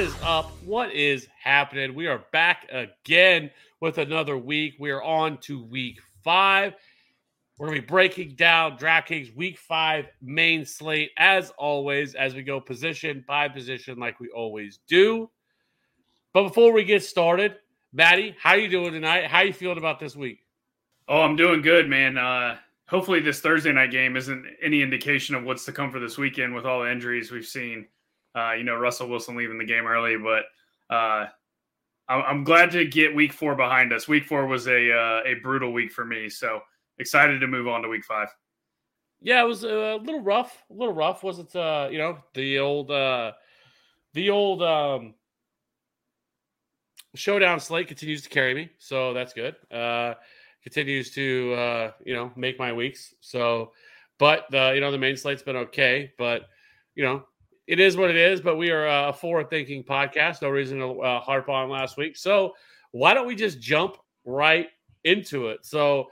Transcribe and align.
Is 0.00 0.14
up? 0.22 0.50
What 0.64 0.92
is 0.92 1.28
happening? 1.38 1.94
We 1.94 2.06
are 2.06 2.24
back 2.32 2.66
again 2.72 3.50
with 3.80 3.98
another 3.98 4.36
week. 4.36 4.76
We 4.78 4.90
are 4.90 5.02
on 5.02 5.36
to 5.42 5.62
week 5.62 6.00
five. 6.24 6.74
We're 7.60 7.66
going 7.66 7.76
to 7.76 7.82
be 7.82 7.88
breaking 7.88 8.36
down 8.36 8.78
DraftKings 8.78 9.36
week 9.36 9.58
five 9.58 10.06
main 10.22 10.64
slate 10.64 11.10
as 11.18 11.52
always, 11.58 12.14
as 12.14 12.34
we 12.34 12.42
go 12.42 12.58
position 12.58 13.22
by 13.28 13.48
position, 13.48 13.98
like 13.98 14.18
we 14.18 14.30
always 14.30 14.78
do. 14.88 15.30
But 16.32 16.44
before 16.44 16.72
we 16.72 16.84
get 16.84 17.04
started, 17.04 17.56
Maddie, 17.92 18.34
how 18.40 18.54
you 18.54 18.66
doing 18.66 18.92
tonight? 18.92 19.26
How 19.26 19.42
you 19.42 19.52
feeling 19.52 19.76
about 19.76 20.00
this 20.00 20.16
week? 20.16 20.38
Oh, 21.06 21.20
I'm 21.20 21.36
doing 21.36 21.60
good, 21.60 21.86
man. 21.86 22.16
Uh, 22.16 22.56
hopefully, 22.88 23.20
this 23.20 23.40
Thursday 23.40 23.72
night 23.72 23.90
game 23.90 24.16
isn't 24.16 24.46
any 24.62 24.80
indication 24.80 25.34
of 25.34 25.44
what's 25.44 25.66
to 25.66 25.72
come 25.72 25.92
for 25.92 26.00
this 26.00 26.16
weekend 26.16 26.54
with 26.54 26.64
all 26.64 26.82
the 26.82 26.90
injuries 26.90 27.30
we've 27.30 27.44
seen. 27.44 27.86
Uh, 28.34 28.52
you 28.52 28.64
know, 28.64 28.76
Russell 28.76 29.10
Wilson 29.10 29.36
leaving 29.36 29.58
the 29.58 29.66
game 29.66 29.86
early, 29.86 30.16
but 30.16 30.44
uh, 30.88 31.26
I'm, 32.08 32.22
I'm 32.26 32.44
glad 32.44 32.70
to 32.70 32.86
get 32.86 33.14
Week 33.14 33.34
Four 33.34 33.54
behind 33.54 33.92
us. 33.92 34.08
Week 34.08 34.24
Four 34.24 34.46
was 34.46 34.66
a 34.66 34.90
uh, 34.90 35.20
a 35.26 35.34
brutal 35.42 35.74
week 35.74 35.92
for 35.92 36.06
me, 36.06 36.30
so 36.30 36.62
excited 37.00 37.40
to 37.40 37.46
move 37.46 37.66
on 37.66 37.82
to 37.82 37.88
Week 37.88 38.04
Five. 38.04 38.28
Yeah, 39.20 39.42
it 39.42 39.46
was 39.46 39.64
a 39.64 39.98
little 40.02 40.22
rough. 40.22 40.62
A 40.70 40.74
little 40.74 40.94
rough, 40.94 41.22
wasn't 41.22 41.54
uh, 41.56 41.88
you 41.90 41.98
know, 41.98 42.18
the 42.34 42.58
old 42.58 42.90
uh 42.90 43.32
the 44.14 44.30
old 44.30 44.62
um 44.62 45.14
showdown 47.14 47.58
slate 47.58 47.88
continues 47.88 48.22
to 48.22 48.28
carry 48.28 48.54
me, 48.54 48.70
so 48.78 49.12
that's 49.12 49.32
good. 49.32 49.56
Uh 49.70 50.14
continues 50.62 51.10
to 51.12 51.54
uh, 51.54 51.90
you 52.04 52.14
know, 52.14 52.30
make 52.36 52.58
my 52.58 52.72
weeks. 52.72 53.14
So 53.20 53.72
but 54.18 54.44
the 54.50 54.72
you 54.74 54.80
know, 54.80 54.90
the 54.90 54.98
main 54.98 55.16
slate's 55.16 55.42
been 55.42 55.56
okay, 55.56 56.12
but 56.18 56.42
you 56.94 57.02
know, 57.02 57.24
it 57.66 57.80
is 57.80 57.96
what 57.96 58.10
it 58.10 58.16
is, 58.16 58.40
but 58.40 58.56
we 58.56 58.70
are 58.70 59.08
a 59.08 59.12
forward 59.12 59.48
thinking 59.48 59.84
podcast. 59.84 60.42
No 60.42 60.50
reason 60.50 60.78
to 60.78 61.00
uh, 61.00 61.20
harp 61.20 61.48
on 61.48 61.70
last 61.70 61.96
week. 61.96 62.16
So 62.16 62.54
why 62.92 63.14
don't 63.14 63.26
we 63.26 63.34
just 63.34 63.60
jump 63.60 63.96
right 64.24 64.68
into 65.04 65.48
it? 65.48 65.64
So 65.64 66.08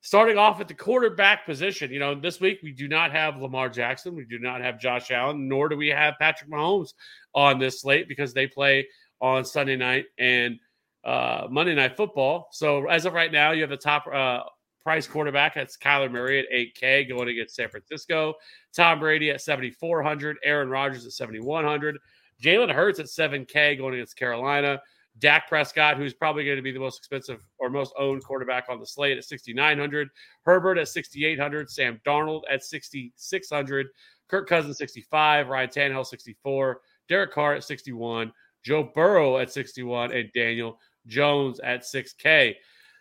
starting 0.00 0.38
off 0.38 0.60
at 0.60 0.68
the 0.68 0.74
quarterback 0.74 1.44
position, 1.46 1.90
you 1.90 1.98
know, 1.98 2.14
this 2.14 2.40
week 2.40 2.60
we 2.62 2.72
do 2.72 2.88
not 2.88 3.12
have 3.12 3.40
Lamar 3.40 3.68
Jackson, 3.68 4.14
we 4.14 4.24
do 4.24 4.38
not 4.38 4.60
have 4.60 4.78
Josh 4.78 5.10
Allen, 5.10 5.48
nor 5.48 5.68
do 5.68 5.76
we 5.76 5.88
have 5.88 6.14
Patrick 6.20 6.50
Mahomes 6.50 6.94
on 7.34 7.58
this 7.58 7.80
slate 7.80 8.08
because 8.08 8.32
they 8.32 8.46
play 8.46 8.86
on 9.20 9.44
Sunday 9.44 9.76
night 9.76 10.04
and 10.18 10.58
uh, 11.04 11.46
Monday 11.50 11.74
Night 11.74 11.96
Football. 11.96 12.48
So 12.52 12.86
as 12.86 13.04
of 13.04 13.14
right 13.14 13.32
now, 13.32 13.52
you 13.52 13.62
have 13.62 13.70
the 13.70 13.76
top 13.76 14.06
uh, 14.12 14.40
price 14.82 15.06
quarterback. 15.06 15.54
That's 15.54 15.76
Kyler 15.76 16.10
Murray 16.10 16.40
at 16.40 16.46
8K 16.52 17.08
going 17.08 17.28
against 17.28 17.56
San 17.56 17.68
Francisco. 17.68 18.34
Tom 18.74 19.00
Brady 19.00 19.30
at 19.30 19.40
7,400. 19.40 20.36
Aaron 20.44 20.68
Rodgers 20.68 21.06
at 21.06 21.12
7,100. 21.12 21.98
Jalen 22.42 22.72
Hurts 22.72 22.98
at 22.98 23.06
7K 23.06 23.78
going 23.78 23.94
against 23.94 24.16
Carolina. 24.16 24.80
Dak 25.18 25.48
Prescott, 25.48 25.96
who's 25.96 26.14
probably 26.14 26.44
going 26.44 26.56
to 26.56 26.62
be 26.62 26.72
the 26.72 26.80
most 26.80 26.98
expensive 26.98 27.40
or 27.58 27.70
most 27.70 27.94
owned 27.98 28.22
quarterback 28.22 28.66
on 28.68 28.78
the 28.78 28.86
slate 28.86 29.16
at 29.16 29.24
6,900. 29.24 30.08
Herbert 30.44 30.78
at 30.78 30.88
6,800. 30.88 31.70
Sam 31.70 32.00
Darnold 32.06 32.42
at 32.50 32.62
6,600. 32.62 33.86
Kirk 34.28 34.48
Cousins 34.48 34.78
65. 34.78 35.48
Ryan 35.48 35.68
Tannehill 35.68 36.06
64. 36.06 36.80
Derek 37.08 37.32
Carr 37.32 37.54
at 37.54 37.64
61. 37.64 38.32
Joe 38.62 38.90
Burrow 38.94 39.38
at 39.38 39.52
61. 39.52 40.12
And 40.12 40.30
Daniel 40.34 40.78
Jones 41.06 41.60
at 41.60 41.82
6K. 41.82 42.54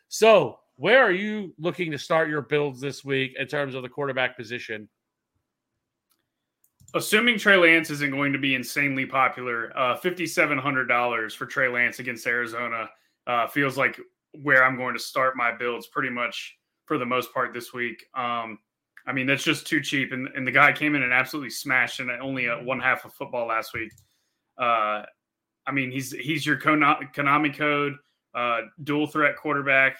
So, 0.07 0.59
where 0.77 1.01
are 1.01 1.11
you 1.11 1.53
looking 1.57 1.91
to 1.91 1.97
start 1.97 2.29
your 2.29 2.41
builds 2.41 2.81
this 2.81 3.03
week 3.03 3.35
in 3.39 3.47
terms 3.47 3.75
of 3.75 3.81
the 3.81 3.89
quarterback 3.89 4.37
position? 4.37 4.87
Assuming 6.95 7.37
Trey 7.37 7.57
Lance 7.57 7.89
isn't 7.89 8.11
going 8.11 8.31
to 8.31 8.39
be 8.39 8.55
insanely 8.55 9.05
popular, 9.05 9.77
uh, 9.77 9.97
fifty-seven 9.97 10.57
hundred 10.57 10.85
dollars 10.85 11.35
for 11.35 11.45
Trey 11.45 11.67
Lance 11.67 11.99
against 11.99 12.25
Arizona 12.25 12.89
uh, 13.27 13.47
feels 13.47 13.77
like 13.77 13.99
where 14.41 14.63
I'm 14.63 14.77
going 14.77 14.93
to 14.93 14.99
start 14.99 15.35
my 15.35 15.51
builds 15.51 15.87
pretty 15.87 16.09
much 16.09 16.57
for 16.85 16.97
the 16.97 17.05
most 17.05 17.33
part 17.33 17.53
this 17.53 17.73
week. 17.73 18.05
Um, 18.15 18.59
I 19.05 19.11
mean, 19.11 19.27
that's 19.27 19.43
just 19.43 19.67
too 19.67 19.81
cheap, 19.81 20.13
and, 20.13 20.29
and 20.35 20.47
the 20.47 20.51
guy 20.51 20.71
came 20.71 20.95
in 20.95 21.03
and 21.03 21.11
absolutely 21.11 21.49
smashed 21.49 21.99
in 21.99 22.09
only 22.09 22.45
a 22.45 22.55
one 22.63 22.79
half 22.79 23.03
of 23.03 23.13
football 23.13 23.47
last 23.47 23.73
week. 23.73 23.91
Uh, 24.57 25.03
I 25.67 25.71
mean, 25.73 25.91
he's 25.91 26.13
he's 26.13 26.45
your 26.45 26.57
Konami 26.57 27.57
code 27.57 27.95
uh, 28.33 28.61
dual 28.83 29.07
threat 29.07 29.35
quarterback, 29.35 29.97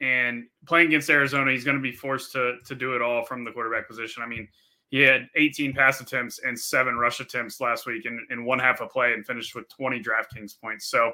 and 0.00 0.46
playing 0.66 0.88
against 0.88 1.08
Arizona, 1.10 1.52
he's 1.52 1.64
going 1.64 1.76
to 1.76 1.82
be 1.82 1.92
forced 1.92 2.32
to 2.32 2.56
to 2.66 2.74
do 2.74 2.96
it 2.96 3.02
all 3.02 3.24
from 3.24 3.44
the 3.44 3.52
quarterback 3.52 3.86
position. 3.86 4.24
I 4.24 4.26
mean, 4.26 4.48
he 4.92 5.00
had 5.00 5.28
18 5.36 5.72
pass 5.72 6.02
attempts 6.02 6.38
and 6.40 6.56
seven 6.56 6.96
rush 6.96 7.18
attempts 7.18 7.62
last 7.62 7.86
week 7.86 8.04
in, 8.04 8.24
in 8.30 8.44
one 8.44 8.58
half 8.58 8.82
a 8.82 8.86
play 8.86 9.14
and 9.14 9.26
finished 9.26 9.54
with 9.54 9.66
20 9.70 10.02
DraftKings 10.02 10.60
points. 10.60 10.86
So 10.86 11.12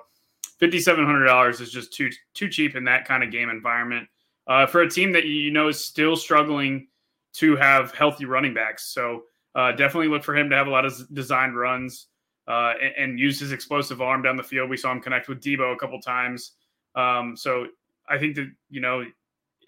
$5,700 0.60 1.60
is 1.60 1.70
just 1.70 1.92
too 1.92 2.10
too 2.34 2.48
cheap 2.48 2.74
in 2.74 2.84
that 2.84 3.06
kind 3.06 3.22
of 3.22 3.30
game 3.30 3.50
environment 3.50 4.08
uh, 4.48 4.66
for 4.66 4.82
a 4.82 4.90
team 4.90 5.12
that 5.12 5.26
you 5.26 5.52
know 5.52 5.68
is 5.68 5.82
still 5.82 6.16
struggling 6.16 6.88
to 7.34 7.54
have 7.54 7.94
healthy 7.94 8.24
running 8.24 8.52
backs. 8.52 8.92
So 8.92 9.22
uh, 9.54 9.70
definitely 9.70 10.08
look 10.08 10.24
for 10.24 10.36
him 10.36 10.50
to 10.50 10.56
have 10.56 10.66
a 10.66 10.70
lot 10.70 10.84
of 10.84 11.00
designed 11.14 11.56
runs 11.56 12.08
uh, 12.48 12.72
and, 12.82 12.94
and, 12.96 13.18
use 13.18 13.38
his 13.38 13.52
explosive 13.52 14.00
arm 14.00 14.22
down 14.22 14.36
the 14.36 14.42
field. 14.42 14.70
We 14.70 14.76
saw 14.76 14.90
him 14.90 15.00
connect 15.00 15.28
with 15.28 15.40
Debo 15.40 15.72
a 15.72 15.76
couple 15.76 16.00
times. 16.00 16.52
Um, 16.96 17.36
so 17.36 17.66
I 18.08 18.18
think 18.18 18.34
that 18.36 18.50
you 18.70 18.80
know 18.80 19.04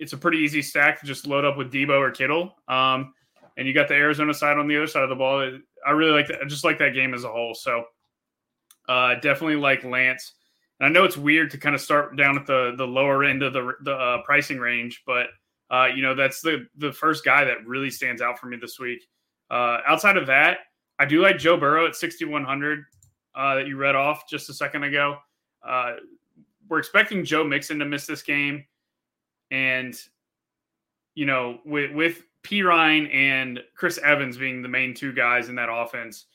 it's 0.01 0.15
a 0.15 0.19
pretty 0.19 0.39
easy 0.39 0.63
stack 0.63 0.99
to 1.01 1.07
just 1.07 1.29
load 1.29 1.45
up 1.45 1.57
with 1.57 1.73
Debo 1.73 1.97
or 2.01 2.11
Kittle. 2.11 2.57
Um, 2.67 3.13
and 3.61 3.69
you 3.69 3.75
got 3.75 3.89
the 3.89 3.95
Arizona 3.95 4.33
side 4.33 4.57
on 4.57 4.67
the 4.67 4.77
other 4.77 4.87
side 4.87 5.03
of 5.03 5.11
the 5.11 5.15
ball. 5.15 5.61
I 5.87 5.91
really 5.91 6.13
like 6.13 6.29
that. 6.29 6.41
I 6.43 6.47
just 6.47 6.65
like 6.65 6.79
that 6.79 6.95
game 6.95 7.13
as 7.13 7.25
a 7.25 7.29
whole. 7.29 7.55
So 7.55 7.85
uh, 8.89 9.17
definitely 9.17 9.57
like 9.57 9.85
Lance. 9.85 10.33
And 10.81 10.89
I 10.89 10.91
know 10.91 11.05
it's 11.05 11.19
weird 11.19 11.51
to 11.51 11.59
kind 11.59 11.75
of 11.75 11.83
start 11.83 12.17
down 12.17 12.39
at 12.39 12.47
the 12.47 12.73
the 12.77 12.87
lower 12.87 13.23
end 13.23 13.43
of 13.43 13.53
the 13.53 13.75
the 13.83 13.93
uh, 13.93 14.23
pricing 14.25 14.59
range, 14.59 15.03
but 15.07 15.27
Uh, 15.71 15.87
you 15.95 16.03
know, 16.03 16.15
that's 16.17 16.41
the 16.41 16.67
the 16.79 16.93
first 16.93 17.25
guy 17.25 17.45
that 17.45 17.65
really 17.65 17.91
stands 17.91 18.21
out 18.21 18.39
for 18.39 18.47
me 18.47 18.57
this 18.57 18.79
week. 18.81 19.07
Uh, 19.51 19.79
outside 19.87 20.17
of 20.17 20.27
that, 20.27 20.59
I 20.99 21.05
do 21.05 21.23
like 21.23 21.39
Joe 21.39 21.57
Burrow 21.57 21.87
at 21.87 21.95
6,100 21.95 22.85
uh, 23.35 23.55
that 23.55 23.67
you 23.69 23.77
read 23.77 23.95
off 23.95 24.29
just 24.29 24.51
a 24.51 24.55
second 24.55 24.83
ago. 24.83 25.19
Uh, 25.63 25.95
we're 26.69 26.79
expecting 26.79 27.25
Joe 27.25 27.45
Mixon 27.45 27.79
to 27.79 27.85
miss 27.85 28.05
this 28.07 28.23
game, 28.23 28.65
and 29.53 29.95
you 31.15 31.27
know, 31.27 31.61
with 31.65 31.93
with 31.93 32.23
Perine 32.43 33.13
and 33.15 33.61
Chris 33.77 33.99
Evans 33.99 34.37
being 34.37 34.63
the 34.63 34.69
main 34.69 34.95
two 34.95 35.13
guys 35.13 35.49
in 35.49 35.55
that 35.57 35.69
offense 35.71 36.27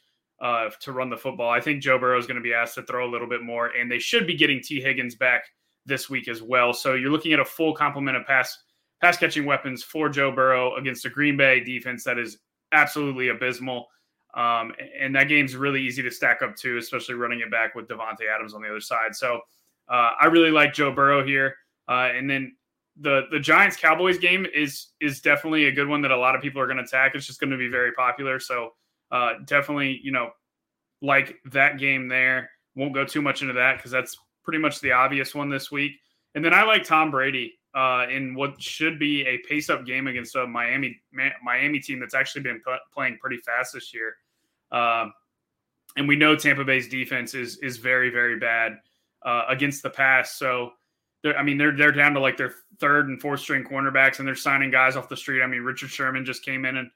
uh, 0.41 0.69
to 0.81 0.91
run 0.91 1.09
the 1.09 1.17
football, 1.17 1.49
I 1.49 1.61
think 1.61 1.81
Joe 1.81 1.97
Burrow 1.97 2.19
is 2.19 2.27
going 2.27 2.35
to 2.35 2.43
be 2.43 2.53
asked 2.53 2.75
to 2.75 2.83
throw 2.83 3.09
a 3.09 3.11
little 3.11 3.27
bit 3.27 3.41
more, 3.41 3.67
and 3.67 3.91
they 3.91 3.99
should 3.99 4.27
be 4.27 4.35
getting 4.35 4.61
Tee 4.61 4.81
Higgins 4.81 5.15
back 5.15 5.45
this 5.85 6.09
week 6.09 6.27
as 6.27 6.41
well. 6.41 6.73
So 6.73 6.93
you're 6.93 7.11
looking 7.11 7.33
at 7.33 7.39
a 7.39 7.45
full 7.45 7.73
complement 7.73 8.17
of 8.17 8.25
pass 8.25 8.57
pass 9.01 9.17
catching 9.17 9.45
weapons 9.45 9.83
for 9.83 10.09
Joe 10.09 10.31
Burrow 10.31 10.75
against 10.77 11.05
a 11.05 11.09
Green 11.09 11.37
Bay 11.37 11.59
defense 11.63 12.03
that 12.05 12.17
is 12.17 12.37
absolutely 12.71 13.29
abysmal. 13.29 13.87
Um, 14.35 14.73
and 14.99 15.15
that 15.15 15.27
game's 15.27 15.55
really 15.55 15.81
easy 15.81 16.01
to 16.03 16.11
stack 16.11 16.41
up 16.41 16.55
too, 16.55 16.77
especially 16.77 17.15
running 17.15 17.39
it 17.39 17.51
back 17.51 17.75
with 17.75 17.87
Davante 17.87 18.23
Adams 18.33 18.53
on 18.53 18.61
the 18.61 18.69
other 18.69 18.81
side. 18.81 19.15
So 19.15 19.39
uh, 19.89 20.11
I 20.19 20.25
really 20.25 20.51
like 20.51 20.73
Joe 20.73 20.91
Burrow 20.91 21.25
here. 21.25 21.55
Uh, 21.87 22.09
and 22.13 22.29
then 22.29 22.55
the 22.99 23.23
the 23.31 23.39
Giants 23.39 23.75
Cowboys 23.75 24.17
game 24.17 24.45
is 24.53 24.87
is 25.01 25.19
definitely 25.21 25.65
a 25.65 25.71
good 25.71 25.87
one 25.87 26.01
that 26.01 26.11
a 26.11 26.17
lot 26.17 26.35
of 26.35 26.41
people 26.41 26.61
are 26.61 26.65
going 26.65 26.77
to 26.77 26.83
attack. 26.83 27.13
It's 27.15 27.25
just 27.25 27.39
going 27.39 27.51
to 27.51 27.57
be 27.57 27.67
very 27.67 27.91
popular. 27.91 28.39
So 28.39 28.73
uh, 29.11 29.33
definitely, 29.45 29.99
you 30.03 30.11
know, 30.11 30.29
like 31.01 31.37
that 31.51 31.77
game 31.77 32.07
there. 32.07 32.49
Won't 32.75 32.93
go 32.93 33.05
too 33.05 33.21
much 33.21 33.41
into 33.41 33.53
that 33.53 33.77
because 33.77 33.91
that's 33.91 34.17
pretty 34.43 34.59
much 34.59 34.79
the 34.81 34.91
obvious 34.91 35.33
one 35.33 35.49
this 35.49 35.71
week. 35.71 35.93
And 36.35 36.43
then 36.43 36.53
I 36.53 36.63
like 36.63 36.83
Tom 36.83 37.11
Brady 37.11 37.57
uh, 37.73 38.05
in 38.09 38.35
what 38.35 38.61
should 38.61 38.99
be 38.99 39.25
a 39.25 39.37
pace 39.39 39.69
up 39.69 39.85
game 39.85 40.07
against 40.07 40.35
a 40.35 40.45
Miami 40.45 41.01
Miami 41.43 41.79
team 41.79 41.99
that's 41.99 42.13
actually 42.13 42.41
been 42.41 42.61
p- 42.65 42.75
playing 42.93 43.17
pretty 43.19 43.37
fast 43.37 43.73
this 43.73 43.93
year. 43.93 44.15
Um, 44.71 45.13
and 45.97 46.07
we 46.07 46.15
know 46.15 46.35
Tampa 46.35 46.63
Bay's 46.63 46.87
defense 46.87 47.33
is 47.33 47.57
is 47.57 47.77
very 47.77 48.09
very 48.09 48.37
bad 48.39 48.77
uh, 49.23 49.43
against 49.49 49.83
the 49.83 49.89
pass. 49.89 50.35
So 50.37 50.71
I 51.33 51.43
mean 51.43 51.57
they're 51.57 51.75
they're 51.75 51.91
down 51.91 52.13
to 52.13 52.19
like 52.19 52.37
their 52.37 52.53
third 52.79 53.07
and 53.07 53.21
fourth 53.21 53.39
string 53.39 53.63
cornerbacks, 53.63 54.19
and 54.19 54.27
they're 54.27 54.35
signing 54.35 54.71
guys 54.71 54.95
off 54.95 55.09
the 55.09 55.17
street. 55.17 55.41
I 55.41 55.47
mean 55.47 55.61
Richard 55.61 55.89
Sherman 55.89 56.25
just 56.25 56.43
came 56.43 56.65
in 56.65 56.77
and 56.77 56.89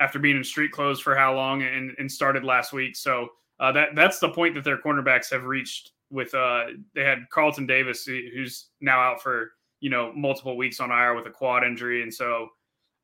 after 0.00 0.18
being 0.18 0.36
in 0.36 0.44
street 0.44 0.72
clothes 0.72 1.00
for 1.00 1.16
how 1.16 1.34
long 1.34 1.62
and, 1.62 1.94
and 1.98 2.10
started 2.10 2.44
last 2.44 2.72
week. 2.72 2.96
So 2.96 3.28
uh, 3.60 3.72
that 3.72 3.94
that's 3.94 4.18
the 4.18 4.28
point 4.28 4.54
that 4.54 4.64
their 4.64 4.78
cornerbacks 4.78 5.30
have 5.30 5.44
reached. 5.44 5.92
With 6.08 6.32
uh, 6.34 6.66
they 6.94 7.02
had 7.02 7.28
Carlton 7.30 7.66
Davis, 7.66 8.04
who's 8.04 8.68
now 8.80 9.00
out 9.00 9.20
for 9.20 9.52
you 9.80 9.90
know 9.90 10.12
multiple 10.14 10.56
weeks 10.56 10.78
on 10.78 10.90
IR 10.90 11.14
with 11.14 11.26
a 11.26 11.30
quad 11.30 11.64
injury, 11.64 12.02
and 12.02 12.14
so 12.14 12.48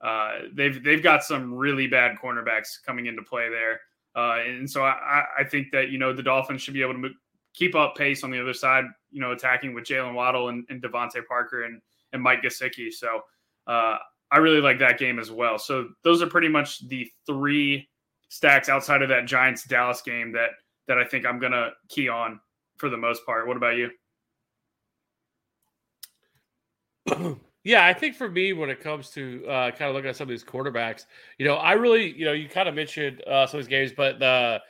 uh, 0.03 0.43
they've 0.55 0.83
they've 0.85 1.03
got 1.03 1.25
some 1.25 1.53
really 1.53 1.89
bad 1.89 2.17
cornerbacks 2.17 2.79
coming 2.85 3.07
into 3.07 3.23
play 3.23 3.49
there. 3.49 3.81
Uh, 4.15 4.41
and 4.47 4.71
so 4.71 4.85
I, 4.85 5.25
I 5.39 5.43
think 5.43 5.73
that 5.73 5.89
you 5.89 5.99
know 5.99 6.13
the 6.13 6.23
Dolphins 6.23 6.63
should 6.63 6.75
be 6.75 6.83
able 6.83 6.95
to 6.95 7.11
keep 7.55 7.75
up 7.75 7.97
pace 7.97 8.25
on 8.25 8.31
the 8.31 8.41
other 8.41 8.55
side, 8.55 8.85
you 9.11 9.21
know, 9.21 9.33
attacking 9.33 9.75
with 9.75 9.85
Jaylen 9.85 10.15
Waddle 10.15 10.49
and, 10.49 10.65
and 10.69 10.83
DeVante 10.83 11.25
Parker 11.27 11.65
and 11.65 11.81
and 12.13 12.23
Mike 12.23 12.43
Gesicki. 12.43 12.93
So 12.93 13.21
uh, 13.67 13.97
I 14.31 14.39
really 14.39 14.61
like 14.61 14.79
that 14.81 14.99
game 14.99 15.19
as 15.19 15.31
well. 15.31 15.59
So 15.59 15.89
those 16.05 16.23
are 16.23 16.27
pretty 16.27 16.49
much 16.49 16.87
the 16.89 17.11
three 17.27 17.89
stacks 18.29 18.69
outside 18.69 19.03
of 19.03 19.09
that 19.11 19.27
Giants 19.27 19.65
Dallas 19.65 20.03
game 20.03 20.33
that 20.33 20.51
that 20.89 20.99
I 20.99 21.05
think 21.05 21.27
I'm 21.27 21.39
gonna 21.39 21.71
key 21.89 22.09
on 22.09 22.41
for 22.77 22.89
the 22.89 22.97
most 22.97 23.25
part. 23.27 23.47
What 23.47 23.57
about 23.57 23.77
you? 23.77 23.91
yeah, 27.65 27.87
I 27.87 27.93
think 27.93 28.17
for 28.17 28.29
me, 28.29 28.53
when 28.53 28.71
it 28.71 28.81
comes 28.81 29.11
to 29.11 29.45
uh, 29.47 29.71
kind 29.71 29.89
of 29.89 29.95
looking 29.95 30.11
at 30.11 30.17
some 30.17 30.25
of 30.25 30.31
these 30.31 30.45
quarterbacks, 30.45 31.07
you 31.39 31.47
know, 31.47 31.55
I 31.55 31.73
really, 31.73 32.13
you 32.17 32.25
know, 32.25 32.33
you 32.33 32.49
kind 32.49 32.69
of 32.69 32.75
mentioned 32.75 33.23
uh, 33.27 33.47
some 33.47 33.61
of 33.61 33.67
these 33.67 33.71
games, 33.71 33.93
but 33.97 34.19
the 34.19 34.61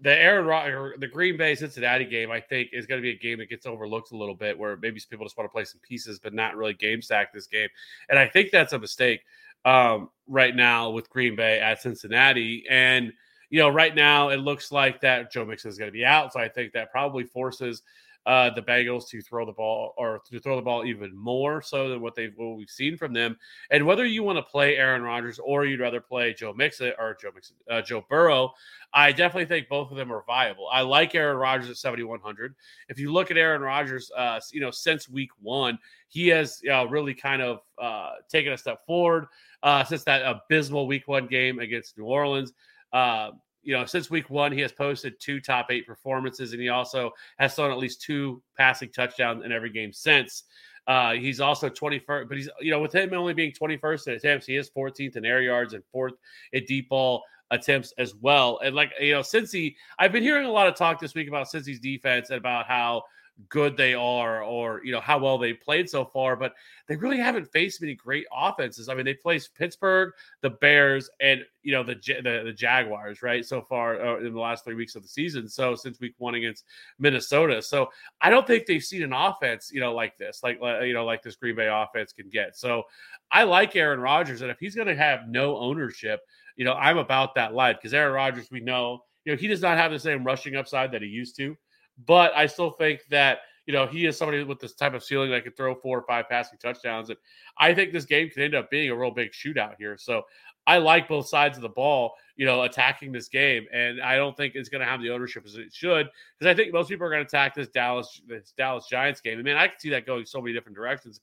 the 0.00 0.10
Aaron 0.10 0.46
Rodgers, 0.46 0.96
the 0.98 1.06
Green 1.06 1.36
Bay 1.36 1.54
Cincinnati 1.54 2.04
game, 2.04 2.30
I 2.30 2.40
think 2.40 2.70
is 2.72 2.86
going 2.86 3.00
to 3.00 3.02
be 3.02 3.10
a 3.10 3.18
game 3.18 3.38
that 3.38 3.48
gets 3.48 3.66
overlooked 3.66 4.12
a 4.12 4.16
little 4.16 4.34
bit, 4.34 4.58
where 4.58 4.76
maybe 4.76 5.00
people 5.08 5.24
just 5.24 5.36
want 5.36 5.48
to 5.48 5.52
play 5.52 5.64
some 5.64 5.80
pieces, 5.80 6.18
but 6.18 6.34
not 6.34 6.56
really 6.56 6.74
game 6.74 7.00
stack 7.00 7.32
this 7.32 7.46
game, 7.46 7.68
and 8.08 8.18
I 8.18 8.26
think 8.26 8.50
that's 8.50 8.72
a 8.72 8.78
mistake 8.78 9.22
um, 9.64 10.10
right 10.26 10.54
now 10.54 10.90
with 10.90 11.10
Green 11.10 11.36
Bay 11.36 11.60
at 11.60 11.80
Cincinnati, 11.80 12.64
and 12.70 13.12
you 13.48 13.60
know, 13.60 13.68
right 13.68 13.94
now 13.94 14.30
it 14.30 14.38
looks 14.38 14.72
like 14.72 15.00
that 15.02 15.32
Joe 15.32 15.44
Mixon 15.44 15.70
is 15.70 15.78
going 15.78 15.88
to 15.88 15.92
be 15.92 16.04
out, 16.04 16.32
so 16.32 16.40
I 16.40 16.48
think 16.48 16.72
that 16.72 16.90
probably 16.90 17.24
forces 17.24 17.82
uh, 18.26 18.50
the 18.50 18.62
Bengals 18.62 19.08
to 19.08 19.22
throw 19.22 19.46
the 19.46 19.52
ball 19.52 19.94
or 19.96 20.20
to 20.28 20.40
throw 20.40 20.56
the 20.56 20.62
ball 20.62 20.84
even 20.84 21.16
more 21.16 21.62
so 21.62 21.88
than 21.88 22.00
what 22.00 22.16
they've 22.16 22.32
what 22.36 22.56
we've 22.56 22.68
seen 22.68 22.96
from 22.96 23.12
them. 23.12 23.36
And 23.70 23.86
whether 23.86 24.04
you 24.04 24.24
want 24.24 24.36
to 24.38 24.42
play 24.42 24.76
Aaron 24.76 25.02
Rodgers 25.02 25.38
or 25.38 25.64
you'd 25.64 25.80
rather 25.80 26.00
play 26.00 26.34
Joe 26.34 26.52
Mixon 26.52 26.92
or 26.98 27.16
Joe 27.20 27.30
Mixon, 27.32 27.56
uh, 27.70 27.82
Joe 27.82 28.04
Burrow, 28.10 28.52
I 28.92 29.12
definitely 29.12 29.46
think 29.46 29.68
both 29.68 29.92
of 29.92 29.96
them 29.96 30.12
are 30.12 30.24
viable. 30.26 30.68
I 30.72 30.80
like 30.80 31.14
Aaron 31.14 31.36
Rodgers 31.36 31.70
at 31.70 31.76
7100. 31.76 32.54
If 32.88 32.98
you 32.98 33.12
look 33.12 33.30
at 33.30 33.36
Aaron 33.36 33.62
Rodgers, 33.62 34.10
uh, 34.16 34.40
you 34.50 34.60
know 34.60 34.72
since 34.72 35.08
week 35.08 35.30
one, 35.40 35.78
he 36.08 36.26
has 36.28 36.60
uh, 36.70 36.88
really 36.88 37.14
kind 37.14 37.42
of 37.42 37.60
uh, 37.80 38.14
taken 38.28 38.52
a 38.52 38.58
step 38.58 38.84
forward 38.86 39.26
uh, 39.62 39.84
since 39.84 40.02
that 40.02 40.22
abysmal 40.22 40.88
week 40.88 41.06
one 41.06 41.28
game 41.28 41.60
against 41.60 41.96
New 41.96 42.06
Orleans. 42.06 42.52
Uh, 42.92 43.30
you 43.66 43.76
know, 43.76 43.84
since 43.84 44.08
week 44.08 44.30
one, 44.30 44.52
he 44.52 44.60
has 44.60 44.70
posted 44.70 45.18
two 45.18 45.40
top 45.40 45.66
eight 45.70 45.86
performances, 45.86 46.52
and 46.52 46.62
he 46.62 46.68
also 46.68 47.10
has 47.38 47.54
thrown 47.54 47.72
at 47.72 47.78
least 47.78 48.00
two 48.00 48.40
passing 48.56 48.90
touchdowns 48.90 49.44
in 49.44 49.50
every 49.50 49.70
game 49.70 49.92
since. 49.92 50.44
Uh, 50.86 51.14
he's 51.14 51.40
also 51.40 51.68
21st, 51.68 52.28
but 52.28 52.36
he's, 52.36 52.48
you 52.60 52.70
know, 52.70 52.80
with 52.80 52.94
him 52.94 53.12
only 53.12 53.34
being 53.34 53.50
21st 53.50 54.06
in 54.06 54.12
attempts, 54.14 54.46
he 54.46 54.56
is 54.56 54.70
14th 54.70 55.16
in 55.16 55.24
air 55.24 55.42
yards 55.42 55.74
and 55.74 55.82
fourth 55.90 56.14
in 56.52 56.64
deep 56.64 56.88
ball 56.88 57.24
attempts 57.50 57.92
as 57.98 58.14
well. 58.14 58.60
And 58.62 58.76
like, 58.76 58.92
you 59.00 59.12
know, 59.12 59.22
since 59.22 59.50
he, 59.50 59.76
I've 59.98 60.12
been 60.12 60.22
hearing 60.22 60.46
a 60.46 60.52
lot 60.52 60.68
of 60.68 60.76
talk 60.76 61.00
this 61.00 61.16
week 61.16 61.26
about 61.26 61.48
Cincy's 61.48 61.80
defense 61.80 62.30
and 62.30 62.38
about 62.38 62.66
how 62.66 63.02
good 63.50 63.76
they 63.76 63.92
are 63.92 64.42
or 64.42 64.80
you 64.82 64.90
know 64.90 65.00
how 65.00 65.18
well 65.18 65.36
they 65.36 65.52
played 65.52 65.88
so 65.90 66.04
far 66.06 66.36
but 66.36 66.54
they 66.88 66.96
really 66.96 67.18
haven't 67.18 67.50
faced 67.52 67.82
many 67.82 67.94
great 67.94 68.24
offenses. 68.34 68.88
I 68.88 68.94
mean 68.94 69.04
they 69.04 69.12
placed 69.12 69.54
pittsburgh 69.54 70.12
the 70.40 70.50
bears 70.50 71.10
and 71.20 71.44
you 71.62 71.72
know 71.72 71.82
the 71.82 71.94
the, 71.94 72.42
the 72.44 72.52
jaguars 72.52 73.22
right 73.22 73.44
so 73.44 73.60
far 73.60 74.00
uh, 74.00 74.18
in 74.20 74.32
the 74.32 74.40
last 74.40 74.64
three 74.64 74.74
weeks 74.74 74.94
of 74.94 75.02
the 75.02 75.08
season 75.08 75.48
so 75.48 75.74
since 75.74 76.00
week 76.00 76.14
one 76.18 76.34
against 76.34 76.64
minnesota. 76.98 77.60
So 77.60 77.90
i 78.22 78.30
don't 78.30 78.46
think 78.46 78.64
they've 78.64 78.82
seen 78.82 79.02
an 79.02 79.12
offense 79.12 79.70
you 79.70 79.80
know 79.80 79.94
like 79.94 80.16
this 80.16 80.40
like 80.42 80.58
you 80.82 80.94
know 80.94 81.04
like 81.04 81.22
this 81.22 81.36
green 81.36 81.56
bay 81.56 81.68
offense 81.70 82.12
can 82.12 82.30
get. 82.30 82.56
So 82.56 82.84
i 83.30 83.42
like 83.42 83.76
aaron 83.76 84.00
rodgers 84.00 84.40
and 84.40 84.50
if 84.50 84.58
he's 84.58 84.74
going 84.74 84.88
to 84.88 84.96
have 84.96 85.28
no 85.28 85.58
ownership 85.58 86.20
you 86.56 86.64
know 86.64 86.74
i'm 86.74 86.96
about 86.96 87.34
that 87.34 87.54
life 87.54 87.76
because 87.76 87.92
aaron 87.92 88.14
rodgers 88.14 88.48
we 88.50 88.60
know 88.60 89.00
you 89.24 89.32
know 89.32 89.38
he 89.38 89.46
does 89.46 89.60
not 89.60 89.76
have 89.76 89.90
the 89.90 89.98
same 89.98 90.24
rushing 90.24 90.56
upside 90.56 90.92
that 90.92 91.02
he 91.02 91.08
used 91.08 91.36
to 91.36 91.56
but 92.04 92.32
I 92.36 92.46
still 92.46 92.70
think 92.70 93.02
that 93.10 93.40
you 93.66 93.72
know 93.72 93.86
he 93.86 94.06
is 94.06 94.16
somebody 94.16 94.42
with 94.44 94.60
this 94.60 94.74
type 94.74 94.94
of 94.94 95.02
ceiling 95.02 95.30
that 95.30 95.44
can 95.44 95.52
throw 95.52 95.74
four 95.74 95.98
or 95.98 96.02
five 96.02 96.28
passing 96.28 96.58
touchdowns, 96.58 97.08
and 97.10 97.18
I 97.58 97.74
think 97.74 97.92
this 97.92 98.04
game 98.04 98.30
could 98.30 98.42
end 98.42 98.54
up 98.54 98.70
being 98.70 98.90
a 98.90 98.96
real 98.96 99.10
big 99.10 99.32
shootout 99.32 99.74
here. 99.78 99.96
So 99.96 100.22
I 100.66 100.78
like 100.78 101.08
both 101.08 101.28
sides 101.28 101.56
of 101.56 101.62
the 101.62 101.68
ball, 101.68 102.14
you 102.36 102.44
know, 102.44 102.62
attacking 102.62 103.12
this 103.12 103.28
game, 103.28 103.66
and 103.72 104.00
I 104.00 104.16
don't 104.16 104.36
think 104.36 104.54
it's 104.54 104.68
going 104.68 104.80
to 104.80 104.86
have 104.86 105.00
the 105.00 105.10
ownership 105.10 105.44
as 105.46 105.54
it 105.54 105.72
should 105.72 106.08
because 106.38 106.52
I 106.52 106.56
think 106.56 106.72
most 106.72 106.88
people 106.88 107.06
are 107.06 107.10
going 107.10 107.22
to 107.22 107.26
attack 107.26 107.54
this 107.54 107.68
Dallas 107.68 108.20
this 108.26 108.52
Dallas 108.56 108.86
Giants 108.88 109.20
game. 109.20 109.38
I 109.38 109.42
mean, 109.42 109.56
I 109.56 109.68
can 109.68 109.78
see 109.78 109.90
that 109.90 110.06
going 110.06 110.26
so 110.26 110.40
many 110.40 110.52
different 110.52 110.76
directions. 110.76 111.20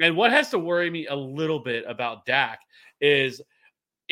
And 0.00 0.16
what 0.16 0.32
has 0.32 0.50
to 0.50 0.58
worry 0.58 0.90
me 0.90 1.06
a 1.06 1.14
little 1.14 1.60
bit 1.60 1.84
about 1.86 2.26
Dak 2.26 2.60
is 3.00 3.40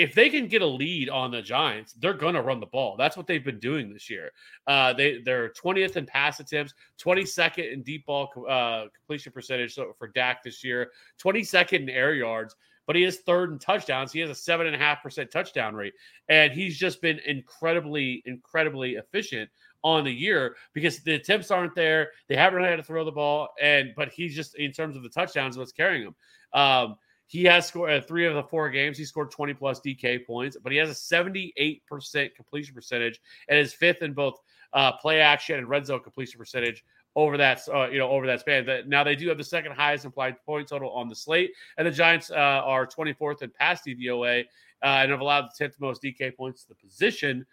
if 0.00 0.14
they 0.14 0.30
can 0.30 0.47
get 0.47 0.62
a 0.62 0.66
lead 0.66 1.11
on 1.11 1.30
the 1.30 1.42
Giants, 1.42 1.92
they're 1.92 2.14
going 2.14 2.35
to 2.35 2.40
run 2.40 2.59
the 2.59 2.66
ball. 2.66 2.97
That's 2.97 3.19
what 3.19 3.26
they've 3.26 3.45
been 3.45 3.59
doing 3.59 3.92
this 3.92 4.09
year. 4.09 4.30
Uh, 4.66 4.95
they 4.95 5.21
they're 5.23 5.50
20th 5.50 5.97
in 5.97 6.07
pass 6.07 6.40
attempts, 6.40 6.73
22nd 7.04 7.71
in 7.71 7.83
deep 7.83 8.07
ball 8.07 8.30
uh, 8.49 8.85
completion 8.97 9.30
percentage 9.30 9.75
for 9.75 10.09
Dak 10.14 10.42
this 10.42 10.64
year, 10.64 10.90
22nd 11.23 11.80
in 11.80 11.90
air 11.90 12.14
yards. 12.14 12.57
But 12.87 12.97
he 12.97 13.04
is 13.04 13.19
third 13.19 13.52
in 13.52 13.59
touchdowns. 13.59 14.11
He 14.11 14.21
has 14.21 14.30
a 14.30 14.35
seven 14.35 14.66
and 14.66 14.75
a 14.75 14.78
half 14.78 15.02
percent 15.02 15.30
touchdown 15.30 15.75
rate, 15.75 15.92
and 16.28 16.50
he's 16.50 16.78
just 16.78 17.02
been 17.02 17.21
incredibly, 17.26 18.23
incredibly 18.25 18.95
efficient 18.95 19.50
on 19.85 20.04
the 20.04 20.12
year 20.12 20.57
because 20.73 20.99
the 21.00 21.14
attempts 21.14 21.50
aren't 21.50 21.75
there. 21.75 22.09
They 22.28 22.37
haven't 22.37 22.57
really 22.57 22.71
had 22.71 22.76
to 22.76 22.83
throw 22.83 23.04
the 23.04 23.12
ball, 23.12 23.49
and 23.61 23.90
but 23.97 24.09
he's 24.09 24.35
just 24.35 24.57
in 24.57 24.73
terms 24.73 24.97
of 24.97 25.02
the 25.02 25.11
touchdowns, 25.11 25.59
what's 25.59 25.73
carrying 25.73 26.04
them. 26.04 26.14
Um, 26.52 26.97
he 27.30 27.44
has 27.44 27.64
scored 27.64 27.92
uh, 27.92 28.00
three 28.00 28.26
of 28.26 28.34
the 28.34 28.42
four 28.42 28.68
games. 28.70 28.99
He 28.99 29.04
scored 29.04 29.30
20 29.30 29.54
plus 29.54 29.78
DK 29.78 30.26
points, 30.26 30.56
but 30.60 30.72
he 30.72 30.78
has 30.78 30.90
a 30.90 30.92
78% 30.92 32.34
completion 32.34 32.75
percentage 32.75 33.20
and 33.49 33.56
is 33.56 33.72
fifth 33.72 34.02
in 34.02 34.14
both 34.14 34.34
uh, 34.72 34.90
play 34.96 35.20
action 35.20 35.56
and 35.56 35.68
red 35.68 35.87
zone 35.87 36.00
completion 36.00 36.38
percentage 36.38 36.84
over 37.14 37.37
that 37.37 37.60
uh, 37.72 37.88
you 37.88 37.99
know 38.00 38.10
over 38.10 38.26
that 38.26 38.40
span. 38.40 38.66
Now 38.88 39.04
they 39.04 39.14
do 39.14 39.28
have 39.28 39.38
the 39.38 39.44
second 39.44 39.72
highest 39.76 40.04
implied 40.04 40.42
point 40.44 40.66
total 40.66 40.90
on 40.90 41.08
the 41.08 41.14
slate, 41.14 41.52
and 41.78 41.87
the 41.87 41.92
Giants 41.92 42.32
uh, 42.32 42.34
are 42.34 42.84
24th 42.84 43.42
in 43.42 43.50
pass 43.50 43.82
DVOA 43.87 44.40
uh, 44.40 44.44
and 44.87 45.12
have 45.12 45.20
allowed 45.20 45.50
the 45.56 45.64
10th 45.64 45.78
most 45.78 46.02
DK 46.02 46.37
points 46.37 46.64
to 46.64 46.70
the 46.70 46.75
position. 46.75 47.46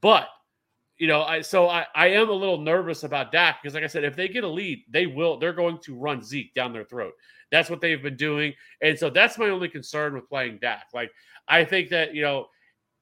But 0.00 0.26
you 0.98 1.06
know, 1.06 1.22
I 1.22 1.40
so 1.40 1.68
I, 1.68 1.86
I 1.94 2.08
am 2.08 2.30
a 2.30 2.32
little 2.32 2.58
nervous 2.58 3.04
about 3.04 3.30
Dak 3.30 3.62
because, 3.62 3.74
like 3.74 3.84
I 3.84 3.86
said, 3.86 4.02
if 4.02 4.16
they 4.16 4.26
get 4.26 4.42
a 4.42 4.48
lead, 4.48 4.84
they 4.90 5.06
will 5.06 5.38
they're 5.38 5.52
going 5.52 5.78
to 5.84 5.94
run 5.94 6.20
Zeke 6.22 6.52
down 6.52 6.72
their 6.72 6.84
throat. 6.84 7.14
That's 7.50 7.70
what 7.70 7.80
they've 7.80 8.02
been 8.02 8.16
doing. 8.16 8.54
And 8.82 8.98
so 8.98 9.10
that's 9.10 9.38
my 9.38 9.48
only 9.48 9.68
concern 9.68 10.14
with 10.14 10.28
playing 10.28 10.58
Dak. 10.60 10.86
Like, 10.94 11.10
I 11.48 11.64
think 11.64 11.88
that, 11.90 12.14
you 12.14 12.22
know, 12.22 12.46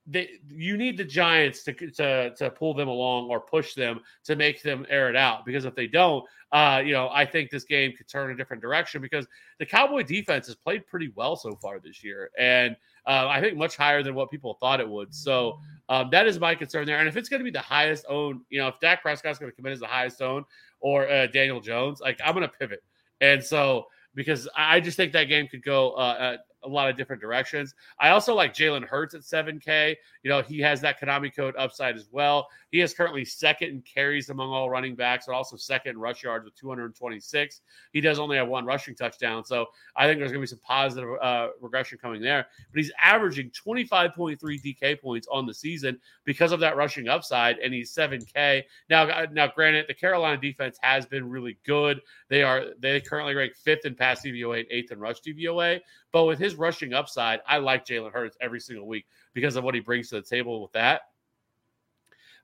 they, 0.09 0.29
you 0.49 0.75
need 0.75 0.97
the 0.97 1.03
Giants 1.03 1.63
to, 1.63 1.73
to 1.73 2.33
to 2.35 2.49
pull 2.49 2.73
them 2.73 2.87
along 2.87 3.29
or 3.29 3.39
push 3.39 3.75
them 3.75 3.99
to 4.23 4.35
make 4.35 4.63
them 4.63 4.85
air 4.89 5.09
it 5.09 5.15
out 5.15 5.45
because 5.45 5.65
if 5.65 5.75
they 5.75 5.85
don't, 5.85 6.25
uh, 6.51 6.81
you 6.83 6.93
know, 6.93 7.09
I 7.09 7.25
think 7.25 7.51
this 7.51 7.63
game 7.63 7.93
could 7.95 8.07
turn 8.07 8.31
a 8.31 8.35
different 8.35 8.61
direction 8.61 9.01
because 9.01 9.27
the 9.59 9.67
Cowboy 9.67 10.03
defense 10.03 10.47
has 10.47 10.55
played 10.55 10.87
pretty 10.87 11.11
well 11.15 11.35
so 11.35 11.55
far 11.61 11.79
this 11.79 12.03
year, 12.03 12.31
and 12.39 12.75
uh, 13.05 13.27
I 13.27 13.39
think 13.39 13.55
much 13.55 13.77
higher 13.77 14.01
than 14.01 14.15
what 14.15 14.31
people 14.31 14.57
thought 14.59 14.79
it 14.79 14.89
would. 14.89 15.13
So 15.13 15.59
um, 15.89 16.09
that 16.11 16.25
is 16.25 16.39
my 16.39 16.55
concern 16.55 16.87
there. 16.87 16.97
And 16.97 17.07
if 17.07 17.15
it's 17.15 17.29
going 17.29 17.41
to 17.41 17.43
be 17.43 17.51
the 17.51 17.59
highest 17.59 18.05
owned, 18.09 18.41
you 18.49 18.59
know, 18.59 18.67
if 18.67 18.79
Dak 18.79 19.03
Prescott's 19.03 19.37
going 19.37 19.51
to 19.51 19.55
come 19.55 19.67
in 19.67 19.73
as 19.73 19.79
the 19.79 19.87
highest 19.87 20.21
owned 20.23 20.45
or 20.79 21.07
uh, 21.07 21.27
Daniel 21.27 21.59
Jones, 21.59 22.01
like 22.01 22.19
I'm 22.25 22.33
going 22.33 22.47
to 22.47 22.53
pivot, 22.57 22.81
and 23.21 23.43
so 23.43 23.85
because 24.15 24.47
I 24.55 24.79
just 24.79 24.97
think 24.97 25.13
that 25.13 25.25
game 25.25 25.47
could 25.47 25.63
go 25.63 25.91
uh, 25.91 26.37
a 26.63 26.67
lot 26.67 26.89
of 26.89 26.97
different 26.97 27.21
directions. 27.21 27.73
I 27.99 28.09
also 28.09 28.33
like 28.33 28.53
Jalen 28.53 28.85
Hurts 28.85 29.15
at 29.15 29.21
7K. 29.21 29.95
You 30.23 30.29
know, 30.29 30.41
he 30.41 30.59
has 30.59 30.81
that 30.81 30.99
Konami 30.99 31.33
code 31.35 31.55
upside 31.57 31.95
as 31.95 32.07
well. 32.11 32.47
He 32.71 32.81
is 32.81 32.93
currently 32.93 33.25
second 33.25 33.69
in 33.69 33.81
carries 33.81 34.29
among 34.29 34.49
all 34.51 34.69
running 34.69 34.95
backs, 34.95 35.25
but 35.27 35.33
also 35.33 35.57
second 35.57 35.91
in 35.91 35.97
rush 35.99 36.23
yards 36.23 36.45
with 36.45 36.55
226. 36.55 37.61
He 37.93 38.01
does 38.01 38.19
only 38.19 38.37
have 38.37 38.47
one 38.47 38.65
rushing 38.65 38.95
touchdown. 38.95 39.45
So 39.45 39.67
I 39.95 40.05
think 40.05 40.19
there's 40.19 40.31
going 40.31 40.41
to 40.41 40.43
be 40.43 40.47
some 40.47 40.59
positive 40.59 41.09
uh, 41.21 41.49
regression 41.61 41.97
coming 41.97 42.21
there. 42.21 42.47
But 42.71 42.79
he's 42.79 42.91
averaging 43.01 43.51
25.3 43.51 44.37
DK 44.39 45.01
points 45.01 45.27
on 45.31 45.45
the 45.45 45.53
season 45.53 45.99
because 46.25 46.51
of 46.51 46.59
that 46.59 46.75
rushing 46.75 47.07
upside, 47.07 47.57
and 47.59 47.73
he's 47.73 47.93
7K. 47.93 48.63
Now, 48.89 49.03
uh, 49.03 49.27
now, 49.31 49.47
granted, 49.47 49.85
the 49.87 49.93
Carolina 49.93 50.39
defense 50.39 50.77
has 50.81 51.05
been 51.05 51.29
really 51.29 51.57
good. 51.65 52.01
They 52.29 52.43
are 52.43 52.65
they 52.79 52.99
currently 53.01 53.35
rank 53.35 53.55
fifth 53.55 53.85
in 53.85 53.95
pass 53.95 54.23
DVOA 54.23 54.59
and 54.59 54.67
eighth 54.69 54.91
in 54.91 54.99
rush 54.99 55.21
DVOA. 55.21 55.79
But 56.11 56.25
with 56.25 56.39
his 56.39 56.55
rushing 56.55 56.93
upside, 56.93 57.41
I 57.47 57.57
like 57.57 57.85
Jalen 57.85 58.11
Hurts 58.11 58.37
every 58.41 58.59
single 58.59 58.87
week 58.87 59.05
because 59.33 59.55
of 59.55 59.63
what 59.63 59.75
he 59.75 59.79
brings 59.79 60.09
to 60.09 60.15
the 60.15 60.21
table 60.21 60.61
with 60.61 60.71
that. 60.71 61.01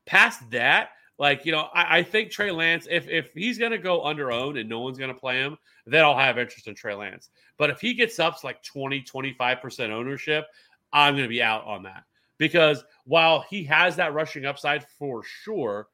Past 0.05 0.50
that, 0.51 0.89
like 1.17 1.45
you 1.45 1.51
know, 1.51 1.69
I, 1.74 2.00
I 2.00 2.03
think 2.03 2.29
Trey 2.29 2.51
Lance, 2.51 2.88
if 2.89 3.07
if 3.07 3.34
he's 3.34 3.57
gonna 3.57 3.77
go 3.77 4.03
under 4.03 4.31
owned 4.31 4.57
and 4.57 4.69
no 4.69 4.81
one's 4.81 4.98
gonna 4.98 5.13
play 5.13 5.39
him, 5.39 5.57
then 5.86 6.03
I'll 6.03 6.17
have 6.17 6.38
interest 6.38 6.67
in 6.67 6.75
Trey 6.75 6.93
Lance. 6.93 7.29
But 7.57 7.69
if 7.69 7.81
he 7.81 7.93
gets 7.93 8.19
up 8.19 8.39
to 8.39 8.45
like 8.45 8.62
20, 8.63 9.01
25% 9.01 9.89
ownership, 9.89 10.45
I'm 10.93 11.15
gonna 11.15 11.27
be 11.27 11.41
out 11.41 11.63
on 11.65 11.84
that. 11.84 12.03
Because 12.38 12.84
while 13.05 13.45
he 13.50 13.63
has 13.63 13.95
that 13.95 14.13
rushing 14.13 14.45
upside 14.45 14.86
for 15.00 15.24
sure, 15.24 15.88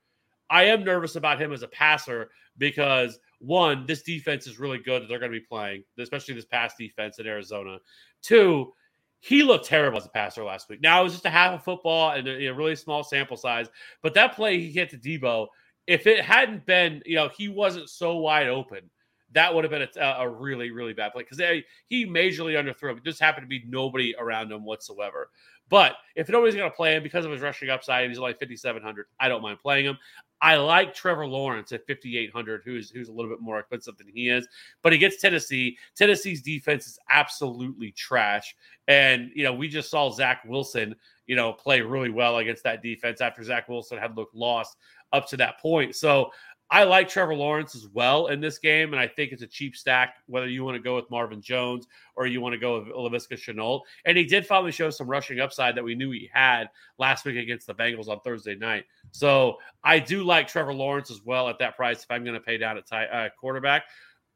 I 0.49 0.63
am 0.63 0.83
nervous 0.83 1.15
about 1.15 1.39
him 1.39 1.53
as 1.53 1.61
a 1.61 1.67
passer 1.67 2.31
because 2.57 3.19
one, 3.41 3.85
this 3.85 4.03
defense 4.03 4.47
is 4.47 4.59
really 4.59 4.77
good 4.77 5.01
that 5.01 5.07
they're 5.07 5.19
going 5.19 5.31
to 5.31 5.39
be 5.39 5.45
playing, 5.45 5.83
especially 5.97 6.35
this 6.35 6.45
pass 6.45 6.75
defense 6.77 7.19
in 7.19 7.27
Arizona. 7.27 7.79
Two, 8.21 8.73
he 9.19 9.43
looked 9.43 9.65
terrible 9.65 9.97
as 9.97 10.05
a 10.05 10.09
passer 10.09 10.43
last 10.43 10.69
week. 10.69 10.81
Now 10.81 11.01
it 11.01 11.03
was 11.03 11.13
just 11.13 11.25
a 11.25 11.29
half 11.29 11.53
of 11.53 11.63
football 11.63 12.11
and 12.11 12.27
a, 12.27 12.47
a 12.47 12.53
really 12.53 12.75
small 12.75 13.03
sample 13.03 13.37
size, 13.37 13.67
but 14.01 14.13
that 14.13 14.35
play 14.35 14.59
he 14.59 14.71
hit 14.71 14.89
to 14.91 14.97
Debo, 14.97 15.47
if 15.87 16.07
it 16.07 16.23
hadn't 16.23 16.65
been, 16.65 17.01
you 17.05 17.15
know, 17.15 17.29
he 17.35 17.49
wasn't 17.49 17.89
so 17.89 18.17
wide 18.17 18.47
open, 18.47 18.89
that 19.33 19.53
would 19.53 19.63
have 19.63 19.71
been 19.71 19.87
a, 19.97 20.15
a 20.19 20.29
really, 20.29 20.71
really 20.71 20.93
bad 20.93 21.13
play 21.13 21.23
because 21.23 21.63
he 21.87 22.05
majorly 22.05 22.59
underthrew 22.59 22.91
him. 22.91 22.97
It 22.97 23.05
just 23.05 23.21
happened 23.21 23.45
to 23.45 23.47
be 23.47 23.63
nobody 23.67 24.13
around 24.19 24.51
him 24.51 24.65
whatsoever. 24.65 25.29
But 25.69 25.93
if 26.15 26.27
nobody's 26.27 26.55
going 26.55 26.69
to 26.69 26.75
play 26.75 26.95
him 26.95 27.03
because 27.03 27.23
of 27.23 27.31
his 27.31 27.41
rushing 27.41 27.69
upside, 27.69 28.09
he's 28.09 28.19
only 28.19 28.33
5,700. 28.33 29.05
I 29.19 29.29
don't 29.29 29.41
mind 29.41 29.59
playing 29.59 29.85
him. 29.85 29.97
I 30.41 30.55
like 30.55 30.93
Trevor 30.93 31.27
Lawrence 31.27 31.71
at 31.71 31.85
5,800, 31.85 32.61
who's 32.65 32.89
who's 32.89 33.09
a 33.09 33.11
little 33.11 33.29
bit 33.29 33.41
more 33.41 33.59
expensive 33.59 33.97
than 33.97 34.07
he 34.07 34.29
is, 34.29 34.47
but 34.81 34.91
he 34.91 34.97
gets 34.97 35.21
Tennessee. 35.21 35.77
Tennessee's 35.95 36.41
defense 36.41 36.87
is 36.87 36.99
absolutely 37.09 37.91
trash, 37.91 38.55
and 38.87 39.29
you 39.35 39.43
know 39.43 39.53
we 39.53 39.67
just 39.67 39.91
saw 39.91 40.09
Zach 40.09 40.43
Wilson, 40.45 40.95
you 41.27 41.35
know, 41.35 41.53
play 41.53 41.81
really 41.81 42.09
well 42.09 42.37
against 42.37 42.63
that 42.63 42.81
defense 42.81 43.21
after 43.21 43.43
Zach 43.43 43.69
Wilson 43.69 43.99
had 43.99 44.17
looked 44.17 44.35
lost 44.35 44.77
up 45.13 45.27
to 45.27 45.37
that 45.37 45.59
point. 45.59 45.95
So 45.95 46.31
I 46.73 46.85
like 46.85 47.09
Trevor 47.09 47.35
Lawrence 47.35 47.75
as 47.75 47.89
well 47.89 48.27
in 48.27 48.39
this 48.39 48.57
game, 48.57 48.93
and 48.93 48.99
I 48.99 49.05
think 49.05 49.33
it's 49.33 49.41
a 49.41 49.47
cheap 49.47 49.75
stack, 49.75 50.15
whether 50.27 50.47
you 50.47 50.63
want 50.63 50.75
to 50.75 50.81
go 50.81 50.95
with 50.95 51.11
Marvin 51.11 51.41
Jones 51.41 51.85
or 52.15 52.27
you 52.27 52.39
want 52.39 52.53
to 52.53 52.59
go 52.59 52.79
with 52.79 52.87
Laviska 52.87 53.33
Shenault. 53.33 53.81
And 54.05 54.17
he 54.17 54.23
did 54.23 54.47
finally 54.47 54.71
show 54.71 54.89
some 54.89 55.07
rushing 55.07 55.41
upside 55.41 55.75
that 55.75 55.83
we 55.83 55.95
knew 55.95 56.11
he 56.11 56.29
had 56.31 56.69
last 56.97 57.25
week 57.25 57.35
against 57.35 57.67
the 57.67 57.75
Bengals 57.75 58.07
on 58.07 58.21
Thursday 58.21 58.55
night. 58.55 58.85
So 59.11 59.57
I 59.83 59.99
do 59.99 60.23
like 60.23 60.47
Trevor 60.47 60.73
Lawrence 60.73 61.11
as 61.11 61.21
well 61.25 61.49
at 61.49 61.59
that 61.59 61.75
price 61.75 62.03
if 62.03 62.09
I'm 62.09 62.23
going 62.23 62.35
to 62.35 62.41
pay 62.41 62.57
down 62.57 62.77
at 62.77 62.87
t- 62.87 62.95
uh, 62.95 63.27
quarterback. 63.37 63.83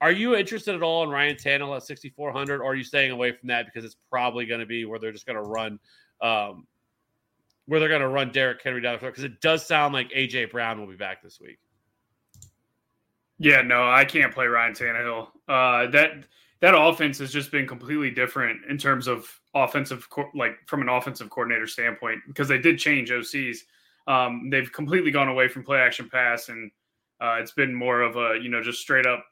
Are 0.02 0.12
you 0.12 0.36
interested 0.36 0.76
at 0.76 0.84
all 0.84 1.06
in 1.06 1.10
Ryan 1.10 1.38
Tannehill 1.38 1.78
at 1.78 1.84
6,400, 1.84 2.60
or 2.60 2.66
are 2.66 2.76
you 2.76 2.84
staying 2.84 3.12
away 3.12 3.32
from 3.32 3.48
that 3.48 3.66
because 3.66 3.86
it's 3.86 3.96
probably 4.10 4.46
going 4.46 4.60
to 4.60 4.66
be 4.66 4.84
where 4.84 5.00
they're 5.00 5.14
just 5.14 5.26
going 5.26 5.42
to 5.42 5.50
run 5.50 5.80
um, 6.22 6.68
where 7.68 7.80
they're 7.80 7.90
going 7.90 8.02
to 8.02 8.10
run 8.10 8.32
Derrick 8.32 8.62
Henry 8.62 8.82
down 8.82 8.94
the 8.94 9.00
field 9.00 9.14
because 9.14 9.24
it 9.24 9.40
does 9.42 9.66
sound 9.66 9.94
like 9.94 10.10
AJ 10.12 10.52
Brown 10.52 10.80
will 10.80 10.88
be 10.88 10.96
back 10.96 11.24
this 11.24 11.40
week. 11.40 11.58
Yeah, 13.38 13.62
no, 13.62 13.90
I 13.90 14.06
can't 14.06 14.34
play 14.34 14.46
Ryan 14.48 14.74
Tannehill. 14.74 15.28
Uh, 15.48 15.92
that 15.92 16.12
that 16.62 16.74
offense 16.78 17.20
has 17.20 17.32
just 17.32 17.52
been 17.52 17.68
completely 17.68 18.10
different 18.10 18.62
in 18.70 18.78
terms 18.78 19.08
of 19.08 19.28
offensive, 19.54 20.08
like 20.34 20.58
from 20.68 20.82
an 20.82 20.90
offensive 20.90 21.30
coordinator 21.30 21.68
standpoint, 21.68 22.22
because 22.28 22.48
they 22.48 22.58
did 22.58 22.80
change 22.80 23.10
OCs. 23.10 23.58
Um, 24.08 24.50
they've 24.50 24.72
completely 24.72 25.12
gone 25.12 25.28
away 25.28 25.48
from 25.48 25.64
play 25.64 25.80
action 25.80 26.10
pass, 26.10 26.50
and 26.50 26.72
uh, 27.20 27.38
it's 27.40 27.52
been 27.52 27.74
more 27.74 28.02
of 28.02 28.16
a 28.16 28.40
you 28.42 28.50
know 28.50 28.62
just 28.64 28.80
straight 28.80 29.06
up 29.06 29.26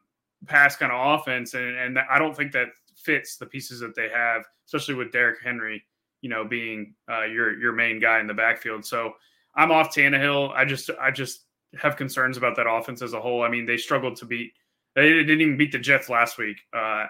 pass 0.48 0.76
kind 0.76 0.92
of 0.92 1.20
offense, 1.20 1.54
and 1.54 1.76
and 1.76 2.00
I 2.00 2.20
don't 2.20 2.36
think 2.36 2.52
that 2.54 2.68
fits 2.96 3.38
the 3.38 3.46
pieces 3.46 3.80
that 3.80 3.96
they 3.96 4.10
have, 4.10 4.44
especially 4.66 4.96
with 4.96 5.12
Derrick 5.12 5.40
Henry, 5.44 5.84
you 6.22 6.30
know, 6.30 6.44
being 6.44 6.94
uh, 7.10 7.24
your 7.24 7.58
your 7.58 7.72
main 7.72 8.00
guy 8.00 8.20
in 8.20 8.28
the 8.28 8.34
backfield. 8.34 8.86
So 8.86 9.14
I'm 9.56 9.72
off 9.72 9.96
Tannehill. 9.96 10.52
I 10.54 10.66
just 10.66 10.90
I 11.00 11.12
just 11.12 11.46
have 11.80 11.96
concerns 11.96 12.38
about 12.38 12.56
that 12.58 12.70
offense 12.70 13.02
as 13.02 13.14
a 13.14 13.22
whole. 13.22 13.44
I 13.44 13.50
mean, 13.50 13.66
they 13.66 13.78
struggled 13.78 14.16
to 14.18 14.26
beat. 14.26 14.54
They 14.96 15.10
didn't 15.10 15.42
even 15.42 15.58
beat 15.58 15.72
the 15.72 15.80
Jets 15.80 16.10
last 16.10 16.38
week, 16.38 16.58
uh, 16.72 17.08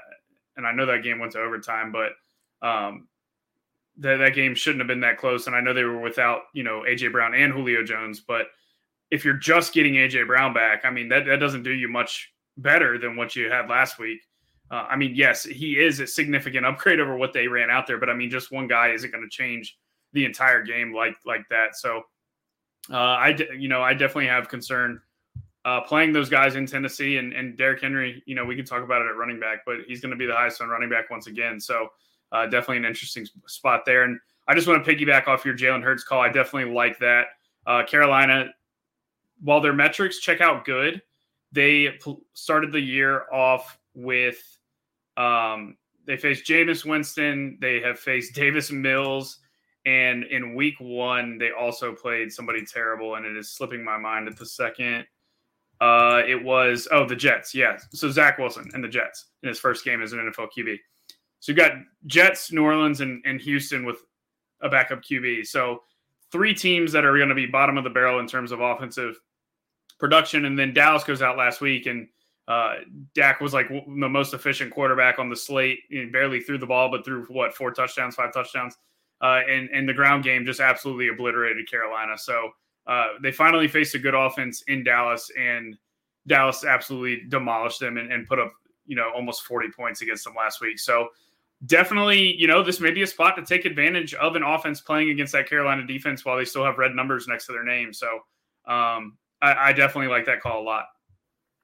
and 0.55 0.65
I 0.65 0.71
know 0.71 0.85
that 0.85 1.03
game 1.03 1.19
went 1.19 1.33
to 1.33 1.39
overtime, 1.39 1.91
but 1.91 2.11
um, 2.65 3.07
that 3.97 4.17
that 4.17 4.35
game 4.35 4.55
shouldn't 4.55 4.79
have 4.79 4.87
been 4.87 5.01
that 5.01 5.17
close. 5.17 5.47
And 5.47 5.55
I 5.55 5.59
know 5.59 5.73
they 5.73 5.83
were 5.83 5.99
without 5.99 6.43
you 6.53 6.63
know 6.63 6.83
AJ 6.87 7.11
Brown 7.11 7.33
and 7.33 7.51
Julio 7.51 7.83
Jones, 7.83 8.21
but 8.21 8.47
if 9.11 9.25
you're 9.25 9.35
just 9.35 9.73
getting 9.73 9.95
AJ 9.95 10.27
Brown 10.27 10.53
back, 10.53 10.85
I 10.85 10.89
mean 10.89 11.09
that 11.09 11.25
that 11.25 11.39
doesn't 11.39 11.63
do 11.63 11.71
you 11.71 11.89
much 11.89 12.31
better 12.57 12.97
than 12.97 13.15
what 13.15 13.35
you 13.35 13.49
had 13.49 13.69
last 13.69 13.99
week. 13.99 14.21
Uh, 14.71 14.87
I 14.89 14.95
mean, 14.95 15.13
yes, 15.13 15.43
he 15.43 15.77
is 15.77 15.99
a 15.99 16.07
significant 16.07 16.65
upgrade 16.65 16.99
over 16.99 17.17
what 17.17 17.33
they 17.33 17.47
ran 17.47 17.69
out 17.69 17.85
there, 17.85 17.99
but 17.99 18.09
I 18.09 18.13
mean, 18.13 18.31
just 18.31 18.51
one 18.51 18.67
guy 18.67 18.89
isn't 18.89 19.11
going 19.11 19.23
to 19.23 19.29
change 19.29 19.77
the 20.13 20.25
entire 20.25 20.63
game 20.63 20.93
like 20.93 21.15
like 21.25 21.47
that. 21.49 21.75
So 21.75 22.03
uh, 22.91 22.95
I 22.95 23.37
you 23.57 23.69
know 23.69 23.81
I 23.81 23.93
definitely 23.93 24.27
have 24.27 24.49
concern 24.49 25.01
uh, 25.65 25.81
playing 25.81 26.13
those 26.13 26.29
guys 26.29 26.55
in 26.55 26.65
Tennessee 26.65 27.17
and 27.17 27.33
and 27.33 27.57
Derrick 27.57 27.81
Henry. 27.81 28.21
You 28.25 28.35
know 28.35 28.45
we 28.45 28.55
can 28.55 28.65
talk 28.65 28.83
about 28.83 29.01
it 29.01 29.09
at 29.09 29.15
running 29.15 29.39
back, 29.39 29.59
but 29.65 29.77
he's 29.87 30.01
going 30.01 30.11
to 30.11 30.17
be 30.17 30.25
the 30.25 30.33
highest 30.33 30.61
on 30.61 30.69
running 30.69 30.89
back 30.89 31.09
once 31.09 31.27
again. 31.27 31.59
So 31.59 31.89
uh, 32.33 32.45
definitely 32.45 32.77
an 32.77 32.85
interesting 32.85 33.27
spot 33.47 33.83
there. 33.85 34.03
And 34.03 34.19
I 34.47 34.55
just 34.55 34.67
want 34.67 34.83
to 34.83 34.95
piggyback 34.95 35.27
off 35.27 35.45
your 35.45 35.55
Jalen 35.55 35.83
Hurts 35.83 36.03
call. 36.03 36.19
I 36.19 36.29
definitely 36.29 36.73
like 36.73 36.99
that. 36.99 37.27
Uh, 37.65 37.83
Carolina, 37.85 38.47
while 39.41 39.61
their 39.61 39.73
metrics 39.73 40.19
check 40.19 40.41
out 40.41 40.65
good, 40.65 41.01
they 41.51 41.97
started 42.33 42.71
the 42.71 42.79
year 42.79 43.31
off 43.31 43.77
with 43.93 44.57
um, 45.15 45.77
they 46.05 46.17
faced 46.17 46.45
Jameis 46.45 46.83
Winston. 46.83 47.57
They 47.61 47.79
have 47.81 47.99
faced 47.99 48.35
Davis 48.35 48.71
Mills. 48.71 49.39
And 49.85 50.23
in 50.25 50.55
week 50.55 50.75
one, 50.79 51.37
they 51.37 51.51
also 51.51 51.93
played 51.93 52.31
somebody 52.31 52.65
terrible, 52.65 53.15
and 53.15 53.25
it 53.25 53.35
is 53.35 53.51
slipping 53.51 53.83
my 53.83 53.97
mind 53.97 54.27
at 54.27 54.37
the 54.37 54.45
second. 54.45 55.05
Uh, 55.81 56.21
it 56.25 56.41
was 56.41 56.87
oh 56.91 57.05
the 57.05 57.15
Jets, 57.15 57.53
yes. 57.53 57.85
So 57.93 58.09
Zach 58.09 58.37
Wilson 58.37 58.69
and 58.73 58.83
the 58.83 58.87
Jets 58.87 59.25
in 59.41 59.49
his 59.49 59.59
first 59.59 59.83
game 59.83 60.01
as 60.01 60.13
an 60.13 60.19
NFL 60.19 60.47
QB. 60.57 60.77
So 61.39 61.51
you've 61.51 61.57
got 61.57 61.73
Jets, 62.05 62.53
New 62.53 62.63
Orleans, 62.63 63.01
and, 63.01 63.21
and 63.25 63.41
Houston 63.41 63.83
with 63.83 63.97
a 64.61 64.69
backup 64.69 65.03
QB. 65.03 65.45
So 65.45 65.81
three 66.31 66.53
teams 66.53 66.93
that 66.93 67.03
are 67.03 67.17
going 67.17 67.27
to 67.27 67.35
be 67.35 67.45
bottom 67.45 67.77
of 67.77 67.83
the 67.83 67.89
barrel 67.89 68.19
in 68.19 68.27
terms 68.27 68.53
of 68.53 68.61
offensive 68.61 69.19
production. 69.99 70.45
And 70.45 70.57
then 70.57 70.73
Dallas 70.73 71.03
goes 71.03 71.21
out 71.21 71.37
last 71.37 71.59
week, 71.59 71.85
and 71.85 72.07
uh, 72.47 72.75
Dak 73.13 73.41
was 73.41 73.53
like 73.53 73.67
the 73.67 74.09
most 74.09 74.33
efficient 74.33 74.71
quarterback 74.71 75.19
on 75.19 75.29
the 75.29 75.35
slate. 75.35 75.79
He 75.89 76.05
barely 76.05 76.39
threw 76.39 76.57
the 76.57 76.65
ball, 76.65 76.89
but 76.89 77.03
threw 77.03 77.25
what 77.25 77.53
four 77.53 77.71
touchdowns, 77.71 78.15
five 78.15 78.31
touchdowns 78.31 78.77
uh, 79.23 79.41
and 79.49 79.69
and 79.73 79.87
the 79.87 79.93
ground 79.93 80.23
game 80.23 80.45
just 80.45 80.59
absolutely 80.59 81.07
obliterated 81.07 81.69
Carolina. 81.69 82.17
So 82.17 82.51
uh, 82.85 83.07
they 83.21 83.31
finally 83.31 83.67
faced 83.67 83.95
a 83.95 83.99
good 83.99 84.13
offense 84.13 84.63
in 84.67 84.83
Dallas, 84.83 85.31
and 85.39 85.75
Dallas 86.27 86.65
absolutely 86.65 87.27
demolished 87.29 87.79
them 87.79 87.97
and, 87.97 88.11
and 88.11 88.27
put 88.27 88.37
up 88.37 88.53
you 88.85 88.95
know 88.95 89.09
almost 89.15 89.43
40 89.43 89.69
points 89.75 90.01
against 90.01 90.25
them 90.25 90.35
last 90.35 90.61
week. 90.61 90.77
So 90.77 91.07
definitely, 91.65 92.35
you 92.35 92.47
know, 92.47 92.61
this 92.61 92.79
may 92.79 92.91
be 92.91 93.03
a 93.03 93.07
spot 93.07 93.35
to 93.37 93.45
take 93.45 93.65
advantage 93.65 94.13
of 94.15 94.35
an 94.35 94.43
offense 94.43 94.81
playing 94.81 95.09
against 95.09 95.33
that 95.33 95.47
Carolina 95.47 95.87
defense 95.87 96.25
while 96.25 96.37
they 96.37 96.45
still 96.45 96.65
have 96.65 96.77
red 96.77 96.93
numbers 96.93 97.27
next 97.27 97.45
to 97.47 97.53
their 97.53 97.63
name. 97.63 97.93
So 97.93 98.07
um, 98.67 99.17
I, 99.41 99.69
I 99.69 99.73
definitely 99.73 100.09
like 100.09 100.25
that 100.25 100.41
call 100.41 100.61
a 100.61 100.65
lot. 100.65 100.85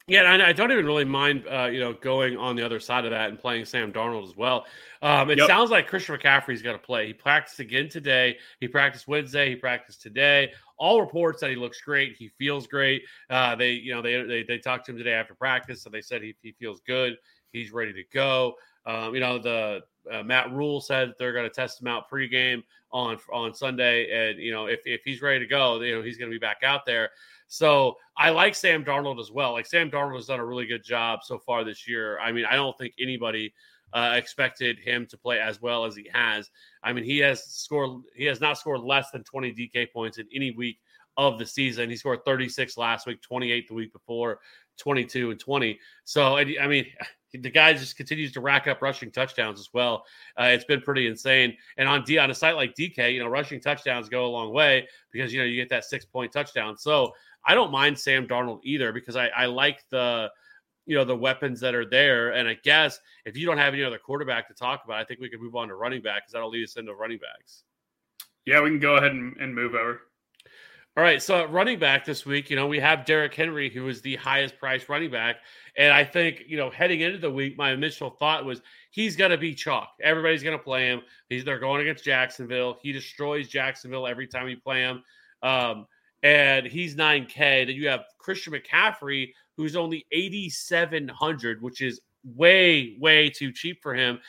Yeah, 0.10 0.34
and 0.34 0.42
I, 0.42 0.52
don't 0.54 0.72
even 0.72 0.86
really 0.88 1.06
mind, 1.06 1.46
uh, 1.48 1.66
you 1.66 1.80
know, 1.80 1.94
going 1.94 2.36
on 2.36 2.56
the 2.56 2.66
other 2.66 2.80
side 2.80 3.06
of 3.06 3.12
that 3.12 3.30
and 3.30 3.38
playing 3.38 3.66
Sam 3.66 3.94
Darnold 3.94 4.28
as 4.28 4.36
well. 4.36 4.66
Um, 5.04 5.30
it 5.30 5.38
Yep. 5.38 5.48
sounds 5.48 5.70
like 5.70 5.88
Christian 5.88 6.18
McCaffrey's 6.18 6.64
going 6.64 6.76
to 6.78 6.82
play. 6.84 7.06
He 7.08 7.14
practiced 7.14 7.60
again 7.60 7.90
today. 7.90 8.38
He 8.60 8.68
practiced 8.68 9.08
Wednesday. 9.08 9.50
He 9.50 9.56
practiced 9.56 10.02
today. 10.02 10.52
All 10.78 11.00
reports 11.00 11.42
that 11.42 11.52
he 11.52 11.56
looks 11.56 11.80
great. 11.80 12.16
He 12.18 12.30
feels 12.40 12.66
great. 12.66 13.04
Uh, 13.30 13.56
they, 13.56 13.74
you 13.74 13.94
know, 13.94 14.02
they, 14.02 14.24
they 14.24 14.44
they 14.44 14.58
talked 14.58 14.86
to 14.88 14.92
him 14.94 14.98
today 14.98 15.14
after 15.14 15.36
practice, 15.36 15.84
so 15.84 15.90
they 15.90 16.02
said 16.02 16.24
he, 16.24 16.36
he 16.42 16.54
feels 16.54 16.82
good. 16.82 17.16
He's 17.52 17.72
ready 17.72 17.94
to 17.94 18.04
go. 18.12 18.56
Um, 18.86 19.14
you 19.14 19.20
know, 19.20 19.38
the 19.38 19.82
uh, 20.12 20.24
Matt 20.24 20.52
Rhule 20.52 20.82
said 20.82 21.14
they're 21.20 21.34
going 21.34 21.48
to 21.48 21.54
test 21.54 21.82
him 21.82 21.88
out 21.88 22.10
pregame 22.10 22.64
on 22.92 23.20
on 23.32 23.54
Sunday, 23.54 24.10
and 24.12 24.40
you 24.40 24.52
know, 24.52 24.66
if 24.66 24.80
if 24.86 25.02
he's 25.04 25.22
ready 25.22 25.40
to 25.40 25.46
go, 25.46 25.80
you 25.82 25.96
know, 25.96 26.02
he's 26.02 26.18
going 26.18 26.32
to 26.32 26.36
be 26.36 26.40
back 26.40 26.64
out 26.64 26.86
there. 26.86 27.12
So 27.50 27.98
I 28.16 28.30
like 28.30 28.54
Sam 28.54 28.86
Darnold 28.86 29.20
as 29.20 29.32
well. 29.32 29.54
Like 29.54 29.66
Sam 29.66 29.90
Darnold 29.90 30.16
has 30.16 30.28
done 30.28 30.40
a 30.40 30.46
really 30.46 30.68
good 30.68 30.84
job 30.84 31.22
so 31.24 31.40
far 31.40 31.64
this 31.64 31.88
year. 31.88 32.20
I 32.20 32.32
mean, 32.32 32.46
I 32.46 32.56
don't 32.56 32.78
think 32.78 32.94
anybody 33.00 33.54
uh, 33.92 34.14
expected 34.16 34.78
him 34.78 35.08
to 35.08 35.18
play 35.18 35.40
as 35.40 35.60
well 35.60 35.84
as 35.84 35.96
he 35.96 36.08
has. 36.14 36.52
I 36.84 36.94
mean, 36.94 37.04
he 37.04 37.18
has 37.20 37.44
scored. 37.44 38.04
He 38.16 38.26
has 38.26 38.40
not 38.40 38.60
scored 38.60 38.82
less 38.82 39.10
than 39.10 39.24
20 39.24 39.54
DK 39.54 39.92
points 39.92 40.20
in 40.20 40.28
any 40.34 40.52
week 40.52 40.80
of 41.18 41.40
the 41.40 41.46
season. 41.46 41.90
He 41.90 41.96
scored 41.96 42.24
36 42.24 42.78
last 42.78 43.08
week, 43.08 43.22
28 43.24 43.68
the 43.68 43.74
week 43.74 43.92
before, 43.92 44.40
22 44.78 45.32
and 45.32 45.40
20. 45.40 45.80
So 46.06 46.38
I 46.38 46.68
mean, 46.68 46.86
the 47.34 47.50
guy 47.50 47.74
just 47.74 47.96
continues 47.96 48.32
to 48.34 48.42
rack 48.42 48.68
up 48.68 48.82
rushing 48.82 49.12
touchdowns 49.12 49.60
as 49.60 49.70
well. 49.74 50.04
Uh, 50.40 50.46
it's 50.46 50.66
been 50.66 50.82
pretty 50.82 51.08
insane. 51.08 51.56
And 51.78 51.88
on 51.88 52.04
D 52.04 52.18
on 52.18 52.32
a 52.32 52.36
site 52.36 52.56
like 52.56 52.76
DK, 52.76 53.14
you 53.14 53.20
know, 53.20 53.28
rushing 53.28 53.60
touchdowns 53.60 54.08
go 54.08 54.26
a 54.26 54.28
long 54.28 54.54
way 54.54 54.88
because 55.12 55.34
you 55.34 55.40
know 55.40 55.46
you 55.46 55.56
get 55.56 55.70
that 55.70 55.86
six 55.86 56.06
point 56.06 56.32
touchdown. 56.32 56.78
So 56.78 57.12
I 57.46 57.56
don't 57.56 57.72
mind 57.72 57.98
Sam 57.98 58.28
Darnold 58.28 58.60
either 58.64 58.92
because 58.92 59.16
I, 59.16 59.28
I 59.28 59.46
like 59.46 59.84
the 59.90 60.30
you 60.86 60.96
know 60.96 61.06
the 61.06 61.16
weapons 61.16 61.60
that 61.60 61.76
are 61.76 61.88
there. 61.88 62.32
And 62.32 62.48
I 62.48 62.58
guess 62.64 63.00
if 63.26 63.38
you 63.38 63.46
don't 63.46 63.58
have 63.58 63.74
any 63.74 63.84
other 63.84 64.00
quarterback 64.00 64.48
to 64.48 64.54
talk 64.54 64.84
about, 64.86 65.00
I 65.00 65.04
think 65.04 65.20
we 65.20 65.30
can 65.30 65.42
move 65.42 65.56
on 65.56 65.68
to 65.68 65.76
running 65.76 66.02
back 66.02 66.24
because 66.24 66.34
that'll 66.34 66.50
lead 66.50 66.64
us 66.64 66.78
into 66.78 66.94
running 66.96 67.20
backs. 67.20 67.64
Yeah, 68.46 68.62
we 68.62 68.70
can 68.70 68.80
go 68.80 68.96
ahead 68.96 69.12
and, 69.12 69.38
and 69.38 69.54
move 69.54 69.76
over. 69.76 70.02
All 70.98 71.04
right, 71.04 71.22
so 71.22 71.44
at 71.44 71.52
running 71.52 71.80
back 71.80 72.04
this 72.04 72.26
week, 72.26 72.50
you 72.50 72.56
know, 72.56 72.68
we 72.68 72.80
have 72.80 73.06
Derrick 73.06 73.34
Henry, 73.34 73.70
who 73.70 73.88
is 73.88 74.02
the 74.02 74.16
highest 74.16 74.58
priced 74.58 74.90
running 74.90 75.12
back. 75.12 75.38
And 75.78 75.94
I 75.94 76.04
think, 76.04 76.44
you 76.48 76.58
know, 76.58 76.70
heading 76.72 77.02
into 77.02 77.20
the 77.20 77.32
week, 77.32 77.58
my 77.58 77.72
initial 77.72 78.10
thought 78.10 78.44
was 78.44 78.62
he's 78.90 79.16
going 79.16 79.32
to 79.32 79.38
be 79.38 79.54
chalk. 79.54 79.94
Everybody's 80.02 80.44
going 80.44 80.58
to 80.58 80.64
play 80.64 80.88
him. 80.88 81.02
He's 81.30 81.46
they're 81.46 81.60
going 81.60 81.82
against 81.82 82.04
Jacksonville. 82.04 82.80
He 82.82 82.92
destroys 82.92 83.48
Jacksonville 83.48 84.08
every 84.08 84.28
time 84.28 84.50
you 84.50 84.58
play 84.58 84.82
him. 84.82 85.04
Um, 85.44 85.86
and 86.24 86.66
he's 86.66 86.96
9K. 86.96 87.68
Then 87.68 87.76
you 87.76 87.88
have 87.88 88.06
Christian 88.18 88.54
McCaffrey, 88.54 89.34
who's 89.56 89.76
only 89.76 90.06
8,700, 90.12 91.62
which 91.62 91.82
is 91.82 92.02
way, 92.24 92.98
way 93.00 93.30
too 93.30 93.52
cheap 93.52 93.82
for 93.82 93.94
him. 93.94 94.20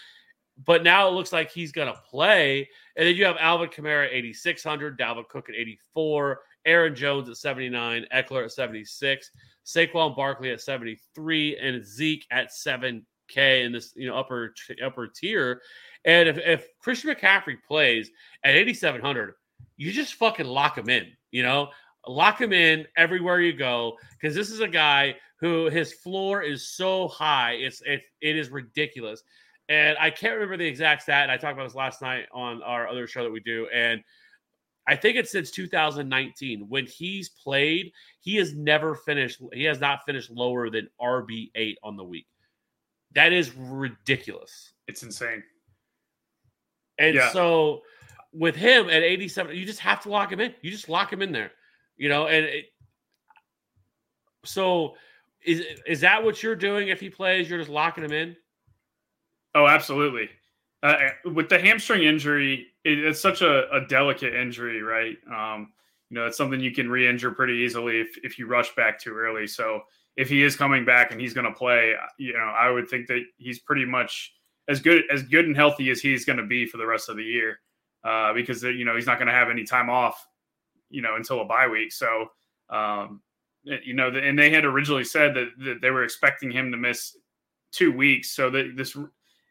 But 0.64 0.82
now 0.82 1.08
it 1.08 1.12
looks 1.12 1.32
like 1.32 1.50
he's 1.50 1.72
going 1.72 1.88
to 1.88 2.00
play. 2.10 2.68
And 2.96 3.06
then 3.06 3.16
you 3.16 3.24
have 3.24 3.36
Alvin 3.38 3.70
Kamara, 3.70 4.08
8,600, 4.10 4.98
Dalvin 4.98 5.28
Cook 5.28 5.48
at 5.48 5.54
84, 5.54 6.40
Aaron 6.66 6.94
Jones 6.94 7.28
at 7.28 7.36
79, 7.36 8.06
Ekeler 8.12 8.44
at 8.44 8.52
76, 8.52 9.30
Saquon 9.64 10.14
Barkley 10.14 10.50
at 10.50 10.60
73, 10.60 11.56
and 11.56 11.84
Zeke 11.84 12.26
at 12.30 12.50
7K 12.50 13.64
in 13.64 13.72
this 13.72 13.92
you 13.96 14.08
know 14.08 14.16
upper 14.16 14.54
upper 14.84 15.06
tier. 15.06 15.62
And 16.04 16.28
if, 16.28 16.38
if 16.38 16.66
Christian 16.78 17.14
McCaffrey 17.14 17.56
plays 17.66 18.10
at 18.44 18.54
8,700, 18.54 19.34
you 19.76 19.92
just 19.92 20.14
fucking 20.14 20.46
lock 20.46 20.76
him 20.76 20.90
in, 20.90 21.06
you 21.30 21.42
know, 21.42 21.68
lock 22.06 22.40
him 22.40 22.52
in 22.52 22.86
everywhere 22.96 23.40
you 23.40 23.52
go 23.52 23.96
because 24.12 24.34
this 24.34 24.50
is 24.50 24.60
a 24.60 24.68
guy 24.68 25.14
who 25.36 25.66
his 25.70 25.92
floor 25.92 26.42
is 26.42 26.68
so 26.68 27.08
high, 27.08 27.52
it's 27.52 27.82
it, 27.86 28.02
it 28.20 28.36
is 28.36 28.50
ridiculous. 28.50 29.22
And 29.68 29.96
I 29.98 30.10
can't 30.10 30.34
remember 30.34 30.56
the 30.56 30.66
exact 30.66 31.02
stat. 31.02 31.22
And 31.22 31.32
I 31.32 31.36
talked 31.36 31.54
about 31.54 31.64
this 31.64 31.76
last 31.76 32.02
night 32.02 32.26
on 32.32 32.60
our 32.62 32.88
other 32.88 33.06
show 33.06 33.22
that 33.22 33.30
we 33.30 33.40
do. 33.40 33.68
And 33.72 34.02
I 34.88 34.96
think 34.96 35.16
it's 35.16 35.30
since 35.30 35.52
2019 35.52 36.66
when 36.68 36.86
he's 36.86 37.28
played, 37.28 37.92
he 38.20 38.34
has 38.36 38.52
never 38.54 38.96
finished. 38.96 39.40
He 39.52 39.64
has 39.64 39.78
not 39.80 40.04
finished 40.04 40.30
lower 40.30 40.70
than 40.70 40.88
RB 41.00 41.52
eight 41.54 41.78
on 41.84 41.96
the 41.96 42.04
week. 42.04 42.26
That 43.14 43.32
is 43.32 43.54
ridiculous. 43.56 44.72
It's 44.88 45.02
insane. 45.04 45.44
And 46.98 47.14
Yeah. 47.14 47.30
so 47.30 47.82
with 48.32 48.56
him 48.56 48.88
at 48.88 49.02
87, 49.02 49.56
you 49.56 49.66
just 49.66 49.80
have 49.80 50.00
to 50.02 50.08
lock 50.08 50.32
him 50.32 50.40
in. 50.40 50.54
You 50.62 50.70
just 50.70 50.88
lock 50.88 51.12
him 51.12 51.22
in 51.22 51.32
there, 51.32 51.52
you 51.96 52.08
know. 52.08 52.26
And 52.26 52.44
it, 52.46 52.66
so 54.44 54.94
is 55.44 55.62
is 55.86 56.00
that 56.00 56.22
what 56.22 56.42
you're 56.42 56.56
doing 56.56 56.88
if 56.88 57.00
he 57.00 57.10
plays? 57.10 57.48
You're 57.48 57.58
just 57.58 57.70
locking 57.70 58.04
him 58.04 58.12
in. 58.12 58.36
Oh, 59.54 59.66
absolutely. 59.66 60.28
Uh, 60.82 60.96
with 61.26 61.48
the 61.48 61.58
hamstring 61.58 62.04
injury, 62.04 62.68
it, 62.84 62.98
it's 62.98 63.20
such 63.20 63.42
a, 63.42 63.70
a 63.70 63.86
delicate 63.86 64.34
injury, 64.34 64.82
right? 64.82 65.16
Um, 65.28 65.72
you 66.08 66.18
know, 66.18 66.26
it's 66.26 66.36
something 66.36 66.60
you 66.60 66.72
can 66.72 66.88
re-injure 66.88 67.32
pretty 67.32 67.54
easily 67.54 68.00
if, 68.00 68.08
if 68.22 68.38
you 68.38 68.46
rush 68.46 68.74
back 68.74 68.98
too 68.98 69.14
early. 69.14 69.46
So 69.46 69.82
if 70.16 70.28
he 70.28 70.42
is 70.42 70.56
coming 70.56 70.84
back 70.84 71.12
and 71.12 71.20
he's 71.20 71.34
going 71.34 71.46
to 71.46 71.52
play, 71.52 71.94
you 72.18 72.32
know, 72.32 72.38
I 72.38 72.70
would 72.70 72.88
think 72.88 73.06
that 73.08 73.22
he's 73.36 73.58
pretty 73.58 73.84
much 73.84 74.32
as 74.68 74.80
good 74.80 75.02
as 75.10 75.22
good 75.22 75.46
and 75.46 75.56
healthy 75.56 75.90
as 75.90 76.00
he's 76.00 76.24
going 76.24 76.38
to 76.38 76.46
be 76.46 76.66
for 76.66 76.76
the 76.78 76.86
rest 76.86 77.08
of 77.08 77.16
the 77.16 77.24
year, 77.24 77.60
uh, 78.04 78.32
because 78.32 78.62
you 78.62 78.84
know 78.84 78.96
he's 78.96 79.06
not 79.06 79.18
going 79.18 79.28
to 79.28 79.34
have 79.34 79.50
any 79.50 79.64
time 79.64 79.90
off, 79.90 80.26
you 80.88 81.02
know, 81.02 81.16
until 81.16 81.40
a 81.40 81.44
bye 81.44 81.68
week. 81.68 81.92
So, 81.92 82.26
um, 82.70 83.20
you 83.62 83.94
know, 83.94 84.08
and 84.08 84.38
they 84.38 84.50
had 84.50 84.64
originally 84.64 85.04
said 85.04 85.34
that, 85.34 85.48
that 85.58 85.80
they 85.80 85.90
were 85.90 86.04
expecting 86.04 86.50
him 86.50 86.70
to 86.70 86.76
miss 86.76 87.16
two 87.72 87.92
weeks. 87.92 88.30
So 88.30 88.50
that 88.50 88.76
this 88.76 88.96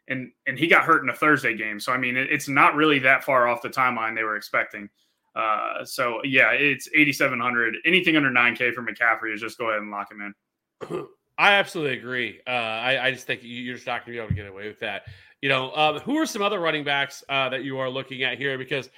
and 0.08 0.30
and 0.46 0.58
he 0.58 0.66
got 0.66 0.84
hurt 0.84 1.02
in 1.02 1.08
a 1.10 1.14
Thursday 1.14 1.56
game. 1.56 1.80
So 1.80 1.92
I 1.92 1.96
mean, 1.96 2.16
it, 2.16 2.30
it's 2.30 2.48
not 2.48 2.74
really 2.74 2.98
that 3.00 3.24
far 3.24 3.46
off 3.46 3.62
the 3.62 3.70
timeline 3.70 4.14
they 4.14 4.24
were 4.24 4.36
expecting. 4.36 4.88
Uh, 5.34 5.84
so 5.84 6.20
yeah, 6.24 6.50
it's 6.50 6.88
8,700. 6.92 7.76
Anything 7.84 8.16
under 8.16 8.30
9K 8.30 8.74
for 8.74 8.82
McCaffrey 8.82 9.32
is 9.32 9.40
just 9.40 9.58
go 9.58 9.70
ahead 9.70 9.80
and 9.80 9.90
lock 9.90 10.10
him 10.10 10.34
in. 10.90 11.06
I 11.40 11.52
absolutely 11.54 11.96
agree. 11.96 12.40
Uh, 12.46 12.50
I, 12.50 13.06
I 13.06 13.10
just 13.10 13.26
think 13.26 13.42
you- 13.42 13.62
you're 13.62 13.76
just 13.76 13.86
not 13.86 14.04
going 14.04 14.06
to 14.06 14.10
be 14.12 14.18
able 14.18 14.28
to 14.28 14.34
get 14.34 14.46
away 14.46 14.68
with 14.68 14.78
that. 14.80 15.04
You 15.40 15.48
know, 15.48 15.74
um, 15.74 15.98
who 16.00 16.18
are 16.18 16.26
some 16.26 16.42
other 16.42 16.60
running 16.60 16.84
backs 16.84 17.24
uh, 17.30 17.48
that 17.48 17.64
you 17.64 17.78
are 17.78 17.88
looking 17.88 18.22
at 18.24 18.36
here? 18.36 18.58
Because, 18.58 18.90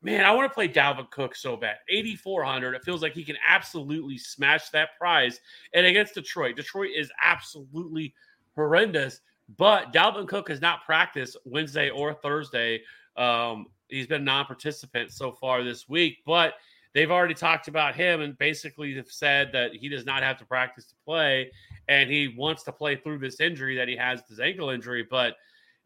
man, 0.00 0.24
I 0.24 0.30
want 0.30 0.48
to 0.48 0.54
play 0.54 0.68
Dalvin 0.68 1.10
Cook 1.10 1.34
so 1.34 1.56
bad. 1.56 1.78
8,400. 1.88 2.74
It 2.76 2.84
feels 2.84 3.02
like 3.02 3.12
he 3.12 3.24
can 3.24 3.36
absolutely 3.44 4.18
smash 4.18 4.68
that 4.70 4.90
prize. 5.00 5.40
And 5.74 5.84
against 5.84 6.14
Detroit, 6.14 6.54
Detroit 6.54 6.90
is 6.96 7.10
absolutely 7.20 8.14
horrendous. 8.54 9.20
But 9.56 9.92
Dalvin 9.92 10.28
Cook 10.28 10.48
has 10.50 10.60
not 10.60 10.84
practiced 10.84 11.36
Wednesday 11.44 11.90
or 11.90 12.14
Thursday. 12.14 12.82
Um, 13.16 13.66
he's 13.88 14.06
been 14.06 14.22
non-participant 14.22 15.10
so 15.10 15.32
far 15.32 15.64
this 15.64 15.88
week, 15.88 16.18
but 16.24 16.54
they've 16.94 17.10
already 17.10 17.34
talked 17.34 17.68
about 17.68 17.94
him 17.94 18.20
and 18.20 18.36
basically 18.38 18.94
have 18.96 19.10
said 19.10 19.50
that 19.52 19.72
he 19.74 19.88
does 19.88 20.04
not 20.04 20.22
have 20.22 20.38
to 20.38 20.44
practice 20.44 20.86
to 20.86 20.94
play, 21.04 21.50
and 21.88 22.10
he 22.10 22.28
wants 22.28 22.62
to 22.64 22.72
play 22.72 22.96
through 22.96 23.18
this 23.18 23.40
injury 23.40 23.76
that 23.76 23.88
he 23.88 23.96
has, 23.96 24.22
this 24.28 24.40
ankle 24.40 24.70
injury. 24.70 25.06
But 25.08 25.36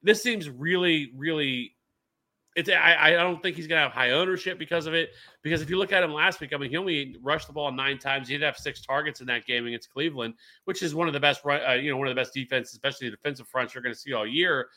this 0.02 0.22
seems 0.22 0.48
really, 0.48 1.12
really. 1.16 1.74
It's 2.54 2.68
I, 2.68 2.96
I 3.06 3.10
don't 3.12 3.42
think 3.42 3.56
he's 3.56 3.66
gonna 3.66 3.80
have 3.80 3.92
high 3.92 4.10
ownership 4.10 4.58
because 4.58 4.86
of 4.86 4.92
it. 4.92 5.10
Because 5.42 5.62
if 5.62 5.70
you 5.70 5.78
look 5.78 5.92
at 5.92 6.04
him 6.04 6.12
last 6.12 6.40
week, 6.40 6.52
I 6.52 6.58
mean, 6.58 6.68
he 6.68 6.76
only 6.76 7.16
rushed 7.22 7.46
the 7.46 7.52
ball 7.54 7.72
nine 7.72 7.98
times. 7.98 8.28
He 8.28 8.34
did 8.34 8.44
have 8.44 8.58
six 8.58 8.82
targets 8.82 9.20
in 9.20 9.26
that 9.28 9.46
game 9.46 9.66
against 9.66 9.90
Cleveland, 9.90 10.34
which 10.64 10.82
is 10.82 10.94
one 10.94 11.06
of 11.06 11.14
the 11.14 11.20
best, 11.20 11.40
uh, 11.46 11.72
you 11.72 11.90
know, 11.90 11.96
one 11.96 12.08
of 12.08 12.14
the 12.14 12.20
best 12.20 12.34
defenses, 12.34 12.74
especially 12.74 13.08
the 13.08 13.16
defensive 13.16 13.48
fronts 13.48 13.74
you're 13.74 13.82
going 13.82 13.94
to 13.94 13.98
see 13.98 14.12
all 14.12 14.26
year. 14.26 14.68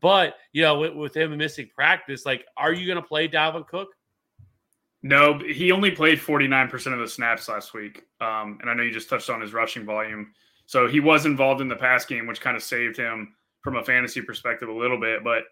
But 0.00 0.36
you 0.52 0.62
know, 0.62 0.78
with, 0.78 0.94
with 0.94 1.16
him 1.16 1.36
missing 1.36 1.68
practice, 1.72 2.26
like, 2.26 2.44
are 2.56 2.72
you 2.72 2.86
going 2.86 3.00
to 3.00 3.08
play 3.08 3.28
Dalvin 3.28 3.66
Cook? 3.66 3.88
No, 5.02 5.38
he 5.38 5.72
only 5.72 5.90
played 5.90 6.18
49% 6.18 6.92
of 6.92 6.98
the 6.98 7.08
snaps 7.08 7.48
last 7.48 7.72
week. 7.72 8.04
Um, 8.20 8.58
and 8.60 8.68
I 8.68 8.74
know 8.74 8.82
you 8.82 8.92
just 8.92 9.08
touched 9.08 9.30
on 9.30 9.40
his 9.40 9.54
rushing 9.54 9.86
volume. 9.86 10.32
So 10.66 10.86
he 10.86 11.00
was 11.00 11.26
involved 11.26 11.60
in 11.60 11.68
the 11.68 11.76
pass 11.76 12.04
game, 12.04 12.26
which 12.26 12.40
kind 12.40 12.56
of 12.56 12.62
saved 12.62 12.96
him 12.96 13.34
from 13.62 13.76
a 13.76 13.84
fantasy 13.84 14.20
perspective 14.20 14.68
a 14.68 14.72
little 14.72 15.00
bit. 15.00 15.24
But 15.24 15.44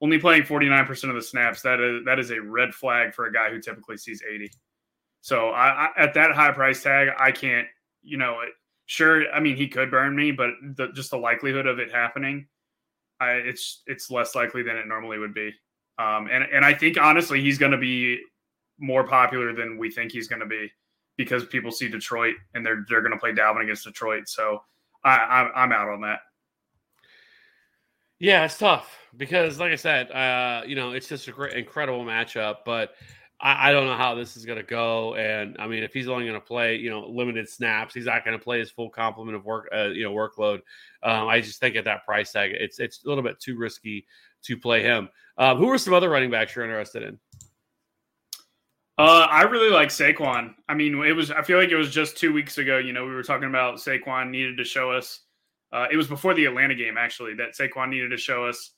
only 0.00 0.18
playing 0.18 0.42
49% 0.42 1.08
of 1.08 1.14
the 1.14 1.22
snaps, 1.22 1.62
that 1.62 1.80
is 1.80 2.04
that 2.04 2.18
is 2.18 2.30
a 2.30 2.40
red 2.40 2.74
flag 2.74 3.14
for 3.14 3.26
a 3.26 3.32
guy 3.32 3.50
who 3.50 3.60
typically 3.60 3.96
sees 3.96 4.22
80. 4.28 4.50
So 5.20 5.48
I, 5.48 5.86
I 5.86 5.88
at 5.96 6.14
that 6.14 6.32
high 6.32 6.52
price 6.52 6.82
tag, 6.82 7.08
I 7.18 7.30
can't, 7.30 7.66
you 8.02 8.18
know, 8.18 8.40
it, 8.40 8.50
sure. 8.86 9.32
I 9.32 9.40
mean, 9.40 9.56
he 9.56 9.68
could 9.68 9.90
burn 9.90 10.14
me, 10.14 10.32
but 10.32 10.50
the, 10.76 10.88
just 10.92 11.10
the 11.10 11.16
likelihood 11.16 11.66
of 11.66 11.78
it 11.78 11.90
happening, 11.90 12.46
I, 13.20 13.30
it's 13.32 13.82
it's 13.86 14.10
less 14.10 14.34
likely 14.34 14.62
than 14.62 14.76
it 14.76 14.86
normally 14.86 15.18
would 15.18 15.32
be. 15.32 15.52
Um, 15.98 16.28
and 16.30 16.44
and 16.52 16.64
I 16.64 16.74
think 16.74 16.98
honestly, 16.98 17.40
he's 17.40 17.56
going 17.56 17.72
to 17.72 17.78
be 17.78 18.20
more 18.78 19.06
popular 19.06 19.54
than 19.54 19.78
we 19.78 19.90
think 19.90 20.12
he's 20.12 20.28
going 20.28 20.40
to 20.40 20.46
be 20.46 20.70
because 21.16 21.44
people 21.46 21.70
see 21.70 21.88
Detroit 21.88 22.34
and 22.54 22.64
they're 22.64 22.84
they're 22.88 23.00
going 23.00 23.12
to 23.12 23.18
play 23.18 23.32
Dalvin 23.32 23.62
against 23.62 23.84
Detroit. 23.84 24.28
So 24.28 24.62
I, 25.04 25.16
I'm 25.16 25.52
I'm 25.54 25.72
out 25.72 25.88
on 25.88 26.00
that. 26.02 26.20
Yeah, 28.18 28.44
it's 28.44 28.58
tough 28.58 28.96
because, 29.16 29.60
like 29.60 29.72
I 29.72 29.76
said, 29.76 30.10
uh, 30.10 30.62
you 30.66 30.74
know, 30.74 30.92
it's 30.92 31.08
just 31.08 31.28
a 31.28 31.32
great, 31.32 31.54
incredible 31.54 32.04
matchup. 32.04 32.58
But 32.64 32.94
I, 33.40 33.68
I 33.68 33.72
don't 33.72 33.86
know 33.86 33.96
how 33.96 34.14
this 34.14 34.36
is 34.36 34.46
going 34.46 34.58
to 34.58 34.64
go. 34.64 35.14
And 35.14 35.56
I 35.58 35.66
mean, 35.66 35.82
if 35.82 35.92
he's 35.92 36.08
only 36.08 36.24
going 36.24 36.40
to 36.40 36.46
play, 36.46 36.76
you 36.76 36.88
know, 36.88 37.06
limited 37.06 37.48
snaps, 37.48 37.94
he's 37.94 38.06
not 38.06 38.24
going 38.24 38.38
to 38.38 38.42
play 38.42 38.58
his 38.58 38.70
full 38.70 38.88
complement 38.88 39.36
of 39.36 39.44
work, 39.44 39.68
uh, 39.74 39.88
you 39.88 40.04
know, 40.04 40.12
workload. 40.12 40.60
Um, 41.02 41.28
I 41.28 41.40
just 41.40 41.60
think 41.60 41.76
at 41.76 41.84
that 41.84 42.04
price 42.04 42.32
tag, 42.32 42.52
it's 42.52 42.78
it's 42.78 43.04
a 43.04 43.08
little 43.08 43.24
bit 43.24 43.38
too 43.38 43.56
risky 43.56 44.06
to 44.44 44.56
play 44.56 44.82
him. 44.82 45.08
Um, 45.38 45.58
who 45.58 45.68
are 45.70 45.78
some 45.78 45.92
other 45.92 46.08
running 46.08 46.30
backs 46.30 46.56
you're 46.56 46.64
interested 46.64 47.02
in? 47.02 47.18
Uh, 48.98 49.26
I 49.30 49.42
really 49.42 49.70
like 49.70 49.90
Saquon. 49.90 50.54
I 50.68 50.74
mean, 50.74 51.02
it 51.04 51.12
was. 51.12 51.30
I 51.30 51.42
feel 51.42 51.58
like 51.58 51.68
it 51.68 51.76
was 51.76 51.92
just 51.92 52.16
two 52.16 52.32
weeks 52.32 52.56
ago. 52.56 52.78
You 52.78 52.92
know, 52.94 53.04
we 53.04 53.12
were 53.12 53.22
talking 53.22 53.48
about 53.48 53.76
Saquon 53.76 54.30
needed 54.30 54.56
to 54.56 54.64
show 54.64 54.90
us. 54.90 55.20
Uh, 55.70 55.86
it 55.90 55.96
was 55.96 56.06
before 56.06 56.32
the 56.32 56.46
Atlanta 56.46 56.74
game, 56.74 56.96
actually, 56.96 57.34
that 57.34 57.54
Saquon 57.54 57.90
needed 57.90 58.10
to 58.10 58.16
show 58.16 58.46
us. 58.46 58.72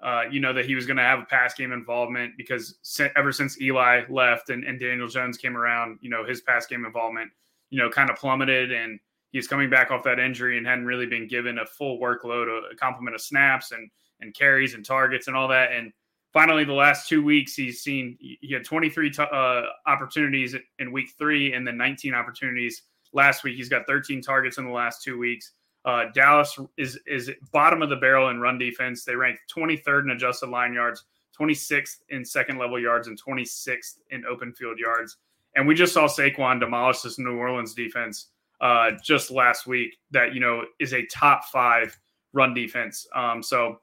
Uh, 0.00 0.24
you 0.30 0.40
know 0.40 0.52
that 0.52 0.66
he 0.66 0.74
was 0.74 0.86
going 0.86 0.98
to 0.98 1.02
have 1.02 1.18
a 1.18 1.24
pass 1.24 1.54
game 1.54 1.72
involvement 1.72 2.34
because 2.36 2.78
ever 3.16 3.32
since 3.32 3.60
Eli 3.62 4.02
left 4.10 4.50
and, 4.50 4.62
and 4.62 4.78
Daniel 4.78 5.08
Jones 5.08 5.38
came 5.38 5.56
around, 5.56 5.98
you 6.00 6.10
know 6.10 6.24
his 6.24 6.42
pass 6.42 6.66
game 6.66 6.84
involvement, 6.84 7.30
you 7.70 7.78
know, 7.78 7.90
kind 7.90 8.10
of 8.10 8.16
plummeted, 8.16 8.70
and 8.70 9.00
he's 9.32 9.48
coming 9.48 9.70
back 9.70 9.90
off 9.90 10.04
that 10.04 10.20
injury 10.20 10.58
and 10.58 10.66
hadn't 10.66 10.84
really 10.84 11.06
been 11.06 11.26
given 11.26 11.58
a 11.58 11.66
full 11.66 11.98
workload, 11.98 12.46
a 12.70 12.76
complement 12.76 13.16
of 13.16 13.20
snaps 13.20 13.72
and 13.72 13.90
and 14.20 14.34
carries 14.34 14.74
and 14.74 14.84
targets 14.84 15.26
and 15.26 15.36
all 15.36 15.48
that, 15.48 15.72
and 15.72 15.92
finally 16.32 16.64
the 16.64 16.72
last 16.72 17.08
two 17.08 17.22
weeks 17.22 17.54
he's 17.54 17.82
seen 17.82 18.16
he 18.20 18.52
had 18.52 18.64
23 18.64 19.10
t- 19.10 19.22
uh, 19.22 19.62
opportunities 19.86 20.54
in 20.78 20.92
week 20.92 21.10
three 21.18 21.52
and 21.54 21.66
then 21.66 21.76
19 21.76 22.14
opportunities 22.14 22.82
last 23.12 23.44
week. 23.44 23.56
He's 23.56 23.68
got 23.68 23.86
13 23.86 24.20
targets 24.20 24.58
in 24.58 24.64
the 24.64 24.72
last 24.72 25.02
two 25.02 25.18
weeks. 25.18 25.52
Uh, 25.84 26.06
dallas 26.14 26.58
is 26.76 26.98
is 27.06 27.30
bottom 27.52 27.80
of 27.80 27.88
the 27.88 27.96
barrel 27.96 28.30
in 28.30 28.40
run 28.40 28.58
defense. 28.58 29.04
They 29.04 29.14
rank 29.14 29.38
23rd 29.54 30.04
in 30.04 30.10
adjusted 30.10 30.48
line 30.48 30.72
yards 30.72 31.04
26th 31.38 31.98
in 32.08 32.24
second 32.24 32.58
level 32.58 32.80
yards 32.80 33.08
and 33.08 33.20
26th 33.20 33.98
in 34.10 34.24
open 34.26 34.52
field 34.52 34.78
yards. 34.78 35.16
And 35.54 35.66
we 35.66 35.74
just 35.74 35.94
saw 35.94 36.06
Saquon 36.06 36.60
demolish 36.60 37.00
this 37.00 37.18
New 37.18 37.36
Orleans 37.36 37.74
defense 37.74 38.28
uh, 38.60 38.92
just 39.02 39.30
last 39.30 39.66
week 39.66 39.96
that 40.10 40.34
you 40.34 40.40
know 40.40 40.64
is 40.80 40.92
a 40.94 41.04
top 41.06 41.44
five 41.46 41.96
run 42.32 42.54
defense. 42.54 43.06
Um, 43.14 43.42
so 43.42 43.80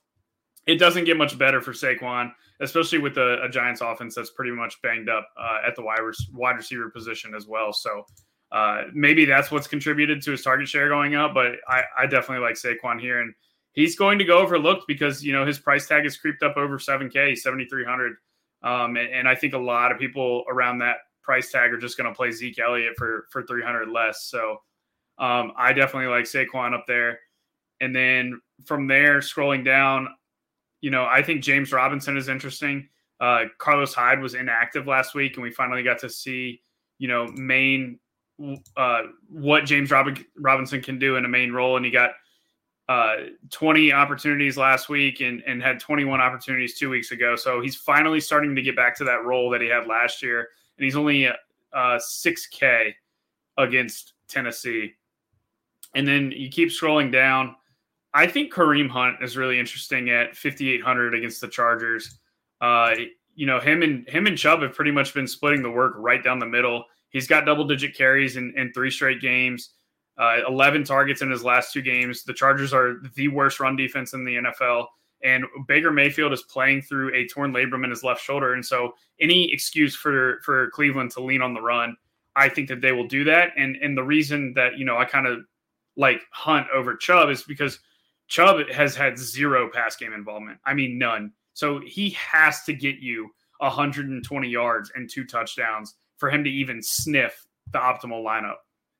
it 0.65 0.75
doesn't 0.75 1.05
get 1.05 1.17
much 1.17 1.37
better 1.37 1.61
for 1.61 1.71
Saquon 1.71 2.31
especially 2.63 2.99
with 2.99 3.17
a, 3.17 3.43
a, 3.43 3.49
Giants 3.49 3.81
offense 3.81 4.15
that's 4.15 4.31
pretty 4.31 4.51
much 4.51 4.81
banged 4.81 5.09
up 5.09 5.27
uh, 5.37 5.59
at 5.65 5.75
the 5.75 5.81
wide, 5.81 5.99
wide 6.31 6.55
receiver 6.55 6.89
position 6.89 7.35
as 7.35 7.45
well. 7.45 7.73
So 7.73 8.05
uh, 8.51 8.83
maybe 8.93 9.25
that's 9.25 9.51
what's 9.51 9.67
contributed 9.67 10.21
to 10.23 10.31
his 10.31 10.41
target 10.41 10.67
share 10.67 10.89
going 10.89 11.15
up. 11.15 11.33
But 11.33 11.53
I, 11.67 11.83
I, 11.97 12.05
definitely 12.05 12.45
like 12.45 12.55
Saquon 12.55 12.99
here, 13.01 13.21
and 13.21 13.33
he's 13.73 13.95
going 13.95 14.19
to 14.19 14.25
go 14.25 14.39
overlooked 14.39 14.85
because 14.87 15.23
you 15.23 15.33
know 15.33 15.45
his 15.45 15.59
price 15.59 15.87
tag 15.87 16.03
has 16.03 16.17
creeped 16.17 16.43
up 16.43 16.55
over 16.55 16.77
seven 16.77 17.09
K, 17.09 17.35
seventy 17.35 17.65
three 17.65 17.85
hundred, 17.85 18.13
um, 18.61 18.95
and, 18.95 19.11
and 19.11 19.27
I 19.27 19.35
think 19.35 19.53
a 19.53 19.59
lot 19.59 19.91
of 19.91 19.97
people 19.97 20.43
around 20.47 20.77
that 20.79 20.97
price 21.23 21.51
tag 21.51 21.73
are 21.73 21.79
just 21.79 21.97
going 21.97 22.09
to 22.09 22.15
play 22.15 22.31
Zeke 22.31 22.59
Elliott 22.59 22.93
for 22.95 23.25
for 23.31 23.41
three 23.43 23.63
hundred 23.63 23.89
less. 23.89 24.25
So 24.25 24.57
um, 25.17 25.53
I 25.57 25.73
definitely 25.73 26.09
like 26.09 26.25
Saquon 26.25 26.75
up 26.75 26.85
there. 26.87 27.19
And 27.81 27.93
then 27.93 28.39
from 28.65 28.87
there, 28.87 29.17
scrolling 29.17 29.65
down, 29.65 30.09
you 30.83 30.89
know, 30.89 31.05
I 31.05 31.23
think 31.23 31.41
James 31.41 31.71
Robinson 31.71 32.17
is 32.17 32.27
interesting. 32.27 32.89
Uh, 33.21 33.45
Carlos 33.57 33.93
Hyde 33.93 34.19
was 34.19 34.33
inactive 34.33 34.85
last 34.85 35.15
week, 35.15 35.35
and 35.35 35.43
we 35.43 35.49
finally 35.49 35.81
got 35.81 35.97
to 35.99 36.09
see, 36.09 36.61
you 36.97 37.07
know, 37.07 37.25
main 37.27 37.99
uh, 38.75 39.03
what 39.29 39.63
James 39.63 39.91
Rob- 39.91 40.19
Robinson 40.35 40.81
can 40.81 40.99
do 40.99 41.15
in 41.15 41.23
a 41.23 41.29
main 41.29 41.53
role, 41.53 41.77
and 41.77 41.85
he 41.85 41.91
got 41.91 42.11
uh, 42.89 43.15
20 43.49 43.93
opportunities 43.93 44.57
last 44.57 44.89
week 44.89 45.21
and, 45.21 45.41
and 45.47 45.63
had 45.63 45.79
21 45.79 46.19
opportunities 46.19 46.77
two 46.77 46.89
weeks 46.89 47.11
ago. 47.11 47.37
So 47.37 47.61
he's 47.61 47.77
finally 47.77 48.19
starting 48.19 48.53
to 48.53 48.61
get 48.61 48.75
back 48.75 48.97
to 48.97 49.05
that 49.05 49.23
role 49.23 49.49
that 49.51 49.61
he 49.61 49.69
had 49.69 49.87
last 49.87 50.21
year, 50.21 50.49
and 50.77 50.83
he's 50.83 50.97
only 50.97 51.27
uh, 51.27 51.33
6K 51.73 52.93
against 53.57 54.15
Tennessee. 54.27 54.95
And 55.95 56.05
then 56.05 56.33
you 56.35 56.49
keep 56.49 56.71
scrolling 56.71 57.09
down. 57.09 57.55
I 58.13 58.27
think 58.27 58.53
Kareem 58.53 58.89
Hunt 58.89 59.17
is 59.21 59.37
really 59.37 59.59
interesting 59.59 60.09
at 60.09 60.35
5800 60.35 61.15
against 61.15 61.41
the 61.41 61.47
Chargers. 61.47 62.19
Uh, 62.61 62.93
you 63.35 63.47
know, 63.47 63.59
him 63.59 63.81
and 63.81 64.07
him 64.07 64.27
and 64.27 64.37
Chubb 64.37 64.61
have 64.61 64.73
pretty 64.73 64.91
much 64.91 65.13
been 65.13 65.27
splitting 65.27 65.63
the 65.63 65.71
work 65.71 65.93
right 65.97 66.23
down 66.23 66.37
the 66.37 66.45
middle. 66.45 66.85
He's 67.09 67.27
got 67.27 67.45
double 67.45 67.65
digit 67.65 67.95
carries 67.95 68.37
in, 68.37 68.53
in 68.55 68.71
three 68.73 68.91
straight 68.91 69.21
games, 69.21 69.71
uh, 70.17 70.37
11 70.47 70.83
targets 70.83 71.21
in 71.21 71.31
his 71.31 71.43
last 71.43 71.73
two 71.73 71.81
games. 71.81 72.23
The 72.23 72.33
Chargers 72.33 72.73
are 72.73 73.01
the 73.15 73.27
worst 73.29 73.59
run 73.59 73.75
defense 73.75 74.13
in 74.13 74.23
the 74.23 74.35
NFL. 74.35 74.87
And 75.23 75.45
Baker 75.67 75.91
Mayfield 75.91 76.33
is 76.33 76.43
playing 76.43 76.81
through 76.81 77.15
a 77.15 77.27
torn 77.27 77.53
labrum 77.53 77.83
in 77.83 77.89
his 77.89 78.03
left 78.03 78.21
shoulder. 78.21 78.53
And 78.53 78.65
so 78.65 78.93
any 79.19 79.51
excuse 79.51 79.95
for 79.95 80.39
for 80.43 80.69
Cleveland 80.71 81.11
to 81.11 81.21
lean 81.21 81.41
on 81.41 81.53
the 81.55 81.61
run, 81.61 81.95
I 82.35 82.49
think 82.49 82.67
that 82.67 82.81
they 82.81 82.91
will 82.91 83.07
do 83.07 83.23
that. 83.23 83.53
And 83.57 83.75
and 83.77 83.97
the 83.97 84.03
reason 84.03 84.53
that, 84.55 84.77
you 84.77 84.85
know, 84.85 84.97
I 84.97 85.05
kind 85.05 85.25
of 85.25 85.39
like 85.95 86.21
Hunt 86.31 86.67
over 86.71 86.95
Chubb 86.95 87.31
is 87.31 87.41
because– 87.41 87.79
Chubb 88.33 88.67
has 88.71 88.95
had 88.95 89.15
zero 89.15 89.69
pass 89.71 89.95
game 89.95 90.11
involvement. 90.11 90.57
I 90.65 90.73
mean, 90.73 90.97
none. 90.97 91.33
So 91.53 91.79
he 91.85 92.09
has 92.11 92.63
to 92.63 92.73
get 92.73 92.95
you 92.95 93.29
120 93.59 94.49
yards 94.49 94.91
and 94.95 95.07
two 95.07 95.23
touchdowns 95.23 95.93
for 96.17 96.31
him 96.31 96.43
to 96.43 96.49
even 96.49 96.81
sniff 96.81 97.45
the 97.73 97.77
optimal 97.77 98.23
lineup 98.23 98.55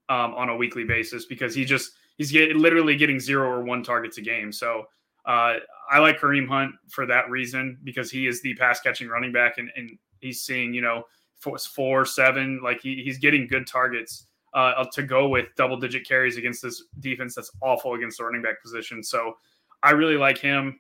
um, 0.08 0.36
on 0.36 0.50
a 0.50 0.56
weekly 0.56 0.84
basis 0.84 1.26
because 1.26 1.56
he 1.56 1.66
just 1.66 1.94
he's 2.16 2.32
get, 2.32 2.56
literally 2.56 2.96
getting 2.96 3.20
zero 3.20 3.50
or 3.50 3.64
one 3.64 3.82
targets 3.82 4.20
a 4.20 4.22
game. 4.22 4.52
So 4.52 4.84
uh, 5.26 5.56
I 5.90 5.98
like 5.98 6.20
Kareem 6.20 6.48
Hunt 6.48 6.76
for 6.92 7.08
that 7.08 7.28
reason 7.32 7.80
because 7.84 8.12
he 8.12 8.28
is 8.28 8.40
the 8.44 8.54
pass 8.54 8.82
catching 8.82 9.08
running 9.08 9.32
back 9.32 9.58
and, 9.58 9.72
and 9.76 9.98
he's 10.20 10.42
seeing 10.42 10.76
you 10.76 10.82
know 10.82 11.06
four, 11.40 11.58
four 11.58 12.06
seven 12.06 12.62
like 12.64 12.82
he, 12.82 13.02
he's 13.04 13.18
getting 13.18 13.48
good 13.48 13.66
targets 13.66 14.28
uh, 14.54 14.86
to 14.92 15.04
go 15.04 15.28
with 15.28 15.48
double 15.56 15.78
digit 15.78 16.08
carries 16.08 16.38
against 16.38 16.62
this 16.62 16.84
defense 17.00 17.36
that's 17.36 17.52
awful 17.62 17.94
against 17.96 18.18
the 18.18 18.24
running 18.24 18.42
back 18.42 18.62
position. 18.62 19.04
So 19.04 19.38
I 19.82 19.92
really 19.92 20.18
like 20.18 20.38
him. 20.38 20.80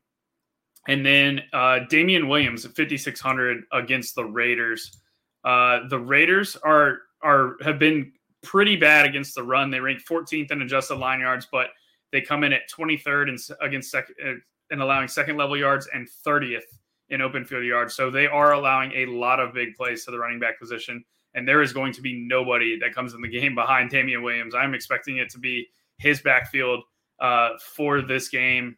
And 0.88 1.05
then 1.05 1.41
uh, 1.53 1.79
Damien 1.89 2.27
Williams 2.27 2.65
at 2.65 2.75
5600 2.75 3.63
against 3.71 4.15
the 4.15 4.25
Raiders. 4.25 4.99
Uh, 5.43 5.88
the 5.89 5.99
Raiders 5.99 6.55
are 6.57 6.99
are 7.21 7.55
have 7.62 7.79
been 7.79 8.12
pretty 8.43 8.75
bad 8.75 9.05
against 9.05 9.36
the 9.36 9.43
run. 9.43 9.71
They 9.71 9.79
rank 9.79 10.01
14th 10.05 10.51
in 10.51 10.62
adjusted 10.62 10.95
line 10.95 11.21
yards, 11.21 11.47
but 11.51 11.67
they 12.12 12.21
come 12.21 12.43
in 12.43 12.51
at 12.51 12.69
23rd 12.69 13.29
and 13.29 13.39
against 13.62 13.91
second 13.91 14.15
uh, 14.25 14.33
and 14.71 14.81
allowing 14.81 15.07
second 15.07 15.38
level 15.38 15.57
yards 15.57 15.88
and 15.93 16.07
30th 16.25 16.62
in 17.09 17.21
open 17.21 17.45
field 17.45 17.63
yards. 17.63 17.95
So 17.95 18.09
they 18.09 18.27
are 18.27 18.53
allowing 18.53 18.91
a 18.93 19.05
lot 19.05 19.39
of 19.39 19.53
big 19.53 19.75
plays 19.75 20.03
to 20.05 20.12
the 20.12 20.19
running 20.19 20.39
back 20.39 20.59
position 20.59 21.03
and 21.36 21.48
there 21.48 21.62
is 21.62 21.74
going 21.74 21.93
to 21.93 22.02
be 22.02 22.13
nobody 22.13 22.78
that 22.80 22.93
comes 22.93 23.13
in 23.13 23.22
the 23.22 23.28
game 23.28 23.56
behind 23.56 23.89
Damien 23.89 24.22
Williams. 24.22 24.54
I'm 24.56 24.74
expecting 24.74 25.17
it 25.17 25.30
to 25.32 25.39
be 25.39 25.67
his 25.98 26.22
backfield 26.22 26.84
uh, 27.19 27.52
for 27.76 28.02
this 28.02 28.30
game 28.30 28.78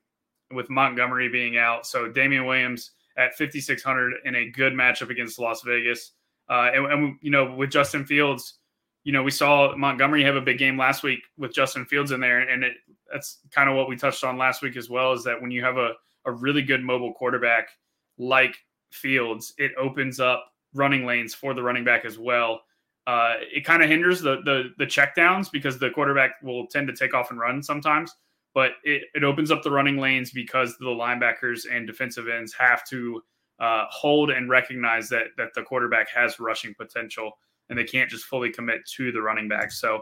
with 0.52 0.70
Montgomery 0.70 1.30
being 1.30 1.58
out. 1.58 1.86
So 1.86 2.08
Damien 2.08 2.46
Williams 2.46 2.92
at 3.18 3.36
5,600 3.38 4.14
in 4.26 4.36
a 4.36 4.50
good 4.50 4.74
matchup 4.74 5.10
against 5.10 5.40
Las 5.40 5.62
Vegas. 5.64 6.12
Uh, 6.50 6.70
and, 6.74 6.86
and, 6.86 7.16
you 7.22 7.32
know, 7.32 7.54
with 7.54 7.72
Justin 7.72 8.06
Fields, 8.06 8.60
you 9.04 9.12
know, 9.12 9.24
we 9.24 9.32
saw 9.32 9.76
Montgomery 9.76 10.24
have 10.24 10.36
a 10.36 10.42
big 10.42 10.58
game 10.58 10.78
last 10.78 11.04
week 11.04 11.20
with 11.38 11.54
Justin 11.54 11.86
Fields 11.86 12.12
in 12.12 12.20
there. 12.20 12.40
And 12.40 12.64
it, 12.64 12.74
that's 13.12 13.40
kind 13.52 13.70
of 13.70 13.76
what 13.76 13.88
we 13.88 13.96
touched 13.96 14.24
on 14.24 14.38
last 14.38 14.62
week 14.62 14.78
as 14.78 14.90
well 14.90 15.14
is 15.14 15.24
that 15.24 15.42
when 15.42 15.52
you 15.52 15.64
have 15.64 15.78
a, 15.78 15.92
a 16.26 16.32
really 16.32 16.62
good 16.62 16.84
mobile 16.84 17.14
quarterback 17.14 17.70
like 18.18 18.56
Fields, 18.92 19.54
it 19.58 19.72
opens 19.78 20.20
up 20.20 20.46
running 20.76 21.06
lanes 21.06 21.34
for 21.34 21.54
the 21.54 21.64
running 21.64 21.84
back 21.84 22.06
as 22.06 22.20
well. 22.20 22.62
Uh, 23.08 23.36
it 23.54 23.64
kind 23.66 23.84
of 23.84 23.90
hinders 23.90 24.22
the, 24.22 24.42
the 24.46 24.72
the 24.78 24.86
checkdowns 24.86 25.52
because 25.52 25.78
the 25.78 25.90
quarterback 25.92 26.32
will 26.42 26.68
tend 26.68 26.88
to 26.88 26.96
take 26.96 27.14
off 27.14 27.30
and 27.30 27.40
run 27.40 27.62
sometimes, 27.62 28.12
but 28.54 28.72
it, 28.84 29.04
it 29.14 29.24
opens 29.24 29.52
up 29.52 29.62
the 29.62 29.70
running 29.70 29.98
lanes 29.98 30.32
because 30.32 30.76
the 30.80 30.86
linebackers 30.86 31.66
and 31.72 31.86
defensive 31.86 32.28
ends 32.28 32.54
have 32.54 32.88
to 32.88 33.22
uh, 33.60 33.86
hold 33.90 34.32
and 34.32 34.50
recognize 34.50 35.08
that 35.10 35.28
that 35.38 35.54
the 35.54 35.62
quarterback 35.62 36.10
has 36.10 36.40
rushing 36.40 36.74
potential 36.74 37.32
and 37.70 37.78
they 37.78 37.84
can't 37.84 38.10
just 38.10 38.26
fully 38.26 38.52
commit 38.52 38.86
to 38.96 39.12
the 39.12 39.22
running 39.22 39.48
back. 39.48 39.72
So 39.72 40.02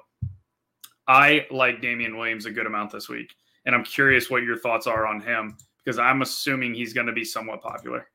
I 1.08 1.46
like 1.52 1.82
Damien 1.82 2.18
Williams 2.18 2.46
a 2.46 2.52
good 2.52 2.66
amount 2.66 2.92
this 2.92 3.10
week, 3.10 3.36
and 3.66 3.76
I'm 3.76 3.84
curious 3.84 4.30
what 4.30 4.44
your 4.44 4.58
thoughts 4.58 4.88
are 4.88 5.06
on 5.06 5.20
him 5.20 5.58
because 5.84 6.00
I'm 6.00 6.22
assuming 6.22 6.74
he's 6.74 6.94
going 6.94 7.08
to 7.08 7.14
be 7.14 7.26
somewhat 7.26 7.62
popular. 7.62 8.08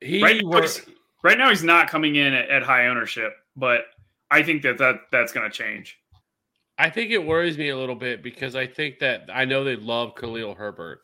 He 0.00 0.22
right 0.22 0.42
was 0.42 0.80
Right 1.22 1.38
now, 1.38 1.50
he's 1.50 1.62
not 1.62 1.88
coming 1.88 2.16
in 2.16 2.32
at, 2.32 2.48
at 2.48 2.62
high 2.62 2.86
ownership, 2.86 3.32
but 3.56 3.82
I 4.30 4.42
think 4.42 4.62
that, 4.62 4.78
that 4.78 5.00
that's 5.12 5.32
going 5.32 5.50
to 5.50 5.56
change. 5.56 5.98
I 6.78 6.88
think 6.88 7.10
it 7.10 7.24
worries 7.24 7.58
me 7.58 7.68
a 7.68 7.76
little 7.76 7.94
bit 7.94 8.22
because 8.22 8.56
I 8.56 8.66
think 8.66 9.00
that 9.00 9.28
I 9.32 9.44
know 9.44 9.64
they 9.64 9.76
love 9.76 10.14
Khalil 10.14 10.54
Herbert. 10.54 11.02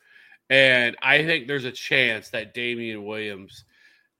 And 0.48 0.96
I 1.02 1.24
think 1.24 1.46
there's 1.46 1.66
a 1.66 1.72
chance 1.72 2.30
that 2.30 2.54
Damien 2.54 3.04
Williams 3.04 3.64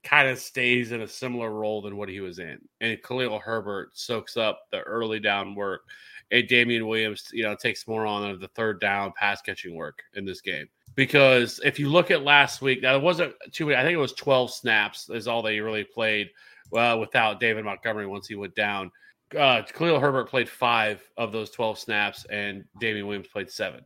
kind 0.03 0.27
of 0.27 0.37
stays 0.37 0.91
in 0.91 1.01
a 1.01 1.07
similar 1.07 1.51
role 1.51 1.81
than 1.81 1.97
what 1.97 2.09
he 2.09 2.19
was 2.19 2.37
in. 2.37 2.59
And 2.81 3.01
Khalil 3.01 3.39
Herbert 3.39 3.97
soaks 3.97 4.37
up 4.37 4.61
the 4.71 4.81
early 4.81 5.19
down 5.19 5.55
work. 5.55 5.81
And 6.29 6.47
Damien 6.47 6.85
Williams, 6.85 7.29
you 7.31 7.43
know, 7.43 7.55
takes 7.55 7.87
more 7.87 8.05
on 8.05 8.39
the 8.39 8.49
third 8.49 8.79
down 8.79 9.13
pass 9.17 9.41
catching 9.41 9.75
work 9.75 10.03
in 10.13 10.25
this 10.25 10.41
game 10.41 10.67
because 10.97 11.61
if 11.63 11.77
you 11.79 11.89
look 11.89 12.09
at 12.09 12.23
last 12.23 12.59
week, 12.59 12.81
now 12.81 12.95
it 12.95 13.01
wasn't 13.01 13.33
too 13.51 13.67
many. 13.67 13.77
I 13.77 13.83
think 13.83 13.93
it 13.93 13.97
was 13.97 14.13
12 14.13 14.51
snaps 14.51 15.09
is 15.09 15.27
all 15.27 15.43
they 15.43 15.59
really 15.59 15.83
played 15.83 16.31
uh, 16.75 16.97
without 16.99 17.39
David 17.39 17.63
Montgomery 17.63 18.07
once 18.07 18.27
he 18.27 18.33
went 18.33 18.55
down. 18.55 18.91
Uh, 19.37 19.61
Khalil 19.61 19.99
Herbert 19.99 20.27
played 20.27 20.49
five 20.49 21.07
of 21.15 21.31
those 21.31 21.51
12 21.51 21.77
snaps, 21.77 22.25
and 22.31 22.65
Damien 22.79 23.05
Williams 23.05 23.27
played 23.27 23.51
seven. 23.51 23.81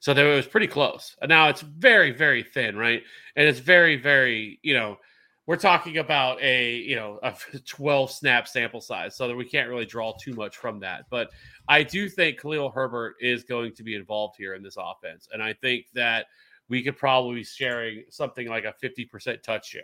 So 0.00 0.12
there, 0.12 0.32
it 0.32 0.36
was 0.36 0.46
pretty 0.48 0.66
close. 0.66 1.16
Now 1.24 1.48
it's 1.48 1.60
very, 1.60 2.10
very 2.10 2.42
thin, 2.42 2.76
right? 2.76 3.02
And 3.36 3.46
it's 3.46 3.60
very, 3.60 3.96
very, 3.96 4.58
you 4.62 4.74
know, 4.74 4.98
we're 5.46 5.54
talking 5.54 5.98
about 5.98 6.42
a, 6.42 6.78
you 6.78 6.96
know, 6.96 7.20
a 7.22 7.32
12 7.64 8.10
snap 8.10 8.48
sample 8.48 8.80
size, 8.80 9.14
so 9.14 9.28
that 9.28 9.36
we 9.36 9.44
can't 9.44 9.68
really 9.68 9.86
draw 9.86 10.14
too 10.20 10.34
much 10.34 10.56
from 10.56 10.80
that. 10.80 11.04
But 11.10 11.30
I 11.68 11.84
do 11.84 12.08
think 12.08 12.40
Khalil 12.40 12.70
Herbert 12.70 13.14
is 13.20 13.44
going 13.44 13.72
to 13.74 13.84
be 13.84 13.94
involved 13.94 14.34
here 14.36 14.54
in 14.54 14.64
this 14.64 14.76
offense. 14.76 15.28
And 15.32 15.40
I 15.40 15.52
think 15.52 15.86
that 15.94 16.26
we 16.68 16.82
could 16.82 16.96
probably 16.96 17.36
be 17.36 17.44
sharing 17.44 18.04
something 18.10 18.48
like 18.48 18.64
a 18.64 18.74
50% 18.82 19.42
touch 19.42 19.68
share. 19.68 19.82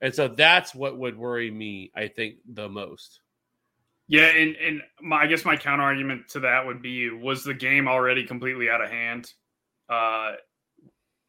And 0.00 0.14
so 0.14 0.28
that's 0.28 0.74
what 0.74 0.98
would 0.98 1.16
worry 1.16 1.50
me, 1.50 1.90
I 1.94 2.08
think, 2.08 2.36
the 2.52 2.68
most. 2.68 3.20
Yeah, 4.08 4.26
and 4.26 4.56
and 4.56 4.82
my, 5.00 5.22
I 5.22 5.26
guess 5.28 5.44
my 5.44 5.56
counter 5.56 5.84
argument 5.84 6.28
to 6.30 6.40
that 6.40 6.66
would 6.66 6.82
be: 6.82 7.10
was 7.10 7.44
the 7.44 7.54
game 7.54 7.86
already 7.86 8.26
completely 8.26 8.68
out 8.68 8.80
of 8.80 8.90
hand? 8.90 9.32
Uh, 9.88 10.32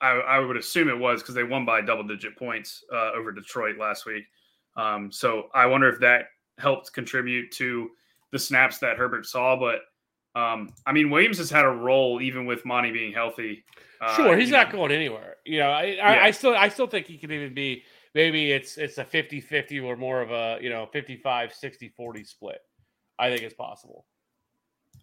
I, 0.01 0.09
I 0.27 0.39
would 0.39 0.57
assume 0.57 0.89
it 0.89 0.97
was 0.97 1.21
because 1.21 1.35
they 1.35 1.43
won 1.43 1.63
by 1.63 1.81
double 1.81 2.03
digit 2.03 2.35
points 2.35 2.83
uh, 2.91 3.11
over 3.11 3.31
Detroit 3.31 3.77
last 3.77 4.07
week. 4.07 4.23
Um, 4.75 5.11
so 5.11 5.49
I 5.53 5.67
wonder 5.67 5.89
if 5.89 5.99
that 5.99 6.25
helped 6.57 6.91
contribute 6.91 7.51
to 7.51 7.91
the 8.31 8.39
snaps 8.39 8.79
that 8.79 8.97
Herbert 8.97 9.27
saw. 9.27 9.55
But 9.55 9.81
um, 10.35 10.73
I 10.85 10.91
mean, 10.93 11.09
Williams 11.09 11.37
has 11.39 11.49
had 11.49 11.65
a 11.65 11.69
role 11.69 12.21
even 12.21 12.45
with 12.45 12.65
Monty 12.65 12.91
being 12.91 13.13
healthy. 13.13 13.63
Uh, 13.99 14.15
Sure, 14.15 14.37
he's 14.37 14.49
not 14.49 14.67
know, 14.67 14.79
going 14.79 14.91
anywhere. 14.91 15.37
You 15.45 15.59
know, 15.59 15.69
I, 15.69 15.97
I, 16.01 16.25
I 16.25 16.31
still 16.31 16.55
I 16.55 16.69
still 16.69 16.87
think 16.87 17.07
he 17.07 17.17
could 17.17 17.31
even 17.31 17.53
be 17.53 17.83
maybe 18.15 18.51
it's 18.51 18.77
it's 18.77 18.97
a 18.97 19.05
50-50 19.05 19.83
or 19.83 19.95
more 19.95 20.21
of 20.21 20.31
a, 20.31 20.57
you 20.61 20.69
know, 20.69 20.87
55 20.91 21.53
60 21.53 21.89
40 21.89 22.23
split. 22.23 22.59
I 23.19 23.29
think 23.29 23.43
it's 23.43 23.53
possible. 23.53 24.05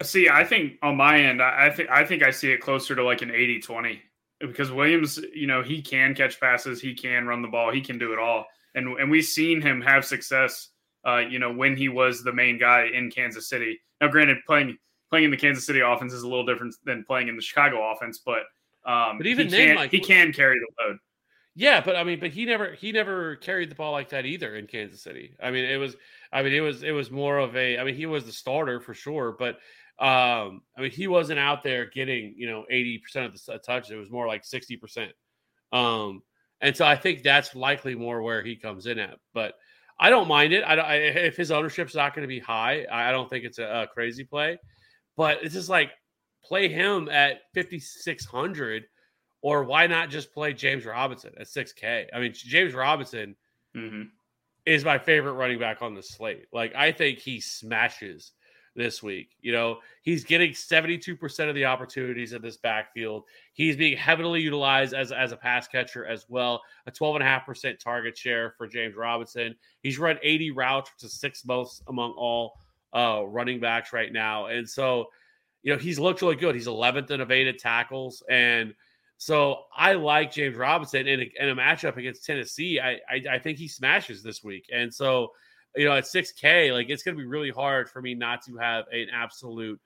See, 0.02 0.28
I 0.28 0.44
think 0.44 0.74
on 0.82 0.96
my 0.96 1.20
end, 1.20 1.42
I, 1.42 1.66
I 1.66 1.70
think 1.70 1.90
I 1.90 2.04
think 2.04 2.22
I 2.22 2.30
see 2.30 2.50
it 2.50 2.60
closer 2.60 2.94
to 2.96 3.02
like 3.02 3.22
an 3.22 3.30
80-20 3.30 3.98
because 4.40 4.70
Williams, 4.70 5.18
you 5.34 5.46
know, 5.46 5.62
he 5.62 5.82
can 5.82 6.14
catch 6.14 6.40
passes, 6.40 6.80
he 6.80 6.94
can 6.94 7.26
run 7.26 7.42
the 7.42 7.48
ball, 7.48 7.72
he 7.72 7.80
can 7.80 7.98
do 7.98 8.12
it 8.12 8.18
all. 8.18 8.46
And 8.74 8.98
and 8.98 9.10
we've 9.10 9.24
seen 9.24 9.60
him 9.60 9.80
have 9.82 10.04
success 10.04 10.70
uh, 11.06 11.18
you 11.18 11.38
know, 11.38 11.52
when 11.52 11.76
he 11.76 11.88
was 11.88 12.22
the 12.22 12.32
main 12.32 12.58
guy 12.58 12.88
in 12.92 13.10
Kansas 13.10 13.48
City. 13.48 13.80
Now, 14.00 14.08
granted, 14.08 14.38
playing 14.46 14.76
playing 15.10 15.26
in 15.26 15.30
the 15.30 15.36
Kansas 15.36 15.66
City 15.66 15.80
offense 15.80 16.12
is 16.12 16.22
a 16.22 16.28
little 16.28 16.46
different 16.46 16.74
than 16.84 17.04
playing 17.04 17.28
in 17.28 17.36
the 17.36 17.42
Chicago 17.42 17.90
offense, 17.90 18.18
but 18.24 18.40
um 18.84 19.18
But 19.18 19.26
even 19.26 19.46
he 19.46 19.50
then, 19.50 19.76
can, 19.76 19.88
he 19.88 20.00
can 20.00 20.32
carry 20.32 20.58
the 20.58 20.84
load. 20.84 20.98
Yeah, 21.54 21.80
but 21.80 21.96
I 21.96 22.04
mean, 22.04 22.20
but 22.20 22.30
he 22.30 22.44
never 22.44 22.72
he 22.74 22.92
never 22.92 23.36
carried 23.36 23.70
the 23.70 23.74
ball 23.74 23.92
like 23.92 24.10
that 24.10 24.26
either 24.26 24.54
in 24.54 24.66
Kansas 24.66 25.02
City. 25.02 25.34
I 25.42 25.50
mean, 25.50 25.64
it 25.64 25.76
was 25.76 25.96
I 26.32 26.42
mean, 26.42 26.52
it 26.52 26.60
was 26.60 26.82
it 26.82 26.92
was 26.92 27.10
more 27.10 27.38
of 27.38 27.56
a 27.56 27.78
I 27.78 27.84
mean, 27.84 27.96
he 27.96 28.06
was 28.06 28.24
the 28.24 28.32
starter 28.32 28.80
for 28.80 28.94
sure, 28.94 29.32
but 29.36 29.56
um 29.98 30.62
I 30.76 30.82
mean, 30.82 30.90
he 30.92 31.08
wasn't 31.08 31.40
out 31.40 31.64
there 31.64 31.86
getting, 31.86 32.34
you 32.36 32.46
know, 32.48 32.64
80% 32.70 33.26
of 33.26 33.32
the 33.32 33.54
s- 33.54 33.60
touches. 33.66 33.90
It 33.90 33.96
was 33.96 34.10
more 34.10 34.28
like 34.28 34.44
60%. 34.44 35.10
Um 35.72 36.22
and 36.60 36.76
so 36.76 36.84
I 36.84 36.96
think 36.96 37.22
that's 37.22 37.54
likely 37.54 37.94
more 37.94 38.22
where 38.22 38.42
he 38.42 38.56
comes 38.56 38.86
in 38.86 38.98
at. 38.98 39.18
But 39.34 39.54
I 39.98 40.10
don't 40.10 40.28
mind 40.28 40.52
it. 40.52 40.62
I, 40.62 40.74
I 40.76 40.94
if 40.96 41.36
his 41.36 41.50
ownership's 41.50 41.94
not 41.94 42.14
going 42.14 42.22
to 42.22 42.28
be 42.28 42.38
high, 42.38 42.84
I 42.84 43.08
I 43.08 43.12
don't 43.12 43.28
think 43.28 43.44
it's 43.44 43.58
a, 43.58 43.64
a 43.64 43.86
crazy 43.88 44.22
play. 44.24 44.58
But 45.18 45.42
it's 45.42 45.54
just 45.54 45.68
like 45.68 45.90
play 46.44 46.68
him 46.68 47.08
at 47.08 47.40
5600 47.52 48.84
or 49.42 49.64
why 49.64 49.88
not 49.88 50.10
just 50.10 50.32
play 50.32 50.54
James 50.54 50.86
Robinson 50.86 51.32
at 51.38 51.48
6K? 51.48 52.06
I 52.14 52.20
mean, 52.20 52.32
James 52.32 52.72
Robinson 52.72 53.36
hmm 53.74 54.02
is 54.64 54.84
my 54.84 54.98
favorite 54.98 55.32
running 55.32 55.58
back 55.58 55.80
on 55.80 55.94
the 55.94 56.02
slate. 56.02 56.44
Like, 56.52 56.74
I 56.74 56.92
think 56.92 57.20
he 57.20 57.40
smashes 57.40 58.32
this 58.76 59.02
week. 59.02 59.30
You 59.40 59.50
know, 59.52 59.78
he's 60.02 60.24
getting 60.24 60.50
72% 60.50 61.48
of 61.48 61.54
the 61.54 61.64
opportunities 61.64 62.34
in 62.34 62.42
this 62.42 62.58
backfield. 62.58 63.24
He's 63.54 63.76
being 63.76 63.96
heavily 63.96 64.42
utilized 64.42 64.92
as, 64.92 65.10
as 65.10 65.32
a 65.32 65.38
pass 65.38 65.66
catcher 65.68 66.04
as 66.04 66.26
well. 66.28 66.60
A 66.86 66.90
12.5% 66.90 67.78
target 67.78 68.16
share 68.16 68.54
for 68.58 68.66
James 68.66 68.94
Robinson. 68.94 69.56
He's 69.80 69.98
run 69.98 70.18
80 70.22 70.50
routes, 70.50 70.90
which 70.94 71.04
is 71.04 71.18
sixth 71.18 71.46
most 71.46 71.82
among 71.88 72.12
all 72.12 72.58
uh, 72.92 73.22
running 73.26 73.60
backs 73.60 73.92
right 73.92 74.12
now. 74.12 74.46
And 74.46 74.68
so, 74.68 75.06
you 75.62 75.72
know, 75.72 75.78
he's 75.78 75.98
looked 75.98 76.22
really 76.22 76.36
good. 76.36 76.54
He's 76.54 76.66
11th 76.66 77.10
in 77.10 77.20
evaded 77.20 77.58
tackles. 77.58 78.22
And 78.30 78.74
so 79.18 79.64
I 79.76 79.94
like 79.94 80.32
James 80.32 80.56
Robinson 80.56 81.08
in 81.08 81.20
a, 81.20 81.32
in 81.40 81.48
a 81.50 81.56
matchup 81.56 81.96
against 81.96 82.24
Tennessee. 82.24 82.80
I, 82.80 83.00
I 83.10 83.22
I 83.32 83.38
think 83.40 83.58
he 83.58 83.66
smashes 83.66 84.22
this 84.22 84.44
week, 84.44 84.66
and 84.72 84.94
so 84.94 85.32
you 85.74 85.84
know 85.84 85.96
at 85.96 86.06
six 86.06 86.30
K, 86.30 86.72
like 86.72 86.88
it's 86.88 87.02
going 87.02 87.16
to 87.16 87.20
be 87.20 87.26
really 87.26 87.50
hard 87.50 87.90
for 87.90 88.00
me 88.00 88.14
not 88.14 88.42
to 88.44 88.56
have 88.56 88.84
an 88.92 89.08
absolute 89.12 89.80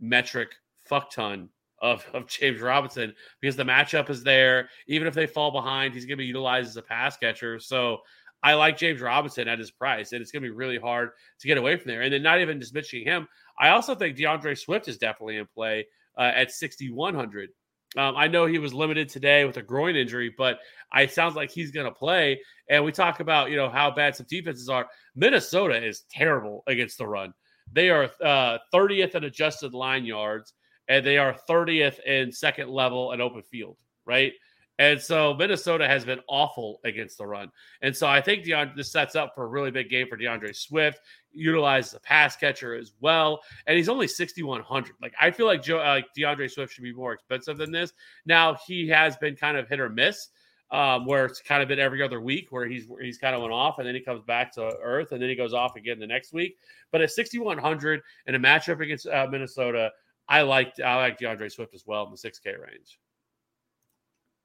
metric 0.00 0.56
fuck 0.80 1.12
ton 1.12 1.48
of 1.80 2.04
of 2.12 2.26
James 2.26 2.60
Robinson 2.60 3.14
because 3.40 3.54
the 3.54 3.62
matchup 3.62 4.10
is 4.10 4.24
there. 4.24 4.68
Even 4.88 5.06
if 5.06 5.14
they 5.14 5.28
fall 5.28 5.52
behind, 5.52 5.94
he's 5.94 6.04
going 6.04 6.18
to 6.18 6.22
be 6.22 6.26
utilized 6.26 6.70
as 6.70 6.76
a 6.76 6.82
pass 6.82 7.16
catcher. 7.16 7.60
So 7.60 7.98
I 8.42 8.54
like 8.54 8.76
James 8.76 9.00
Robinson 9.00 9.48
at 9.48 9.58
his 9.58 9.70
price, 9.70 10.12
and 10.12 10.20
it's 10.20 10.32
going 10.32 10.42
to 10.42 10.48
be 10.48 10.54
really 10.54 10.78
hard 10.78 11.10
to 11.40 11.46
get 11.46 11.58
away 11.58 11.76
from 11.76 11.90
there. 11.90 12.02
And 12.02 12.12
then 12.12 12.22
not 12.22 12.40
even 12.40 12.62
mentioning 12.72 13.06
him, 13.06 13.28
I 13.58 13.68
also 13.68 13.94
think 13.94 14.16
DeAndre 14.16 14.58
Swift 14.58 14.88
is 14.88 14.98
definitely 14.98 15.36
in 15.36 15.46
play 15.46 15.86
uh, 16.18 16.32
at 16.34 16.50
6,100. 16.50 17.50
Um, 17.96 18.16
I 18.16 18.26
know 18.26 18.46
he 18.46 18.58
was 18.58 18.72
limited 18.72 19.08
today 19.08 19.44
with 19.44 19.58
a 19.58 19.62
groin 19.62 19.96
injury, 19.96 20.34
but 20.36 20.58
it 20.94 21.12
sounds 21.12 21.36
like 21.36 21.50
he's 21.50 21.70
going 21.70 21.86
to 21.86 21.92
play. 21.92 22.40
And 22.70 22.84
we 22.84 22.92
talk 22.92 23.20
about 23.20 23.50
you 23.50 23.56
know 23.56 23.68
how 23.68 23.90
bad 23.90 24.16
some 24.16 24.26
defenses 24.28 24.68
are. 24.68 24.88
Minnesota 25.14 25.84
is 25.84 26.04
terrible 26.10 26.62
against 26.66 26.98
the 26.98 27.06
run. 27.06 27.34
They 27.70 27.90
are 27.90 28.10
uh, 28.24 28.58
30th 28.72 29.14
in 29.14 29.24
adjusted 29.24 29.74
line 29.74 30.04
yards, 30.04 30.54
and 30.88 31.04
they 31.04 31.18
are 31.18 31.36
30th 31.48 32.00
in 32.04 32.32
second 32.32 32.70
level 32.70 33.12
and 33.12 33.20
open 33.20 33.42
field. 33.42 33.76
Right. 34.06 34.32
And 34.82 35.00
so 35.00 35.32
Minnesota 35.32 35.86
has 35.86 36.04
been 36.04 36.18
awful 36.28 36.80
against 36.82 37.16
the 37.16 37.24
run. 37.24 37.52
And 37.82 37.96
so 37.96 38.08
I 38.08 38.20
think 38.20 38.44
DeAndre, 38.44 38.74
this 38.74 38.90
sets 38.90 39.14
up 39.14 39.32
for 39.32 39.44
a 39.44 39.46
really 39.46 39.70
big 39.70 39.88
game 39.88 40.08
for 40.08 40.18
DeAndre 40.18 40.56
Swift. 40.56 40.98
Utilizes 41.30 41.94
a 41.94 42.00
pass 42.00 42.34
catcher 42.34 42.74
as 42.74 42.92
well, 43.00 43.42
and 43.68 43.76
he's 43.76 43.88
only 43.88 44.08
6100. 44.08 44.96
Like 45.00 45.14
I 45.20 45.30
feel 45.30 45.46
like 45.46 45.62
Joe, 45.62 45.78
uh, 45.78 46.00
DeAndre 46.18 46.50
Swift 46.50 46.74
should 46.74 46.82
be 46.82 46.92
more 46.92 47.12
expensive 47.12 47.58
than 47.58 47.70
this. 47.70 47.92
Now 48.26 48.56
he 48.66 48.88
has 48.88 49.16
been 49.18 49.36
kind 49.36 49.56
of 49.56 49.68
hit 49.68 49.78
or 49.78 49.88
miss, 49.88 50.30
um, 50.72 51.06
where 51.06 51.26
it's 51.26 51.40
kind 51.40 51.62
of 51.62 51.68
been 51.68 51.78
every 51.78 52.02
other 52.02 52.20
week 52.20 52.48
where 52.50 52.66
he's 52.66 52.88
he's 53.00 53.18
kind 53.18 53.36
of 53.36 53.40
went 53.40 53.54
off 53.54 53.78
and 53.78 53.86
then 53.86 53.94
he 53.94 54.00
comes 54.00 54.22
back 54.24 54.52
to 54.54 54.62
earth 54.82 55.12
and 55.12 55.22
then 55.22 55.28
he 55.28 55.36
goes 55.36 55.54
off 55.54 55.76
again 55.76 56.00
the 56.00 56.08
next 56.08 56.32
week. 56.32 56.58
But 56.90 57.02
at 57.02 57.12
6100 57.12 58.00
in 58.26 58.34
a 58.34 58.40
matchup 58.40 58.80
against 58.80 59.06
uh, 59.06 59.28
Minnesota, 59.30 59.92
I 60.28 60.42
like 60.42 60.74
I 60.80 60.96
like 60.96 61.20
DeAndre 61.20 61.52
Swift 61.52 61.72
as 61.72 61.84
well 61.86 62.04
in 62.04 62.10
the 62.10 62.16
6K 62.16 62.58
range. 62.58 62.98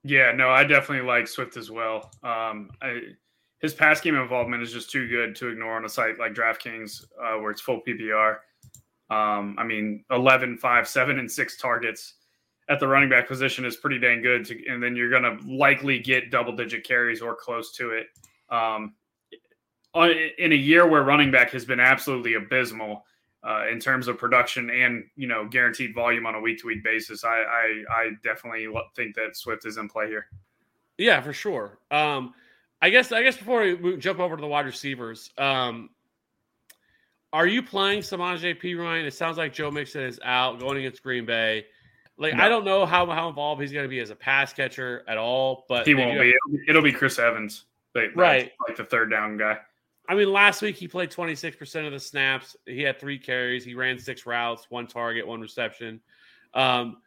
Yeah, 0.07 0.31
no, 0.31 0.49
I 0.49 0.63
definitely 0.63 1.05
like 1.05 1.27
Swift 1.27 1.57
as 1.57 1.69
well. 1.69 2.11
Um, 2.23 2.69
I, 2.81 3.01
his 3.59 3.73
pass 3.73 3.99
game 3.99 4.15
involvement 4.15 4.63
is 4.63 4.71
just 4.71 4.89
too 4.89 5.05
good 5.09 5.35
to 5.35 5.49
ignore 5.49 5.75
on 5.75 5.83
a 5.83 5.89
site 5.89 6.17
like 6.17 6.33
DraftKings, 6.33 7.03
uh, 7.21 7.37
where 7.39 7.51
it's 7.51 7.59
full 7.59 7.81
PPR. 7.85 8.37
Um, 9.09 9.55
I 9.57 9.65
mean, 9.65 10.05
11, 10.09 10.59
5, 10.59 10.87
7, 10.87 11.19
and 11.19 11.29
6 11.29 11.57
targets 11.57 12.13
at 12.69 12.79
the 12.79 12.87
running 12.87 13.09
back 13.09 13.27
position 13.27 13.65
is 13.65 13.75
pretty 13.75 13.99
dang 13.99 14.21
good. 14.21 14.45
To, 14.45 14.67
and 14.67 14.81
then 14.81 14.95
you're 14.95 15.09
going 15.09 15.23
to 15.23 15.37
likely 15.45 15.99
get 15.99 16.31
double 16.31 16.55
digit 16.55 16.85
carries 16.85 17.21
or 17.21 17.35
close 17.35 17.73
to 17.73 17.89
it. 17.91 18.07
Um, 18.49 18.93
on, 19.93 20.11
in 20.37 20.53
a 20.53 20.55
year 20.55 20.87
where 20.87 21.03
running 21.03 21.31
back 21.31 21.51
has 21.51 21.65
been 21.65 21.81
absolutely 21.81 22.35
abysmal 22.35 23.03
uh, 23.43 23.65
in 23.71 23.79
terms 23.79 24.07
of 24.07 24.17
production 24.17 24.69
and 24.69 25.03
you 25.15 25.27
know 25.27 25.45
guaranteed 25.47 25.93
volume 25.93 26.25
on 26.25 26.35
a 26.35 26.39
week 26.41 26.59
to 26.61 26.67
week 26.67 26.83
basis, 26.83 27.23
I, 27.23 27.37
I 27.37 27.83
I 27.89 28.09
definitely 28.23 28.67
think 28.95 29.15
that 29.15 29.35
Swift 29.37 29.65
is 29.65 29.77
in 29.77 29.87
play 29.87 30.07
here. 30.07 30.25
Yeah, 30.97 31.21
for 31.21 31.33
sure. 31.33 31.77
Um, 31.91 32.33
I 32.81 32.89
guess 32.89 33.11
I 33.11 33.23
guess 33.23 33.37
before 33.37 33.61
we 33.75 33.97
jump 33.97 34.19
over 34.19 34.35
to 34.35 34.41
the 34.41 34.47
wide 34.47 34.65
receivers, 34.65 35.31
um, 35.37 35.89
are 37.33 37.45
you 37.47 37.61
playing 37.61 38.01
Samaje 38.01 38.59
Perine? 38.61 39.05
It 39.05 39.13
sounds 39.13 39.37
like 39.37 39.53
Joe 39.53 39.69
Mixon 39.71 40.01
is 40.03 40.19
out 40.23 40.59
going 40.59 40.77
against 40.77 41.03
Green 41.03 41.25
Bay. 41.25 41.65
Like 42.17 42.33
I 42.33 42.49
don't 42.49 42.65
know 42.65 42.85
how 42.85 43.05
how 43.07 43.29
involved 43.29 43.61
he's 43.61 43.71
going 43.71 43.85
to 43.85 43.89
be 43.89 43.99
as 43.99 44.09
a 44.09 44.15
pass 44.15 44.53
catcher 44.53 45.03
at 45.07 45.17
all, 45.19 45.65
but 45.69 45.85
He 45.85 45.93
won't 45.93 46.19
be. 46.19 46.27
have- 46.27 46.61
It'll, 46.67 46.81
be. 46.81 46.91
Chris 46.91 47.19
Evans, 47.19 47.65
Right. 48.15 48.51
like 48.67 48.75
the 48.77 48.83
third 48.85 49.11
down 49.11 49.37
guy. 49.37 49.59
I 50.07 50.15
mean, 50.15 50.31
last 50.31 50.61
week 50.61 50.77
he 50.77 50.87
played 50.87 51.11
26% 51.11 51.85
of 51.85 51.91
the 51.91 51.99
snaps. 51.99 52.55
He 52.65 52.81
had 52.81 52.99
three 52.99 53.19
carries. 53.19 53.65
He 53.65 53.75
ran 53.75 53.99
six 53.99 54.25
routes, 54.25 54.67
one 54.69 54.87
target, 54.87 55.27
one 55.27 55.41
reception. 55.41 55.99
Um, 56.53 56.97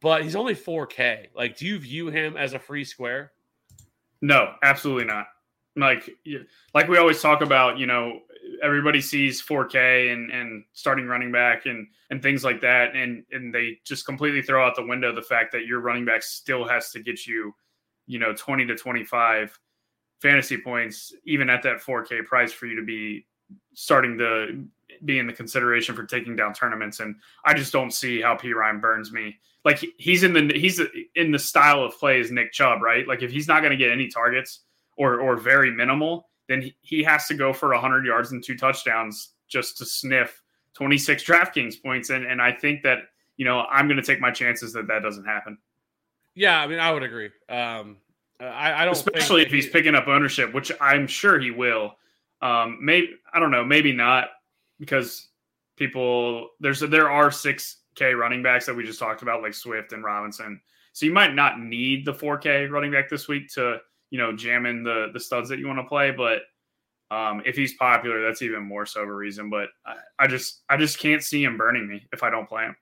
but 0.00 0.22
he's 0.22 0.36
only 0.36 0.54
4K. 0.54 1.28
Like, 1.34 1.56
do 1.56 1.66
you 1.66 1.78
view 1.78 2.08
him 2.08 2.36
as 2.36 2.52
a 2.54 2.58
free 2.58 2.84
square? 2.84 3.32
No, 4.20 4.54
absolutely 4.62 5.04
not. 5.04 5.26
Like, 5.76 6.10
like 6.74 6.88
we 6.88 6.98
always 6.98 7.22
talk 7.22 7.42
about, 7.42 7.78
you 7.78 7.86
know, 7.86 8.20
everybody 8.62 9.00
sees 9.00 9.40
4K 9.40 10.12
and 10.12 10.30
and 10.30 10.64
starting 10.72 11.06
running 11.06 11.32
back 11.32 11.66
and 11.66 11.86
and 12.10 12.22
things 12.22 12.44
like 12.44 12.60
that, 12.60 12.94
and 12.94 13.24
and 13.30 13.54
they 13.54 13.78
just 13.84 14.04
completely 14.04 14.42
throw 14.42 14.66
out 14.66 14.74
the 14.74 14.84
window 14.84 15.14
the 15.14 15.22
fact 15.22 15.52
that 15.52 15.66
your 15.66 15.80
running 15.80 16.04
back 16.04 16.22
still 16.22 16.66
has 16.66 16.90
to 16.90 17.00
get 17.00 17.26
you, 17.26 17.54
you 18.06 18.18
know, 18.18 18.34
20 18.34 18.66
to 18.66 18.74
25 18.74 19.58
fantasy 20.20 20.58
points, 20.58 21.12
even 21.24 21.48
at 21.50 21.62
that 21.62 21.78
4K 21.80 22.24
price, 22.24 22.52
for 22.52 22.66
you 22.66 22.76
to 22.76 22.84
be 22.84 23.26
starting 23.74 24.18
to 24.18 24.64
be 25.04 25.18
in 25.18 25.26
the 25.26 25.32
consideration 25.32 25.94
for 25.94 26.04
taking 26.04 26.36
down 26.36 26.52
tournaments. 26.52 27.00
And 27.00 27.16
I 27.44 27.54
just 27.54 27.72
don't 27.72 27.90
see 27.92 28.20
how 28.20 28.36
P 28.36 28.52
Ryan 28.52 28.80
burns 28.80 29.12
me. 29.12 29.38
Like 29.64 29.84
he's 29.98 30.22
in 30.22 30.32
the 30.32 30.52
he's 30.58 30.80
in 31.14 31.32
the 31.32 31.38
style 31.38 31.82
of 31.84 31.98
play 31.98 32.20
as 32.20 32.30
Nick 32.30 32.52
Chubb, 32.52 32.80
right? 32.82 33.06
Like 33.06 33.22
if 33.22 33.30
he's 33.30 33.48
not 33.48 33.60
going 33.60 33.72
to 33.72 33.76
get 33.76 33.90
any 33.90 34.08
targets 34.08 34.60
or 34.96 35.20
or 35.20 35.36
very 35.36 35.70
minimal, 35.70 36.28
then 36.48 36.70
he- 36.80 37.02
has 37.02 37.26
to 37.26 37.34
go 37.34 37.52
for 37.52 37.70
100 37.70 38.04
yards 38.06 38.32
and 38.32 38.42
two 38.42 38.56
touchdowns 38.56 39.32
just 39.48 39.78
to 39.78 39.84
sniff 39.84 40.42
26 40.74 41.24
DraftKings 41.24 41.82
points. 41.82 42.10
And 42.10 42.24
and 42.24 42.40
I 42.40 42.52
think 42.52 42.82
that 42.82 42.98
you 43.36 43.44
know 43.44 43.60
I'm 43.70 43.86
going 43.86 43.98
to 43.98 44.02
take 44.02 44.20
my 44.20 44.30
chances 44.30 44.72
that 44.72 44.86
that 44.88 45.02
doesn't 45.02 45.24
happen, 45.24 45.58
Yeah, 46.34 46.60
I 46.60 46.66
mean, 46.66 46.78
I 46.78 46.92
would 46.92 47.02
agree. 47.02 47.30
Um, 47.48 47.98
I, 48.40 48.82
I 48.82 48.84
don't, 48.84 48.92
especially 48.92 49.42
if 49.42 49.50
he's 49.50 49.66
he- 49.66 49.70
picking 49.70 49.94
up 49.94 50.08
ownership, 50.08 50.52
which 50.54 50.72
I'm 50.80 51.06
sure 51.06 51.38
he 51.38 51.50
will. 51.50 51.96
Um, 52.42 52.78
maybe 52.80 53.10
I 53.32 53.40
don't 53.40 53.50
know, 53.50 53.64
maybe 53.64 53.92
not 53.92 54.28
because 54.78 55.28
people 55.76 56.48
there's 56.60 56.80
there 56.80 57.10
are 57.10 57.30
six 57.30 57.78
K 57.94 58.14
running 58.14 58.42
backs 58.42 58.66
that 58.66 58.74
we 58.74 58.84
just 58.84 58.98
talked 58.98 59.22
about, 59.22 59.42
like 59.42 59.54
Swift 59.54 59.92
and 59.92 60.02
Robinson. 60.02 60.60
So 60.92 61.06
you 61.06 61.12
might 61.12 61.34
not 61.34 61.60
need 61.60 62.04
the 62.04 62.12
4K 62.12 62.68
running 62.70 62.90
back 62.90 63.08
this 63.08 63.28
week 63.28 63.52
to 63.54 63.78
you 64.10 64.18
know 64.18 64.34
jam 64.34 64.66
in 64.66 64.82
the 64.82 65.10
the 65.12 65.20
studs 65.20 65.48
that 65.50 65.58
you 65.58 65.66
want 65.66 65.78
to 65.78 65.84
play, 65.84 66.10
but 66.10 66.42
um, 67.10 67.42
if 67.44 67.56
he's 67.56 67.74
popular, 67.74 68.22
that's 68.22 68.42
even 68.42 68.62
more 68.62 68.86
so 68.86 69.02
of 69.02 69.08
a 69.08 69.14
reason. 69.14 69.50
But 69.50 69.68
I, 69.84 69.96
I 70.18 70.26
just 70.26 70.62
I 70.68 70.76
just 70.76 70.98
can't 70.98 71.22
see 71.22 71.42
him 71.42 71.56
burning 71.56 71.88
me 71.88 72.06
if 72.12 72.22
I 72.22 72.30
don't 72.30 72.48
play 72.48 72.64
him. 72.64 72.76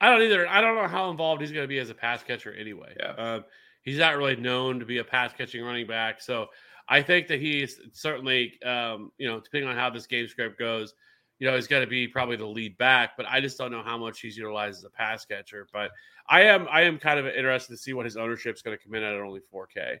I 0.00 0.10
don't 0.10 0.22
either. 0.22 0.48
I 0.48 0.60
don't 0.60 0.76
know 0.76 0.88
how 0.88 1.10
involved 1.10 1.40
he's 1.40 1.52
going 1.52 1.64
to 1.64 1.68
be 1.68 1.78
as 1.78 1.90
a 1.90 1.94
pass 1.94 2.22
catcher 2.22 2.52
anyway. 2.52 2.94
Yeah. 2.98 3.12
Um, 3.12 3.44
he's 3.84 3.98
not 3.98 4.16
really 4.16 4.36
known 4.36 4.80
to 4.80 4.84
be 4.84 4.98
a 4.98 5.04
pass 5.04 5.32
catching 5.32 5.64
running 5.64 5.86
back. 5.86 6.20
So 6.20 6.48
I 6.88 7.00
think 7.02 7.28
that 7.28 7.40
he's 7.40 7.80
certainly, 7.92 8.60
um, 8.62 9.12
you 9.18 9.28
know, 9.28 9.40
depending 9.40 9.70
on 9.70 9.76
how 9.76 9.88
this 9.90 10.06
game 10.06 10.26
script 10.28 10.58
goes, 10.58 10.94
you 11.38 11.46
know, 11.46 11.54
he's 11.54 11.66
going 11.66 11.82
to 11.82 11.88
be 11.88 12.08
probably 12.08 12.36
the 12.36 12.46
lead 12.46 12.76
back. 12.78 13.16
But 13.16 13.26
I 13.28 13.40
just 13.40 13.56
don't 13.58 13.70
know 13.70 13.82
how 13.82 13.96
much 13.98 14.20
he's 14.20 14.36
utilized 14.36 14.78
as 14.78 14.84
a 14.84 14.90
pass 14.90 15.24
catcher. 15.24 15.66
But 15.72 15.90
I 16.28 16.42
am, 16.42 16.66
I 16.70 16.82
am 16.82 16.98
kind 16.98 17.18
of 17.18 17.26
interested 17.26 17.72
to 17.72 17.78
see 17.78 17.92
what 17.92 18.04
his 18.04 18.16
ownership 18.16 18.56
is 18.56 18.62
going 18.62 18.76
to 18.76 18.82
come 18.82 18.94
in 18.94 19.02
at 19.02 19.14
only 19.14 19.40
4K. 19.52 19.98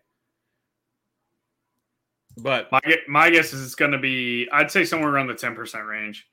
But 2.36 2.70
My 2.72 2.80
my 3.06 3.30
guess 3.30 3.52
is 3.52 3.64
it's 3.64 3.76
going 3.76 3.92
to 3.92 3.98
be 3.98 4.48
I'd 4.50 4.70
say 4.70 4.84
somewhere 4.84 5.10
around 5.10 5.28
the 5.28 5.34
ten 5.34 5.54
percent 5.54 5.86
range. 5.86 6.26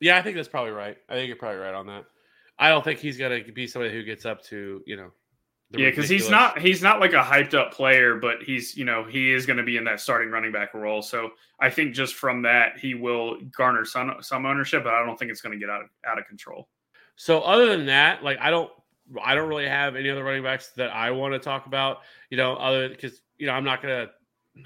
yeah, 0.00 0.18
I 0.18 0.22
think 0.22 0.36
that's 0.36 0.48
probably 0.48 0.72
right. 0.72 0.96
I 1.08 1.14
think 1.14 1.28
you're 1.28 1.36
probably 1.36 1.58
right 1.60 1.72
on 1.74 1.86
that. 1.86 2.04
I 2.58 2.68
don't 2.68 2.84
think 2.84 2.98
he's 2.98 3.16
going 3.16 3.44
to 3.44 3.52
be 3.52 3.66
somebody 3.66 3.94
who 3.94 4.02
gets 4.02 4.26
up 4.26 4.42
to, 4.46 4.82
you 4.86 4.96
know, 4.96 5.10
Yeah, 5.70 5.90
because 5.90 6.08
he's 6.08 6.30
not 6.30 6.58
he's 6.58 6.82
not 6.82 6.98
like 6.98 7.12
a 7.12 7.22
hyped 7.22 7.52
up 7.52 7.74
player, 7.74 8.16
but 8.16 8.42
he's 8.42 8.74
you 8.74 8.86
know 8.86 9.04
he 9.04 9.32
is 9.32 9.44
going 9.44 9.58
to 9.58 9.62
be 9.62 9.76
in 9.76 9.84
that 9.84 10.00
starting 10.00 10.30
running 10.30 10.50
back 10.50 10.72
role. 10.72 11.02
So 11.02 11.32
I 11.60 11.68
think 11.68 11.94
just 11.94 12.14
from 12.14 12.40
that 12.42 12.78
he 12.78 12.94
will 12.94 13.38
garner 13.54 13.84
some 13.84 14.16
some 14.20 14.46
ownership, 14.46 14.84
but 14.84 14.94
I 14.94 15.04
don't 15.04 15.18
think 15.18 15.30
it's 15.30 15.42
going 15.42 15.52
to 15.52 15.58
get 15.58 15.68
out 15.68 15.82
of 15.82 15.88
out 16.06 16.18
of 16.18 16.26
control. 16.26 16.68
So 17.16 17.40
other 17.40 17.66
than 17.66 17.84
that, 17.86 18.24
like 18.24 18.38
I 18.40 18.48
don't 18.48 18.70
I 19.22 19.34
don't 19.34 19.48
really 19.48 19.68
have 19.68 19.94
any 19.94 20.08
other 20.08 20.24
running 20.24 20.42
backs 20.42 20.70
that 20.76 20.88
I 20.90 21.10
want 21.10 21.34
to 21.34 21.38
talk 21.38 21.66
about, 21.66 21.98
you 22.30 22.38
know, 22.38 22.54
other 22.54 22.88
because 22.88 23.20
you 23.36 23.46
know, 23.46 23.52
I'm 23.52 23.64
not 23.64 23.82
gonna 23.82 24.08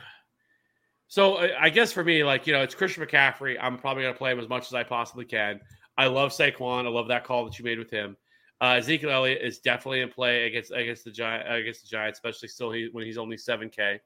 so 1.08 1.38
I 1.38 1.64
I 1.64 1.70
guess 1.70 1.90
for 1.90 2.04
me, 2.04 2.22
like, 2.22 2.46
you 2.46 2.52
know, 2.52 2.62
it's 2.62 2.76
Christian 2.76 3.04
McCaffrey. 3.04 3.56
I'm 3.60 3.76
probably 3.76 4.04
gonna 4.04 4.14
play 4.14 4.30
him 4.30 4.38
as 4.38 4.48
much 4.48 4.66
as 4.66 4.74
I 4.74 4.84
possibly 4.84 5.24
can. 5.24 5.60
I 5.98 6.06
love 6.06 6.30
Saquon. 6.30 6.86
I 6.86 6.90
love 6.90 7.08
that 7.08 7.24
call 7.24 7.44
that 7.44 7.58
you 7.58 7.64
made 7.64 7.80
with 7.80 7.90
him. 7.90 8.16
Uh, 8.62 8.76
Ezekiel 8.76 9.10
Elliott 9.10 9.42
is 9.42 9.58
definitely 9.58 10.00
in 10.02 10.08
play 10.08 10.46
against 10.46 10.70
against 10.70 11.04
the 11.04 11.10
Giant 11.10 11.52
against 11.52 11.82
the 11.82 11.88
Giants, 11.88 12.18
especially 12.18 12.48
still 12.48 12.70
he, 12.70 12.88
when 12.92 13.04
he's 13.04 13.18
only 13.18 13.36
seven 13.36 13.68
K. 13.68 14.00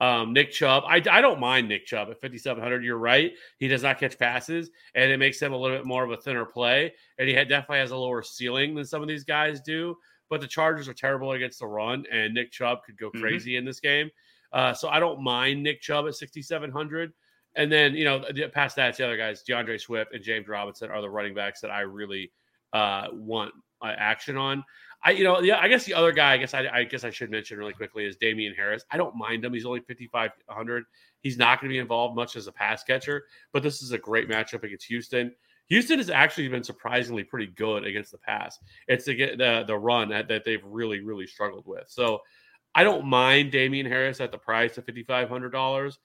Um, 0.00 0.32
Nick 0.32 0.50
Chubb, 0.50 0.82
I, 0.88 0.96
I 1.08 1.20
don't 1.20 1.38
mind 1.38 1.68
Nick 1.68 1.86
Chubb 1.86 2.10
at 2.10 2.20
5,700. 2.20 2.82
You're 2.84 2.98
right. 2.98 3.32
He 3.58 3.68
does 3.68 3.84
not 3.84 4.00
catch 4.00 4.18
passes, 4.18 4.68
and 4.96 5.10
it 5.12 5.18
makes 5.18 5.40
him 5.40 5.52
a 5.52 5.56
little 5.56 5.76
bit 5.76 5.86
more 5.86 6.02
of 6.02 6.10
a 6.10 6.16
thinner 6.16 6.44
play. 6.44 6.92
And 7.18 7.28
he 7.28 7.34
had, 7.34 7.48
definitely 7.48 7.78
has 7.78 7.92
a 7.92 7.96
lower 7.96 8.20
ceiling 8.20 8.74
than 8.74 8.84
some 8.84 9.02
of 9.02 9.08
these 9.08 9.22
guys 9.22 9.60
do. 9.60 9.96
But 10.28 10.40
the 10.40 10.48
Chargers 10.48 10.88
are 10.88 10.94
terrible 10.94 11.30
against 11.32 11.60
the 11.60 11.66
run, 11.68 12.04
and 12.10 12.34
Nick 12.34 12.50
Chubb 12.50 12.82
could 12.84 12.98
go 12.98 13.10
Mhm. 13.12 13.20
crazy 13.20 13.56
in 13.56 13.64
this 13.64 13.78
game. 13.78 14.10
Uh, 14.52 14.74
so 14.74 14.88
I 14.88 14.98
don't 14.98 15.22
mind 15.22 15.62
Nick 15.62 15.80
Chubb 15.80 16.08
at 16.08 16.16
6,700. 16.16 17.12
And 17.54 17.70
then, 17.70 17.94
you 17.94 18.04
know, 18.04 18.24
past 18.52 18.74
that, 18.76 18.88
it's 18.88 18.98
the 18.98 19.04
other 19.04 19.16
guys, 19.16 19.44
DeAndre 19.48 19.80
Swift 19.80 20.12
and 20.12 20.24
James 20.24 20.48
Robinson 20.48 20.90
are 20.90 21.00
the 21.00 21.08
running 21.08 21.34
backs 21.34 21.60
that 21.60 21.70
I 21.70 21.82
really 21.82 22.32
uh, 22.72 23.06
want 23.12 23.54
uh, 23.84 23.94
action 23.98 24.36
on. 24.36 24.64
I, 25.04 25.10
you 25.10 25.24
know, 25.24 25.40
yeah, 25.40 25.58
I 25.58 25.68
guess 25.68 25.84
the 25.84 25.92
other 25.92 26.12
guy, 26.12 26.32
I 26.32 26.36
guess 26.38 26.54
I, 26.54 26.66
I 26.72 26.84
guess 26.84 27.04
I 27.04 27.10
should 27.10 27.30
mention 27.30 27.58
really 27.58 27.74
quickly 27.74 28.06
is 28.06 28.16
Damien 28.16 28.54
Harris. 28.54 28.84
I 28.90 28.96
don't 28.96 29.14
mind 29.14 29.44
him. 29.44 29.52
He's 29.52 29.66
only 29.66 29.80
5,500. 29.80 30.84
He's 31.20 31.36
not 31.36 31.60
going 31.60 31.68
to 31.68 31.74
be 31.74 31.78
involved 31.78 32.16
much 32.16 32.36
as 32.36 32.46
a 32.46 32.52
pass 32.52 32.82
catcher, 32.82 33.24
but 33.52 33.62
this 33.62 33.82
is 33.82 33.92
a 33.92 33.98
great 33.98 34.30
matchup 34.30 34.62
against 34.62 34.86
Houston. 34.86 35.32
Houston 35.68 35.98
has 35.98 36.10
actually 36.10 36.48
been 36.48 36.64
surprisingly 36.64 37.24
pretty 37.24 37.46
good 37.46 37.84
against 37.84 38.12
the 38.12 38.18
pass. 38.18 38.58
It's 38.88 39.04
the 39.04 39.14
the, 39.36 39.64
the 39.66 39.76
run 39.76 40.08
that, 40.10 40.28
that 40.28 40.44
they've 40.44 40.64
really 40.64 41.00
really 41.00 41.26
struggled 41.26 41.66
with. 41.66 41.84
So 41.88 42.20
I 42.74 42.84
don't 42.84 43.06
mind 43.06 43.52
Damien 43.52 43.86
Harris 43.86 44.20
at 44.20 44.32
the 44.32 44.38
price 44.38 44.76
of 44.76 44.84
fifty 44.84 45.02
five 45.02 45.28
hundred 45.28 45.50
dollars 45.50 45.98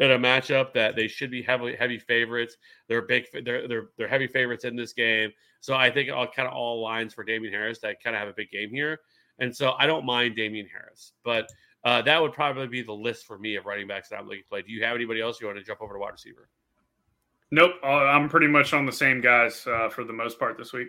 in 0.00 0.10
a 0.12 0.18
matchup 0.18 0.72
that 0.72 0.96
they 0.96 1.06
should 1.06 1.30
be 1.30 1.42
heavily 1.42 1.76
heavy 1.76 1.98
favorites. 1.98 2.56
They're 2.88 3.02
big. 3.02 3.26
They're 3.44 3.68
they're 3.68 3.90
they're 3.96 4.08
heavy 4.08 4.26
favorites 4.26 4.64
in 4.64 4.74
this 4.74 4.92
game. 4.92 5.30
So 5.60 5.74
I 5.74 5.90
think 5.90 6.10
all 6.10 6.26
kind 6.26 6.48
of 6.48 6.54
all 6.54 6.82
lines 6.82 7.14
for 7.14 7.22
Damien 7.22 7.52
Harris 7.52 7.78
that 7.80 8.02
kind 8.02 8.16
of 8.16 8.20
have 8.20 8.28
a 8.28 8.34
big 8.34 8.50
game 8.50 8.70
here. 8.70 9.00
And 9.38 9.54
so 9.54 9.74
I 9.78 9.86
don't 9.86 10.04
mind 10.04 10.36
Damien 10.36 10.66
Harris, 10.70 11.12
but 11.22 11.50
uh, 11.84 12.02
that 12.02 12.20
would 12.20 12.32
probably 12.32 12.66
be 12.66 12.82
the 12.82 12.92
list 12.92 13.26
for 13.26 13.38
me 13.38 13.56
of 13.56 13.64
running 13.64 13.86
backs 13.86 14.08
that 14.08 14.18
I'm 14.18 14.26
looking 14.26 14.42
to 14.42 14.48
play. 14.48 14.62
Do 14.62 14.72
you 14.72 14.84
have 14.84 14.96
anybody 14.96 15.20
else 15.20 15.40
you 15.40 15.46
want 15.46 15.58
to 15.58 15.64
jump 15.64 15.80
over 15.80 15.94
to 15.94 15.98
wide 15.98 16.12
receiver? 16.12 16.48
Nope, 17.50 17.72
uh, 17.82 17.86
I'm 17.86 18.28
pretty 18.28 18.46
much 18.46 18.72
on 18.74 18.86
the 18.86 18.92
same 18.92 19.20
guys 19.20 19.66
uh, 19.66 19.88
for 19.88 20.04
the 20.04 20.12
most 20.12 20.38
part 20.38 20.56
this 20.56 20.72
week. 20.72 20.88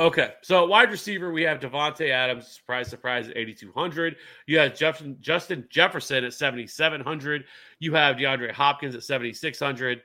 Okay, 0.00 0.32
so 0.40 0.64
wide 0.64 0.90
receiver, 0.90 1.30
we 1.30 1.42
have 1.42 1.60
Davante 1.60 2.08
Adams. 2.08 2.48
Surprise, 2.48 2.88
surprise, 2.88 3.28
at 3.28 3.36
8,200. 3.36 4.16
You 4.46 4.58
have 4.58 4.74
Jefferson, 4.74 5.18
Justin 5.20 5.66
Jefferson 5.68 6.24
at 6.24 6.32
7,700. 6.32 7.44
You 7.80 7.92
have 7.92 8.16
DeAndre 8.16 8.50
Hopkins 8.50 8.94
at 8.94 9.02
7,600. 9.02 10.00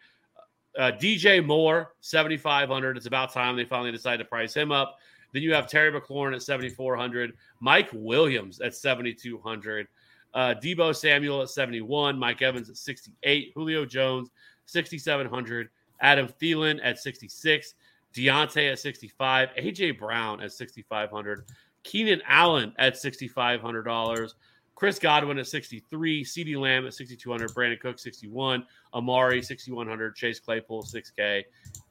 Uh, 0.78 0.92
DJ 1.00 1.46
Moore, 1.46 1.94
7,500. 2.02 2.98
It's 2.98 3.06
about 3.06 3.32
time 3.32 3.56
they 3.56 3.64
finally 3.64 3.94
decided 3.94 4.18
to 4.18 4.26
price 4.26 4.54
him 4.54 4.70
up. 4.70 4.98
Then 5.32 5.44
you 5.44 5.54
have 5.54 5.66
Terry 5.66 5.98
McLaurin 5.98 6.36
at 6.36 6.44
7,400. 6.44 7.32
Mike 7.62 7.90
Williams 7.94 8.60
at 8.60 8.76
7,200. 8.76 9.88
Uh, 10.34 10.56
Deebo 10.62 10.94
Samuel 10.94 11.42
at 11.44 11.50
71. 11.50 12.20
Mike 12.20 12.42
Evans 12.42 12.70
at 12.70 12.76
68. 12.76 13.54
Julio 13.56 13.86
Jones, 13.86 14.30
6,700. 14.66 15.70
Adam 16.02 16.28
Thielen 16.28 16.82
at 16.84 17.00
66. 17.00 17.76
Diontae 18.16 18.72
at 18.72 18.80
65, 18.80 19.50
AJ 19.58 20.00
Brown 20.00 20.42
at 20.42 20.52
6,500, 20.52 21.46
Keenan 21.84 22.22
Allen 22.28 22.74
at 22.78 22.96
$6,500, 22.96 24.34
Chris 24.76 25.00
Godwin 25.00 25.40
at 25.40 25.48
63, 25.48 26.24
CeeDee 26.24 26.60
Lamb 26.60 26.86
at 26.86 26.94
6,200, 26.94 27.52
Brandin 27.52 27.80
Cook 27.80 28.00
61, 28.00 28.66
Amari 28.94 29.42
6,100, 29.42 30.16
Chase 30.16 30.40
Claypool 30.40 30.84
6K, 30.84 31.44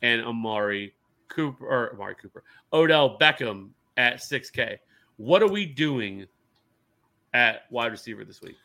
and 0.02 0.22
Amari 0.22 0.94
Cooper 1.28 1.66
or 1.66 1.92
Amari 1.94 2.14
Cooper, 2.14 2.42
Odell 2.72 3.18
Beckham 3.18 3.70
at 3.96 4.16
6K. 4.16 4.78
What 5.16 5.42
are 5.42 5.48
we 5.48 5.66
doing 5.66 6.26
at 7.32 7.62
wide 7.70 7.92
receiver 7.92 8.24
this 8.24 8.40
week? 8.42 8.56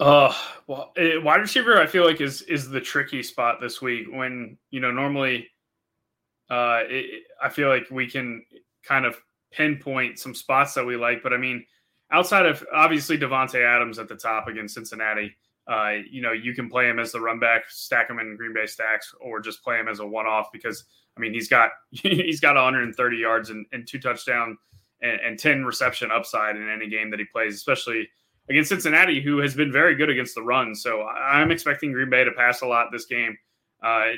Uh, 0.00 0.34
well, 0.66 0.92
eh, 0.96 1.16
wide 1.16 1.40
receiver, 1.40 1.80
I 1.80 1.86
feel 1.86 2.04
like 2.04 2.20
is 2.20 2.42
is 2.42 2.68
the 2.68 2.80
tricky 2.80 3.22
spot 3.22 3.60
this 3.60 3.80
week. 3.80 4.08
When 4.10 4.58
you 4.70 4.80
know 4.80 4.90
normally, 4.90 5.48
uh, 6.52 6.82
it, 6.86 7.22
I 7.42 7.48
feel 7.48 7.70
like 7.70 7.86
we 7.90 8.06
can 8.06 8.44
kind 8.84 9.06
of 9.06 9.16
pinpoint 9.52 10.18
some 10.18 10.34
spots 10.34 10.74
that 10.74 10.84
we 10.84 10.96
like. 10.96 11.22
But 11.22 11.32
I 11.32 11.38
mean, 11.38 11.64
outside 12.10 12.44
of 12.44 12.62
obviously 12.74 13.16
Davante 13.16 13.64
Adams 13.64 13.98
at 13.98 14.06
the 14.06 14.16
top 14.16 14.48
against 14.48 14.74
Cincinnati, 14.74 15.34
uh, 15.66 15.92
you 16.10 16.20
know, 16.20 16.32
you 16.32 16.54
can 16.54 16.68
play 16.68 16.90
him 16.90 16.98
as 16.98 17.12
the 17.12 17.20
run 17.20 17.38
back, 17.38 17.62
stack 17.68 18.10
him 18.10 18.18
in 18.18 18.36
Green 18.36 18.52
Bay 18.52 18.66
stacks, 18.66 19.14
or 19.18 19.40
just 19.40 19.64
play 19.64 19.80
him 19.80 19.88
as 19.88 20.00
a 20.00 20.06
one 20.06 20.26
off 20.26 20.48
because 20.52 20.84
I 21.16 21.20
mean 21.20 21.32
he's 21.32 21.48
got 21.48 21.70
he's 21.90 22.40
got 22.40 22.54
130 22.54 23.16
yards 23.16 23.48
and, 23.48 23.64
and 23.72 23.88
two 23.88 23.98
touchdown 23.98 24.58
and, 25.00 25.20
and 25.20 25.38
10 25.38 25.64
reception 25.64 26.10
upside 26.12 26.56
in 26.56 26.68
any 26.68 26.86
game 26.86 27.10
that 27.12 27.18
he 27.18 27.24
plays, 27.32 27.54
especially 27.54 28.06
against 28.50 28.68
Cincinnati, 28.68 29.22
who 29.22 29.38
has 29.38 29.54
been 29.54 29.72
very 29.72 29.94
good 29.94 30.10
against 30.10 30.34
the 30.34 30.42
run. 30.42 30.74
So 30.74 31.02
I'm 31.04 31.50
expecting 31.50 31.92
Green 31.92 32.10
Bay 32.10 32.24
to 32.24 32.32
pass 32.32 32.60
a 32.60 32.66
lot 32.66 32.88
this 32.92 33.06
game. 33.06 33.38
Uh, 33.82 34.10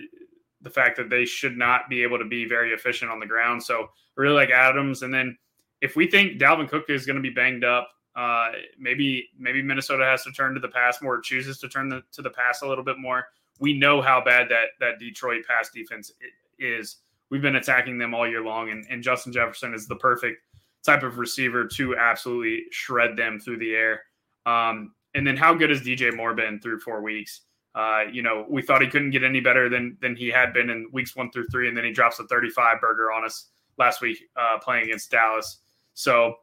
the 0.64 0.70
fact 0.70 0.96
that 0.96 1.10
they 1.10 1.24
should 1.24 1.56
not 1.56 1.88
be 1.88 2.02
able 2.02 2.18
to 2.18 2.24
be 2.24 2.46
very 2.46 2.72
efficient 2.72 3.10
on 3.10 3.20
the 3.20 3.26
ground. 3.26 3.62
So 3.62 3.90
really 4.16 4.34
like 4.34 4.50
Adams. 4.50 5.02
And 5.02 5.12
then 5.12 5.36
if 5.80 5.94
we 5.94 6.10
think 6.10 6.40
Dalvin 6.40 6.68
Cook 6.68 6.86
is 6.88 7.06
going 7.06 7.16
to 7.16 7.22
be 7.22 7.30
banged 7.30 7.64
up, 7.64 7.88
uh, 8.16 8.52
maybe 8.78 9.28
maybe 9.38 9.60
Minnesota 9.62 10.04
has 10.04 10.24
to 10.24 10.32
turn 10.32 10.54
to 10.54 10.60
the 10.60 10.68
pass 10.68 11.02
more, 11.02 11.20
chooses 11.20 11.58
to 11.58 11.68
turn 11.68 11.88
the, 11.88 12.02
to 12.12 12.22
the 12.22 12.30
pass 12.30 12.62
a 12.62 12.66
little 12.66 12.84
bit 12.84 12.98
more. 12.98 13.26
We 13.60 13.78
know 13.78 14.00
how 14.00 14.24
bad 14.24 14.48
that 14.48 14.68
that 14.80 14.98
Detroit 14.98 15.44
pass 15.46 15.70
defense 15.70 16.12
is. 16.58 16.96
We've 17.30 17.42
been 17.42 17.56
attacking 17.56 17.98
them 17.98 18.14
all 18.14 18.28
year 18.28 18.42
long, 18.42 18.70
and, 18.70 18.86
and 18.88 19.02
Justin 19.02 19.32
Jefferson 19.32 19.74
is 19.74 19.86
the 19.88 19.96
perfect 19.96 20.42
type 20.84 21.02
of 21.02 21.18
receiver 21.18 21.66
to 21.66 21.96
absolutely 21.96 22.64
shred 22.70 23.16
them 23.16 23.40
through 23.40 23.58
the 23.58 23.74
air. 23.74 24.02
Um, 24.46 24.94
and 25.14 25.26
then 25.26 25.36
how 25.36 25.54
good 25.54 25.70
has 25.70 25.80
DJ 25.80 26.14
Moore 26.14 26.34
been 26.34 26.60
through 26.60 26.80
four 26.80 27.02
weeks? 27.02 27.42
Uh, 27.74 28.04
you 28.12 28.22
know, 28.22 28.46
we 28.48 28.62
thought 28.62 28.80
he 28.80 28.88
couldn't 28.88 29.10
get 29.10 29.24
any 29.24 29.40
better 29.40 29.68
than 29.68 29.96
than 30.00 30.14
he 30.14 30.28
had 30.28 30.52
been 30.52 30.70
in 30.70 30.88
weeks 30.92 31.16
one 31.16 31.30
through 31.30 31.46
three, 31.48 31.68
and 31.68 31.76
then 31.76 31.84
he 31.84 31.90
drops 31.90 32.20
a 32.20 32.24
35 32.24 32.80
burger 32.80 33.10
on 33.10 33.24
us 33.24 33.50
last 33.78 34.00
week 34.00 34.18
uh, 34.36 34.58
playing 34.58 34.84
against 34.84 35.10
Dallas. 35.10 35.58
So 35.94 36.36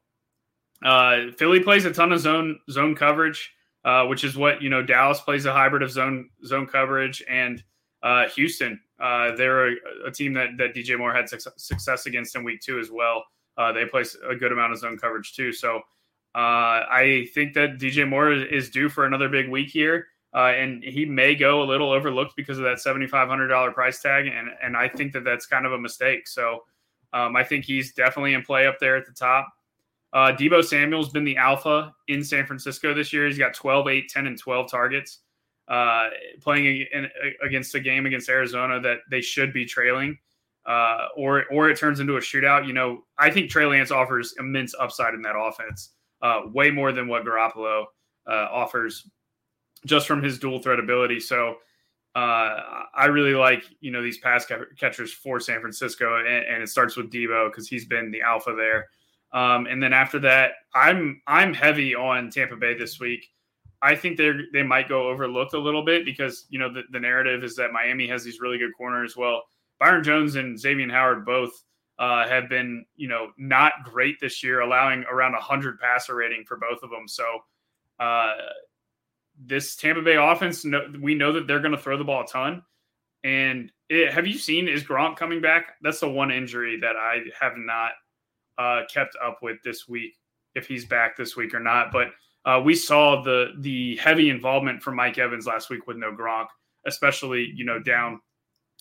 uh, 0.84 1.32
Philly 1.38 1.62
plays 1.62 1.86
a 1.86 1.94
ton 1.94 2.12
of 2.12 2.20
zone 2.20 2.60
zone 2.70 2.96
coverage, 2.96 3.50
uh, 3.86 4.06
which 4.08 4.26
is 4.26 4.36
what 4.36 4.62
you 4.62 4.70
know. 4.70 4.84
Dallas 4.84 5.22
plays 5.22 5.46
a 5.46 5.54
hybrid 5.54 5.84
of 5.84 5.92
zone 5.92 6.30
zone 6.46 6.68
coverage, 6.68 7.24
and 7.30 7.64
uh, 8.04 8.28
Houston, 8.30 8.78
they're 9.00 9.70
a, 9.70 9.76
a, 10.08 10.12
team 10.12 10.34
that 10.34 10.50
that 10.58 10.76
DJ 10.76 10.98
Moore 10.98 11.14
had 11.14 11.30
success 11.30 12.08
against 12.08 12.36
in 12.36 12.44
week 12.44 12.60
two 12.60 12.78
as 12.78 12.92
well. 12.92 13.24
They 13.74 13.86
play 13.86 14.04
a 14.28 14.36
good 14.36 14.52
amount 14.52 14.74
of 14.74 14.80
zone 14.80 14.98
coverage 14.98 15.34
too. 15.34 15.54
So 15.54 15.82
I 16.36 17.30
think 17.34 17.54
that 17.54 17.78
DJ 17.78 18.10
Moore 18.10 18.34
is 18.34 18.70
due 18.70 18.90
for 18.90 19.06
another 19.06 19.30
big 19.30 19.50
week 19.50 19.70
here. 19.70 20.08
Uh, 20.34 20.54
and 20.56 20.84
he 20.84 21.06
may 21.06 21.36
go 21.36 21.62
a 21.62 21.66
little 21.66 21.92
overlooked 21.92 22.36
because 22.38 22.58
of 22.58 22.64
that 22.64 22.78
$7,500 22.78 23.74
price 23.74 24.02
tag. 24.02 24.28
And, 24.28 24.50
and 24.64 24.78
I 24.78 24.88
think 24.88 25.12
that 25.14 25.24
that's 25.24 25.46
kind 25.46 25.66
of 25.66 25.74
a 25.74 25.78
mistake. 25.78 26.28
So 26.28 26.64
um, 27.12 27.36
I 27.36 27.44
think 27.44 27.66
he's 27.66 27.94
definitely 27.94 28.34
in 28.34 28.42
play 28.42 28.66
up 28.66 28.78
there 28.80 28.96
at 28.96 29.06
the 29.06 29.12
top. 29.12 29.52
Uh, 30.14 30.34
Deebo 30.34 30.64
Samuel's 30.64 31.10
been 31.10 31.26
the 31.26 31.38
alpha 31.38 31.94
in 32.08 32.24
San 32.24 32.46
Francisco 32.46 32.94
this 32.94 33.12
year. 33.12 33.28
He's 33.28 33.38
got 33.38 33.54
12, 33.54 33.88
8, 33.88 34.10
10, 34.10 34.28
and 34.28 34.38
12 34.38 34.72
targets 34.72 35.20
uh, 35.68 36.10
playing 36.42 36.86
in, 36.94 37.10
against 37.44 37.76
a 37.76 37.80
game 37.80 38.06
against 38.06 38.30
Arizona 38.30 38.80
that 38.82 39.00
they 39.10 39.22
should 39.22 39.54
be 39.54 39.66
trailing 39.66 40.18
uh, 40.66 41.08
or 41.16 41.46
or 41.52 41.70
it 41.70 41.78
turns 41.78 42.00
into 42.00 42.18
a 42.18 42.20
shootout. 42.20 42.68
You 42.68 42.74
know, 42.74 43.04
I 43.18 43.30
think 43.30 43.50
Trey 43.50 43.66
Lance 43.66 43.92
offers 43.92 44.36
immense 44.40 44.76
upside 44.80 45.14
in 45.14 45.22
that 45.24 45.36
offense, 45.36 45.92
uh, 46.22 46.42
way 46.46 46.72
more 46.72 46.92
than 46.92 47.08
what 47.08 47.26
Garoppolo 47.26 47.86
uh, 48.28 48.48
offers, 48.52 49.08
just 49.86 50.08
from 50.08 50.22
his 50.22 50.40
dual 50.40 50.60
threat 50.60 50.80
ability. 50.80 51.20
So 51.20 51.56
uh, 52.16 52.84
I 52.94 53.06
really 53.06 53.34
like 53.34 53.64
you 53.80 53.92
know 53.92 54.02
these 54.02 54.18
pass 54.18 54.46
catchers 54.78 55.14
for 55.14 55.40
San 55.40 55.62
Francisco, 55.62 56.18
and, 56.18 56.28
and 56.28 56.64
it 56.64 56.70
starts 56.70 56.98
with 56.98 57.12
Deebo 57.12 57.50
because 57.50 57.68
he's 57.68 57.86
been 57.86 58.12
the 58.12 58.22
alpha 58.22 58.54
there. 58.56 58.90
Um, 59.34 59.66
and 59.66 59.82
then 59.82 59.94
after 59.94 60.20
that, 60.20 60.52
I'm 60.76 61.22
I'm 61.28 61.54
heavy 61.54 61.96
on 61.96 62.30
Tampa 62.30 62.58
Bay 62.58 62.78
this 62.78 63.00
week. 63.00 63.28
I 63.82 63.96
think 63.96 64.18
they 64.18 64.32
they 64.52 64.64
might 64.64 64.90
go 64.90 65.08
overlooked 65.08 65.54
a 65.54 65.60
little 65.60 65.84
bit 65.84 66.04
because 66.04 66.46
you 66.50 66.60
know 66.60 66.72
the, 66.72 66.84
the 66.92 67.00
narrative 67.00 67.44
is 67.44 67.56
that 67.56 67.72
Miami 67.72 68.08
has 68.08 68.24
these 68.24 68.42
really 68.42 68.58
good 68.58 68.74
corners. 68.78 69.16
Well, 69.16 69.44
Byron 69.80 70.04
Jones 70.04 70.36
and 70.36 70.60
Xavier 70.60 70.90
Howard 70.90 71.26
both 71.26 71.64
uh, 71.98 72.28
have 72.28 72.50
been, 72.50 72.84
you 72.96 73.08
know, 73.08 73.32
not 73.38 73.74
great 73.84 74.20
this 74.20 74.44
year, 74.44 74.62
allowing 74.62 75.04
around 75.04 75.34
100 75.34 75.80
passer 75.80 76.16
rating 76.16 76.44
for 76.46 76.58
both 76.58 76.84
of 76.84 76.90
them. 76.90 77.08
So 77.08 77.24
uh, 78.00 78.34
this 79.46 79.76
Tampa 79.76 80.02
Bay 80.02 80.16
offense, 80.16 80.66
we 81.00 81.16
know 81.16 81.34
that 81.34 81.48
they're 81.48 81.60
going 81.60 81.72
to 81.72 81.78
throw 81.78 81.98
the 81.98 82.04
ball 82.04 82.24
a 82.24 82.28
ton. 82.28 82.64
And 83.24 83.72
it, 83.90 84.14
have 84.14 84.26
you 84.26 84.38
seen 84.38 84.68
is 84.68 84.84
Gronk 84.84 85.18
coming 85.18 85.42
back? 85.42 85.76
That's 85.82 86.00
the 86.00 86.10
one 86.10 86.32
injury 86.32 86.80
that 86.80 86.96
I 86.96 87.24
have 87.40 87.54
not 87.58 87.92
uh, 88.58 88.82
kept 88.92 89.16
up 89.24 89.40
with 89.42 89.58
this 89.64 89.88
week, 89.88 90.16
if 90.56 90.68
he's 90.68 90.86
back 90.86 91.16
this 91.16 91.36
week 91.36 91.54
or 91.54 91.60
not. 91.60 91.92
But 91.92 92.08
uh, 92.46 92.62
we 92.64 92.76
saw 92.76 93.22
the 93.22 93.54
the 93.60 93.98
heavy 93.98 94.30
involvement 94.30 94.82
from 94.82 94.96
Mike 94.96 95.18
Evans 95.18 95.46
last 95.46 95.70
week 95.70 95.88
with 95.88 95.98
no 95.98 96.12
Gronk, 96.12 96.48
especially 96.86 97.52
you 97.56 97.66
know 97.66 97.80
down 97.80 98.20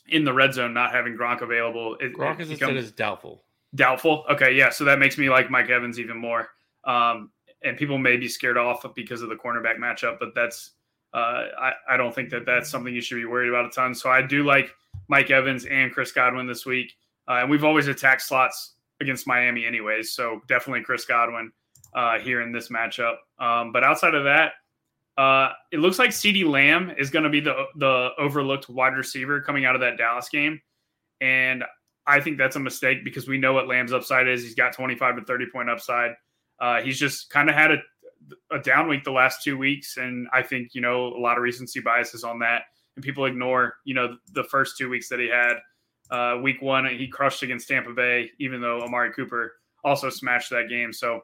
in 0.08 0.24
the 0.24 0.32
red 0.32 0.54
zone, 0.54 0.72
not 0.72 0.92
having 0.92 1.16
Gronk 1.16 1.42
available. 1.42 1.96
It, 2.00 2.14
Gronk 2.14 2.40
is 2.40 2.50
listed 2.50 2.76
as 2.76 2.92
doubtful. 2.92 3.44
Doubtful. 3.74 4.24
Okay, 4.30 4.52
yeah. 4.54 4.70
So 4.70 4.84
that 4.84 4.98
makes 4.98 5.18
me 5.18 5.28
like 5.28 5.50
Mike 5.50 5.68
Evans 5.68 6.00
even 6.00 6.16
more. 6.16 6.48
Um, 6.84 7.30
and 7.62 7.76
people 7.76 7.98
may 7.98 8.16
be 8.16 8.28
scared 8.28 8.56
off 8.56 8.84
because 8.94 9.22
of 9.22 9.28
the 9.28 9.34
cornerback 9.34 9.76
matchup, 9.78 10.18
but 10.18 10.34
that's 10.34 10.72
uh, 11.12 11.46
I, 11.58 11.72
I 11.90 11.96
don't 11.96 12.14
think 12.14 12.30
that 12.30 12.46
that's 12.46 12.70
something 12.70 12.94
you 12.94 13.00
should 13.00 13.16
be 13.16 13.24
worried 13.24 13.48
about 13.48 13.66
a 13.66 13.70
ton. 13.70 13.94
So 13.94 14.10
I 14.10 14.22
do 14.22 14.44
like 14.44 14.70
Mike 15.08 15.30
Evans 15.30 15.64
and 15.64 15.92
Chris 15.92 16.12
Godwin 16.12 16.46
this 16.46 16.64
week, 16.64 16.96
uh, 17.28 17.38
and 17.40 17.50
we've 17.50 17.64
always 17.64 17.88
attacked 17.88 18.22
slots 18.22 18.74
against 19.00 19.26
Miami 19.26 19.66
anyways. 19.66 20.12
So 20.12 20.40
definitely 20.46 20.82
Chris 20.82 21.04
Godwin 21.04 21.50
uh, 21.94 22.18
here 22.18 22.42
in 22.42 22.52
this 22.52 22.68
matchup. 22.68 23.16
Um, 23.38 23.72
but 23.72 23.82
outside 23.82 24.14
of 24.14 24.24
that, 24.24 24.52
uh, 25.18 25.52
it 25.72 25.80
looks 25.80 25.98
like 25.98 26.10
CeeDee 26.10 26.48
Lamb 26.48 26.92
is 26.96 27.10
going 27.10 27.24
to 27.24 27.28
be 27.28 27.40
the 27.40 27.66
the 27.76 28.10
overlooked 28.16 28.68
wide 28.68 28.94
receiver 28.94 29.40
coming 29.40 29.64
out 29.64 29.74
of 29.74 29.80
that 29.80 29.98
Dallas 29.98 30.28
game, 30.28 30.60
and 31.20 31.64
I 32.06 32.20
think 32.20 32.38
that's 32.38 32.56
a 32.56 32.60
mistake 32.60 33.04
because 33.04 33.28
we 33.28 33.36
know 33.36 33.52
what 33.52 33.68
Lamb's 33.68 33.92
upside 33.92 34.28
is. 34.28 34.42
He's 34.42 34.54
got 34.54 34.72
25 34.72 35.16
to 35.16 35.24
30 35.24 35.46
point 35.52 35.68
upside. 35.68 36.12
Uh, 36.60 36.82
he's 36.82 36.98
just 36.98 37.30
kind 37.30 37.48
of 37.48 37.54
had 37.54 37.72
a, 37.72 37.78
a 38.50 38.58
down 38.58 38.88
week 38.88 39.04
the 39.04 39.10
last 39.10 39.42
two 39.42 39.56
weeks, 39.56 39.96
and 39.96 40.28
I 40.32 40.42
think 40.42 40.74
you 40.74 40.80
know 40.80 41.06
a 41.06 41.20
lot 41.20 41.36
of 41.36 41.42
recency 41.42 41.80
biases 41.80 42.24
on 42.24 42.40
that, 42.40 42.62
and 42.96 43.04
people 43.04 43.24
ignore 43.24 43.76
you 43.84 43.94
know 43.94 44.16
the 44.32 44.44
first 44.44 44.76
two 44.76 44.88
weeks 44.88 45.08
that 45.08 45.20
he 45.20 45.28
had. 45.28 45.54
Uh, 46.10 46.38
week 46.42 46.60
one, 46.60 46.86
he 46.86 47.06
crushed 47.06 47.42
against 47.42 47.68
Tampa 47.68 47.92
Bay, 47.92 48.30
even 48.38 48.60
though 48.60 48.80
Amari 48.82 49.12
Cooper 49.12 49.54
also 49.84 50.10
smashed 50.10 50.50
that 50.50 50.68
game. 50.68 50.92
So 50.92 51.22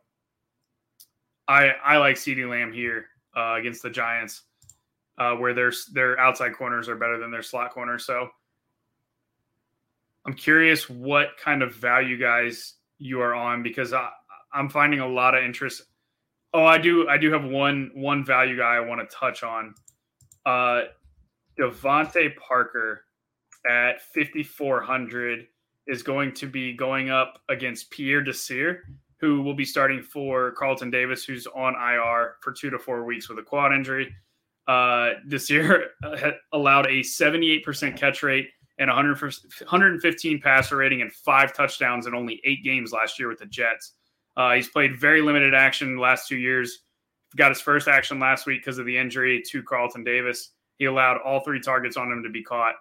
I 1.46 1.70
I 1.84 1.98
like 1.98 2.16
CeeDee 2.16 2.48
Lamb 2.48 2.72
here 2.72 3.06
uh, 3.36 3.54
against 3.58 3.82
the 3.82 3.90
Giants, 3.90 4.42
uh, 5.18 5.34
where 5.34 5.54
their 5.54 5.72
their 5.92 6.18
outside 6.18 6.54
corners 6.54 6.88
are 6.88 6.96
better 6.96 7.18
than 7.18 7.30
their 7.30 7.42
slot 7.42 7.72
corners. 7.72 8.06
So 8.06 8.28
I'm 10.24 10.34
curious 10.34 10.88
what 10.88 11.36
kind 11.42 11.62
of 11.62 11.74
value 11.74 12.18
guys 12.18 12.74
you 12.98 13.20
are 13.20 13.34
on 13.34 13.62
because 13.62 13.92
I, 13.92 14.10
I'm 14.52 14.68
finding 14.68 15.00
a 15.00 15.08
lot 15.08 15.34
of 15.34 15.44
interest. 15.44 15.82
Oh, 16.54 16.64
I 16.64 16.78
do. 16.78 17.08
I 17.08 17.18
do 17.18 17.32
have 17.32 17.44
one 17.44 17.90
one 17.94 18.24
value 18.24 18.56
guy 18.56 18.76
I 18.76 18.80
want 18.80 19.08
to 19.08 19.16
touch 19.16 19.42
on. 19.42 19.74
Uh, 20.44 20.82
DeVante 21.58 22.36
Parker 22.36 23.02
at 23.68 24.00
5400 24.14 25.46
is 25.86 26.02
going 26.02 26.32
to 26.34 26.46
be 26.46 26.74
going 26.74 27.10
up 27.10 27.40
against 27.48 27.90
Pierre 27.90 28.22
Desir 28.22 28.82
who 29.20 29.42
will 29.42 29.54
be 29.54 29.64
starting 29.64 30.02
for 30.02 30.52
Carlton 30.52 30.90
Davis, 30.90 31.24
who's 31.24 31.46
on 31.46 31.74
IR 31.74 32.36
for 32.42 32.52
two 32.52 32.70
to 32.70 32.78
four 32.78 33.04
weeks 33.04 33.28
with 33.28 33.38
a 33.38 33.42
quad 33.42 33.72
injury. 33.72 34.14
Uh, 34.68 35.10
this 35.26 35.48
year 35.50 35.90
allowed 36.52 36.86
a 36.86 37.00
78% 37.00 37.96
catch 37.96 38.22
rate 38.22 38.48
and 38.78 38.90
115 38.90 40.40
passer 40.40 40.76
rating 40.76 41.00
and 41.00 41.12
five 41.12 41.54
touchdowns 41.54 42.06
in 42.06 42.14
only 42.14 42.40
eight 42.44 42.62
games 42.62 42.92
last 42.92 43.18
year 43.18 43.28
with 43.28 43.38
the 43.38 43.46
Jets. 43.46 43.94
Uh, 44.36 44.52
he's 44.52 44.68
played 44.68 44.98
very 44.98 45.22
limited 45.22 45.54
action 45.54 45.94
the 45.94 46.00
last 46.00 46.28
two 46.28 46.36
years. 46.36 46.80
Got 47.36 47.50
his 47.50 47.60
first 47.60 47.88
action 47.88 48.18
last 48.18 48.46
week 48.46 48.62
because 48.62 48.78
of 48.78 48.86
the 48.86 48.96
injury 48.96 49.42
to 49.48 49.62
Carlton 49.62 50.04
Davis. 50.04 50.50
He 50.78 50.84
allowed 50.84 51.18
all 51.18 51.40
three 51.40 51.60
targets 51.60 51.96
on 51.96 52.12
him 52.12 52.22
to 52.22 52.28
be 52.28 52.42
caught. 52.42 52.74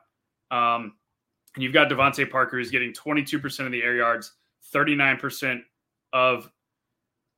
Um, 0.52 0.94
and 1.56 1.64
you've 1.64 1.74
got 1.74 1.90
DeVante 1.90 2.30
Parker, 2.30 2.58
who's 2.58 2.72
getting 2.72 2.94
22% 2.94 3.66
of 3.66 3.72
the 3.72 3.82
air 3.82 3.96
yards, 3.96 4.34
39% 4.74 5.62
of 6.14 6.52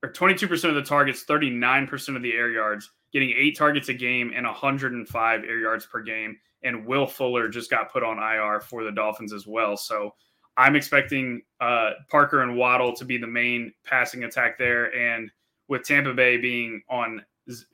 or 0.03 0.11
22% 0.11 0.69
of 0.69 0.75
the 0.75 0.81
targets, 0.81 1.25
39% 1.25 2.15
of 2.15 2.21
the 2.21 2.33
air 2.33 2.51
yards, 2.51 2.91
getting 3.11 3.33
eight 3.35 3.57
targets 3.57 3.89
a 3.89 3.93
game 3.93 4.31
and 4.35 4.45
105 4.45 5.43
air 5.43 5.59
yards 5.59 5.85
per 5.85 6.01
game. 6.01 6.37
And 6.63 6.85
Will 6.85 7.07
Fuller 7.07 7.49
just 7.49 7.69
got 7.69 7.91
put 7.91 8.03
on 8.03 8.17
IR 8.17 8.59
for 8.59 8.83
the 8.83 8.91
Dolphins 8.91 9.33
as 9.33 9.47
well. 9.47 9.77
So 9.77 10.13
I'm 10.57 10.75
expecting 10.75 11.43
uh, 11.61 11.91
Parker 12.09 12.41
and 12.41 12.57
Waddle 12.57 12.93
to 12.93 13.05
be 13.05 13.17
the 13.17 13.27
main 13.27 13.71
passing 13.85 14.23
attack 14.23 14.57
there, 14.57 14.93
and 14.95 15.29
with 15.67 15.83
Tampa 15.83 16.13
Bay 16.13 16.37
being 16.37 16.81
on 16.89 17.23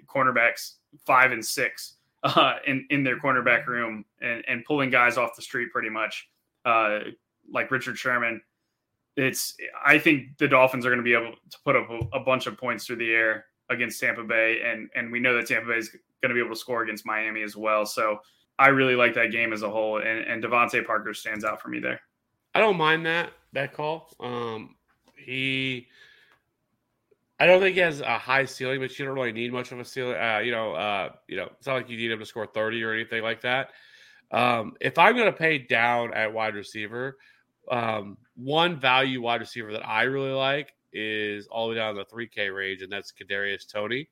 cornerbacks 0.08 0.74
five 1.06 1.32
and 1.32 1.44
six 1.44 1.96
uh, 2.24 2.56
in 2.68 2.86
in 2.90 3.04
their 3.04 3.18
cornerback 3.18 3.66
room 3.68 4.06
and 4.22 4.44
and 4.48 4.66
pulling 4.66 4.90
guys 4.90 5.18
off 5.18 5.36
the 5.36 5.42
street 5.42 5.72
pretty 5.72 5.90
much, 5.90 6.30
uh, 6.66 7.00
like 7.50 7.72
Richard 7.72 7.98
Sherman. 7.98 8.42
It's 9.16 9.56
I 9.86 9.98
think 9.98 10.38
the 10.38 10.48
Dolphins 10.48 10.86
are 10.86 10.90
going 10.90 10.98
to 10.98 11.04
be 11.04 11.14
able 11.14 11.36
to 11.50 11.58
put 11.64 11.76
up 11.76 11.90
a, 11.90 12.18
a 12.18 12.20
bunch 12.20 12.48
of 12.48 12.58
points 12.58 12.86
through 12.86 12.98
the 12.98 13.12
air 13.12 13.46
against 13.70 14.00
Tampa 14.00 14.24
Bay, 14.24 14.62
and 14.66 14.90
and 14.96 15.12
we 15.12 15.20
know 15.20 15.36
that 15.36 15.48
Tampa 15.48 15.70
Bay 15.70 15.78
is 15.78 15.90
going 15.90 16.30
to 16.30 16.34
be 16.34 16.40
able 16.40 16.56
to 16.56 16.60
score 16.60 16.84
against 16.84 17.06
Miami 17.06 17.44
as 17.44 17.56
well. 17.56 17.86
So 17.86 18.20
I 18.60 18.70
really 18.70 18.96
like 18.96 19.14
that 19.16 19.32
game 19.32 19.54
as 19.54 19.62
a 19.62 19.70
whole, 19.70 19.98
and, 19.98 20.26
and 20.26 20.44
DeVante 20.44 20.86
Parker 20.86 21.14
stands 21.14 21.44
out 21.44 21.62
for 21.62 21.70
me 21.70 21.80
there. 21.80 22.02
I 22.54 22.60
don't 22.60 22.78
mind 22.78 23.06
that 23.06 23.32
that 23.54 23.74
call. 23.74 24.10
Um, 24.20 24.76
he, 25.16 25.88
I 27.40 27.46
don't 27.46 27.62
think 27.62 27.76
he 27.76 27.82
has 27.82 28.02
a 28.02 28.18
high 28.18 28.46
ceiling, 28.46 28.80
but 28.80 28.98
you 28.98 29.06
don't 29.06 29.16
really 29.16 29.32
need 29.32 29.54
much 29.54 29.72
of 29.72 29.80
a 29.80 29.86
ceiling. 29.86 30.16
Uh, 30.16 30.40
you 30.40 30.52
know, 30.52 30.74
uh, 30.74 31.10
you 31.28 31.38
know, 31.38 31.50
it's 31.58 31.68
not 31.68 31.76
like 31.76 31.90
you 31.90 31.98
need 31.98 32.12
him 32.12 32.20
to 32.20 32.26
score 32.26 32.48
thirty 32.48 32.84
or 32.84 32.94
anything 32.94 33.24
like 33.24 33.42
that. 33.42 33.70
Um, 34.32 34.74
if 34.82 34.98
I'm 34.98 35.16
going 35.16 35.32
to 35.32 35.38
pay 35.38 35.60
down 35.60 36.14
at 36.14 36.34
wide 36.34 36.56
receiver, 36.56 37.18
um, 37.70 38.18
one 38.36 38.80
value 38.80 39.22
wide 39.22 39.42
receiver 39.42 39.72
that 39.72 39.88
I 39.88 40.04
really 40.04 40.32
like 40.32 40.74
is 40.92 41.48
all 41.48 41.68
the 41.68 41.74
way 41.74 41.76
down 41.78 41.92
in 41.92 41.98
the 41.98 42.06
3K 42.06 42.54
range, 42.54 42.82
and 42.82 42.92
that's 42.92 43.12
Kadarius 43.12 43.72
Toney. 43.72 44.10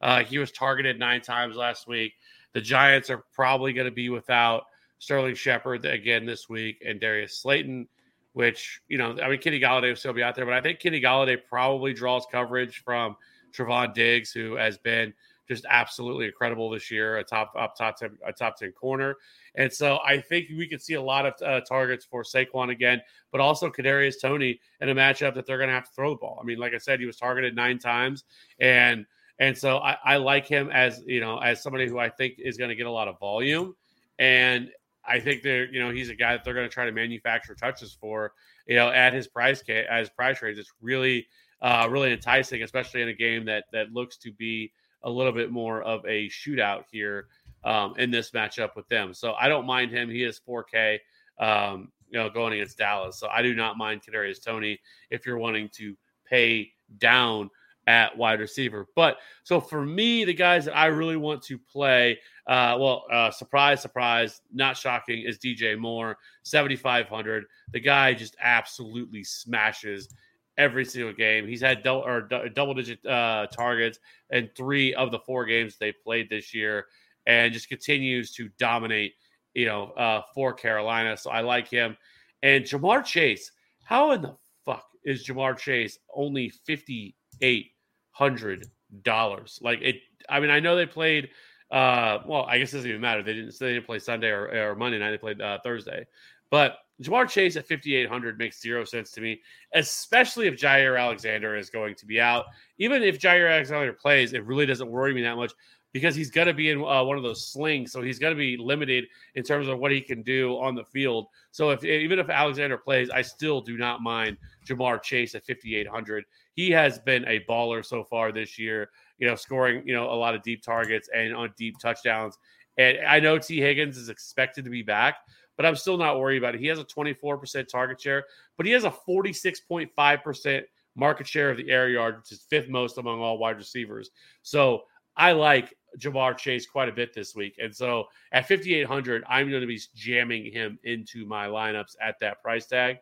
Uh, 0.00 0.24
he 0.24 0.38
was 0.38 0.50
targeted 0.50 0.98
nine 0.98 1.20
times 1.20 1.56
last 1.56 1.86
week. 1.86 2.14
The 2.54 2.60
Giants 2.60 3.08
are 3.08 3.24
probably 3.32 3.72
going 3.72 3.86
to 3.86 3.92
be 3.92 4.08
without 4.08 4.64
Sterling 5.02 5.34
Shepard 5.34 5.84
again 5.84 6.24
this 6.24 6.48
week 6.48 6.80
and 6.86 7.00
Darius 7.00 7.36
Slayton, 7.36 7.88
which, 8.34 8.80
you 8.86 8.98
know, 8.98 9.16
I 9.20 9.28
mean, 9.28 9.40
Kenny 9.40 9.58
Golladay 9.58 9.88
will 9.88 9.96
still 9.96 10.12
be 10.12 10.22
out 10.22 10.36
there, 10.36 10.44
but 10.44 10.54
I 10.54 10.60
think 10.60 10.78
Kenny 10.78 11.00
Golladay 11.00 11.38
probably 11.44 11.92
draws 11.92 12.24
coverage 12.30 12.84
from 12.84 13.16
Trevon 13.52 13.94
Diggs, 13.94 14.30
who 14.30 14.54
has 14.54 14.78
been 14.78 15.12
just 15.48 15.66
absolutely 15.68 16.26
incredible 16.26 16.70
this 16.70 16.88
year, 16.88 17.16
a 17.16 17.24
top 17.24 17.52
up 17.58 17.76
top 17.76 17.96
10, 17.96 18.16
a 18.24 18.32
top 18.32 18.56
10 18.56 18.70
corner. 18.70 19.16
And 19.56 19.72
so 19.72 19.98
I 20.06 20.20
think 20.20 20.50
we 20.50 20.68
could 20.68 20.80
see 20.80 20.94
a 20.94 21.02
lot 21.02 21.26
of 21.26 21.34
uh, 21.42 21.62
targets 21.62 22.04
for 22.04 22.22
Saquon 22.22 22.70
again, 22.70 23.02
but 23.32 23.40
also 23.40 23.68
Kadarius 23.70 24.20
Toney 24.22 24.60
in 24.80 24.88
a 24.88 24.94
matchup 24.94 25.34
that 25.34 25.46
they're 25.46 25.58
going 25.58 25.68
to 25.68 25.74
have 25.74 25.88
to 25.88 25.94
throw 25.94 26.10
the 26.10 26.18
ball. 26.18 26.38
I 26.40 26.44
mean, 26.44 26.58
like 26.58 26.74
I 26.74 26.78
said, 26.78 27.00
he 27.00 27.06
was 27.06 27.16
targeted 27.16 27.56
nine 27.56 27.80
times, 27.80 28.22
and 28.60 29.04
and 29.40 29.58
so 29.58 29.78
I, 29.78 29.96
I 30.04 30.16
like 30.18 30.46
him 30.46 30.70
as 30.70 31.02
you 31.06 31.18
know 31.18 31.38
as 31.38 31.60
somebody 31.60 31.88
who 31.88 31.98
I 31.98 32.08
think 32.08 32.34
is 32.38 32.56
going 32.56 32.70
to 32.70 32.76
get 32.76 32.86
a 32.86 32.92
lot 32.92 33.08
of 33.08 33.18
volume, 33.18 33.74
and 34.20 34.70
I 35.04 35.20
think 35.20 35.42
they're 35.42 35.72
you 35.72 35.80
know 35.80 35.90
he's 35.90 36.10
a 36.10 36.14
guy 36.14 36.32
that 36.32 36.44
they're 36.44 36.54
going 36.54 36.68
to 36.68 36.72
try 36.72 36.86
to 36.86 36.92
manufacture 36.92 37.54
touches 37.54 37.92
for. 37.92 38.32
You 38.66 38.76
know, 38.76 38.90
at 38.90 39.12
his 39.12 39.26
price 39.26 39.62
as 39.68 40.08
price 40.10 40.40
range, 40.42 40.58
it's 40.58 40.72
really 40.80 41.26
uh, 41.60 41.88
really 41.90 42.12
enticing, 42.12 42.62
especially 42.62 43.02
in 43.02 43.08
a 43.08 43.14
game 43.14 43.44
that 43.46 43.64
that 43.72 43.92
looks 43.92 44.16
to 44.18 44.32
be 44.32 44.72
a 45.02 45.10
little 45.10 45.32
bit 45.32 45.50
more 45.50 45.82
of 45.82 46.04
a 46.06 46.28
shootout 46.28 46.84
here 46.90 47.26
um, 47.64 47.94
in 47.98 48.10
this 48.10 48.30
matchup 48.30 48.76
with 48.76 48.88
them. 48.88 49.14
So 49.14 49.34
I 49.34 49.48
don't 49.48 49.66
mind 49.66 49.90
him. 49.90 50.08
He 50.08 50.22
is 50.22 50.40
4K, 50.48 50.98
um, 51.40 51.90
you 52.10 52.18
know, 52.18 52.30
going 52.30 52.52
against 52.52 52.78
Dallas. 52.78 53.18
So 53.18 53.28
I 53.28 53.42
do 53.42 53.54
not 53.54 53.76
mind 53.76 54.02
Kadarius 54.02 54.42
Toney 54.42 54.80
if 55.10 55.26
you're 55.26 55.38
wanting 55.38 55.70
to 55.76 55.96
pay 56.24 56.70
down 56.98 57.50
at 57.86 58.16
wide 58.16 58.40
receiver. 58.40 58.86
But 58.94 59.18
so 59.42 59.60
for 59.60 59.84
me, 59.84 60.24
the 60.24 60.34
guys 60.34 60.64
that 60.66 60.76
I 60.76 60.86
really 60.86 61.16
want 61.16 61.42
to 61.42 61.58
play, 61.58 62.18
uh, 62.46 62.76
well, 62.78 63.04
uh, 63.10 63.30
surprise, 63.30 63.80
surprise, 63.80 64.40
not 64.52 64.76
shocking, 64.76 65.24
is 65.26 65.38
DJ 65.38 65.78
Moore, 65.78 66.16
7,500. 66.44 67.44
The 67.72 67.80
guy 67.80 68.14
just 68.14 68.36
absolutely 68.40 69.24
smashes 69.24 70.14
every 70.58 70.84
single 70.84 71.12
game. 71.12 71.46
He's 71.46 71.60
had 71.60 71.82
double 71.82 72.02
or 72.02 72.22
double 72.54 72.74
digit 72.74 73.04
uh, 73.06 73.46
targets 73.52 73.98
in 74.30 74.50
three 74.56 74.94
of 74.94 75.10
the 75.10 75.18
four 75.20 75.44
games 75.44 75.76
they 75.76 75.92
played 75.92 76.28
this 76.30 76.54
year, 76.54 76.86
and 77.26 77.52
just 77.52 77.68
continues 77.68 78.32
to 78.34 78.48
dominate. 78.58 79.14
You 79.54 79.66
know, 79.66 79.90
uh, 79.98 80.22
for 80.34 80.54
Carolina. 80.54 81.14
So 81.14 81.30
I 81.30 81.42
like 81.42 81.68
him. 81.68 81.94
And 82.42 82.64
Ja'Marr 82.64 83.04
Chase, 83.04 83.52
how 83.84 84.12
in 84.12 84.22
the 84.22 84.34
fuck 84.64 84.86
is 85.04 85.26
Ja'Marr 85.26 85.58
Chase 85.58 85.98
only 86.14 86.48
fifty 86.48 87.14
eight 87.42 87.71
hundred 88.12 88.68
dollars? 89.02 89.58
Like 89.62 89.80
it. 89.82 89.96
I 90.28 90.40
mean, 90.40 90.50
I 90.50 90.60
know 90.60 90.76
they 90.76 90.86
played. 90.86 91.30
Uh, 91.70 92.18
well, 92.26 92.44
I 92.44 92.58
guess 92.58 92.72
it 92.72 92.76
doesn't 92.76 92.90
even 92.90 93.00
matter. 93.00 93.22
They 93.22 93.34
didn't. 93.34 93.58
They 93.58 93.74
didn't 93.74 93.86
play 93.86 93.98
Sunday 93.98 94.28
or, 94.28 94.70
or 94.70 94.76
Monday 94.76 94.98
night. 94.98 95.10
They 95.10 95.18
played 95.18 95.40
uh, 95.40 95.58
Thursday, 95.64 96.06
but 96.50 96.78
Ja'Marr 97.02 97.28
Chase 97.28 97.56
at 97.56 97.66
5,800 97.66 98.38
makes 98.38 98.60
zero 98.60 98.84
sense 98.84 99.10
to 99.12 99.20
me, 99.20 99.40
especially 99.74 100.46
if 100.46 100.54
Jaire 100.54 101.00
Alexander 101.00 101.56
is 101.56 101.70
going 101.70 101.94
to 101.96 102.06
be 102.06 102.20
out. 102.20 102.44
Even 102.78 103.02
if 103.02 103.18
Jaire 103.18 103.52
Alexander 103.52 103.92
plays, 103.92 104.32
it 104.32 104.44
really 104.44 104.66
doesn't 104.66 104.90
worry 104.90 105.12
me 105.12 105.22
that 105.22 105.36
much 105.36 105.52
because 105.92 106.14
he's 106.14 106.30
going 106.30 106.46
to 106.46 106.54
be 106.54 106.70
in 106.70 106.82
uh, 106.82 107.04
one 107.04 107.16
of 107.16 107.22
those 107.22 107.46
slings. 107.46 107.92
So 107.92 108.02
he's 108.02 108.18
going 108.18 108.32
to 108.32 108.38
be 108.38 108.56
limited 108.56 109.06
in 109.34 109.42
terms 109.42 109.68
of 109.68 109.78
what 109.78 109.92
he 109.92 110.00
can 110.00 110.22
do 110.22 110.58
on 110.58 110.74
the 110.74 110.84
field. 110.84 111.26
So 111.50 111.70
if 111.70 111.84
even 111.84 112.18
if 112.18 112.30
Alexander 112.30 112.78
plays, 112.78 113.10
I 113.10 113.22
still 113.22 113.60
do 113.60 113.76
not 113.76 114.02
mind 114.02 114.38
Ja'Marr 114.66 115.02
Chase 115.02 115.34
at 115.34 115.46
5,800. 115.46 116.24
He 116.54 116.70
has 116.70 116.98
been 116.98 117.26
a 117.26 117.44
baller 117.48 117.84
so 117.84 118.04
far 118.04 118.32
this 118.32 118.58
year, 118.58 118.90
you 119.18 119.26
know, 119.26 119.34
scoring, 119.34 119.82
you 119.86 119.94
know, 119.94 120.10
a 120.10 120.14
lot 120.14 120.34
of 120.34 120.42
deep 120.42 120.62
targets 120.62 121.08
and 121.14 121.34
on 121.34 121.52
deep 121.56 121.78
touchdowns. 121.78 122.38
And 122.78 122.98
I 123.06 123.20
know 123.20 123.38
Tee 123.38 123.60
Higgins 123.60 123.98
is 123.98 124.08
expected 124.08 124.64
to 124.64 124.70
be 124.70 124.82
back, 124.82 125.16
but 125.56 125.66
I'm 125.66 125.76
still 125.76 125.98
not 125.98 126.18
worried 126.18 126.38
about 126.38 126.54
it. 126.54 126.60
He 126.60 126.66
has 126.68 126.78
a 126.78 126.84
24% 126.84 127.68
target 127.68 128.00
share, 128.00 128.24
but 128.56 128.64
he 128.64 128.72
has 128.72 128.84
a 128.84 128.90
46.5% 128.90 130.62
market 130.94 131.26
share 131.26 131.50
of 131.50 131.56
the 131.58 131.70
air 131.70 131.88
yard, 131.90 132.16
which 132.16 132.32
is 132.32 132.46
fifth 132.48 132.68
most 132.68 132.98
among 132.98 133.20
all 133.20 133.38
wide 133.38 133.56
receivers. 133.56 134.10
So 134.42 134.84
I 135.16 135.32
like 135.32 135.74
Ja'Marr 135.98 136.36
Chase 136.36 136.66
quite 136.66 136.88
a 136.88 136.92
bit 136.92 137.14
this 137.14 137.34
week. 137.34 137.56
And 137.62 137.74
so 137.74 138.06
at 138.32 138.48
5,800, 138.48 139.24
I'm 139.28 139.50
going 139.50 139.60
to 139.60 139.66
be 139.66 139.80
jamming 139.94 140.50
him 140.52 140.78
into 140.84 141.26
my 141.26 141.46
lineups 141.46 141.96
at 142.00 142.18
that 142.20 142.42
price 142.42 142.66
tag. 142.66 142.98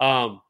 Um, 0.00 0.40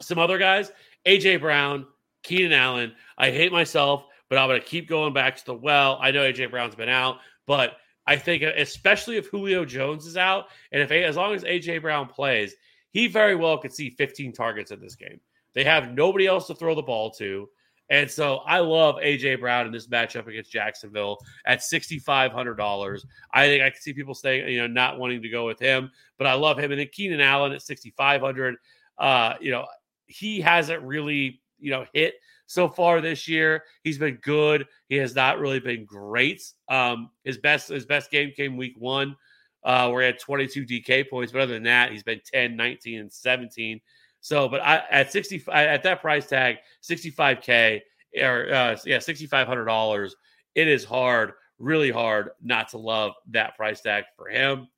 some 0.00 0.18
other 0.18 0.38
guys, 0.38 0.72
AJ 1.06 1.40
Brown, 1.40 1.86
Keenan 2.22 2.52
Allen. 2.52 2.92
I 3.18 3.30
hate 3.30 3.52
myself, 3.52 4.04
but 4.28 4.38
I'm 4.38 4.48
going 4.48 4.60
to 4.60 4.66
keep 4.66 4.88
going 4.88 5.12
back 5.12 5.36
to 5.36 5.46
the 5.46 5.54
well. 5.54 5.98
I 6.00 6.10
know 6.10 6.20
AJ 6.20 6.50
Brown's 6.50 6.74
been 6.74 6.88
out, 6.88 7.18
but 7.46 7.76
I 8.06 8.16
think, 8.16 8.42
especially 8.42 9.16
if 9.16 9.26
Julio 9.28 9.64
Jones 9.64 10.06
is 10.06 10.16
out, 10.16 10.46
and 10.72 10.82
if 10.82 10.90
as 10.90 11.16
long 11.16 11.34
as 11.34 11.44
AJ 11.44 11.82
Brown 11.82 12.08
plays, 12.08 12.54
he 12.90 13.06
very 13.06 13.36
well 13.36 13.58
could 13.58 13.72
see 13.72 13.90
15 13.90 14.32
targets 14.32 14.70
in 14.70 14.80
this 14.80 14.96
game. 14.96 15.20
They 15.54 15.64
have 15.64 15.92
nobody 15.92 16.26
else 16.26 16.46
to 16.48 16.54
throw 16.54 16.74
the 16.74 16.82
ball 16.82 17.10
to. 17.12 17.48
And 17.90 18.10
so 18.10 18.38
I 18.38 18.58
love 18.58 18.96
AJ 18.96 19.40
Brown 19.40 19.66
in 19.66 19.72
this 19.72 19.88
matchup 19.88 20.26
against 20.26 20.50
Jacksonville 20.50 21.18
at 21.46 21.62
sixty 21.62 21.98
five 21.98 22.32
hundred 22.32 22.54
dollars. 22.54 23.04
I 23.32 23.46
think 23.46 23.62
I 23.62 23.70
can 23.70 23.80
see 23.80 23.92
people 23.92 24.14
saying 24.14 24.48
you 24.48 24.60
know 24.60 24.66
not 24.66 24.98
wanting 24.98 25.22
to 25.22 25.28
go 25.28 25.46
with 25.46 25.58
him, 25.58 25.90
but 26.16 26.26
I 26.26 26.34
love 26.34 26.58
him. 26.58 26.70
And 26.70 26.80
then 26.80 26.88
Keenan 26.92 27.20
Allen 27.20 27.52
at 27.52 27.62
sixty 27.62 27.92
five 27.96 28.20
hundred. 28.20 28.56
Uh, 28.98 29.34
you 29.40 29.50
know 29.50 29.66
he 30.06 30.40
hasn't 30.40 30.82
really 30.82 31.40
you 31.58 31.70
know 31.70 31.84
hit 31.92 32.14
so 32.46 32.68
far 32.68 33.00
this 33.00 33.26
year. 33.26 33.64
He's 33.82 33.98
been 33.98 34.18
good. 34.22 34.66
He 34.88 34.96
has 34.96 35.14
not 35.14 35.38
really 35.38 35.60
been 35.60 35.84
great. 35.84 36.42
Um, 36.68 37.10
his 37.24 37.38
best 37.38 37.68
his 37.68 37.86
best 37.86 38.10
game 38.10 38.32
came 38.36 38.56
week 38.56 38.74
one, 38.78 39.16
uh, 39.64 39.88
where 39.90 40.02
he 40.02 40.06
had 40.06 40.18
22 40.18 40.66
DK 40.66 41.08
points. 41.08 41.32
But 41.32 41.42
other 41.42 41.54
than 41.54 41.62
that, 41.64 41.92
he's 41.92 42.02
been 42.02 42.20
10, 42.32 42.56
19, 42.56 43.00
and 43.00 43.12
17. 43.12 43.80
So, 44.22 44.48
but 44.48 44.62
I, 44.62 44.82
at 44.90 45.12
60 45.12 45.44
at 45.52 45.82
that 45.82 46.00
price 46.00 46.28
tag, 46.28 46.58
65k 46.82 47.80
or 48.22 48.52
uh, 48.52 48.76
yeah, 48.86 48.98
6500 48.98 49.64
dollars. 49.64 50.16
It 50.54 50.68
is 50.68 50.84
hard, 50.84 51.32
really 51.58 51.90
hard, 51.90 52.30
not 52.42 52.68
to 52.68 52.78
love 52.78 53.12
that 53.30 53.56
price 53.56 53.80
tag 53.80 54.04
for 54.16 54.28
him. 54.28 54.68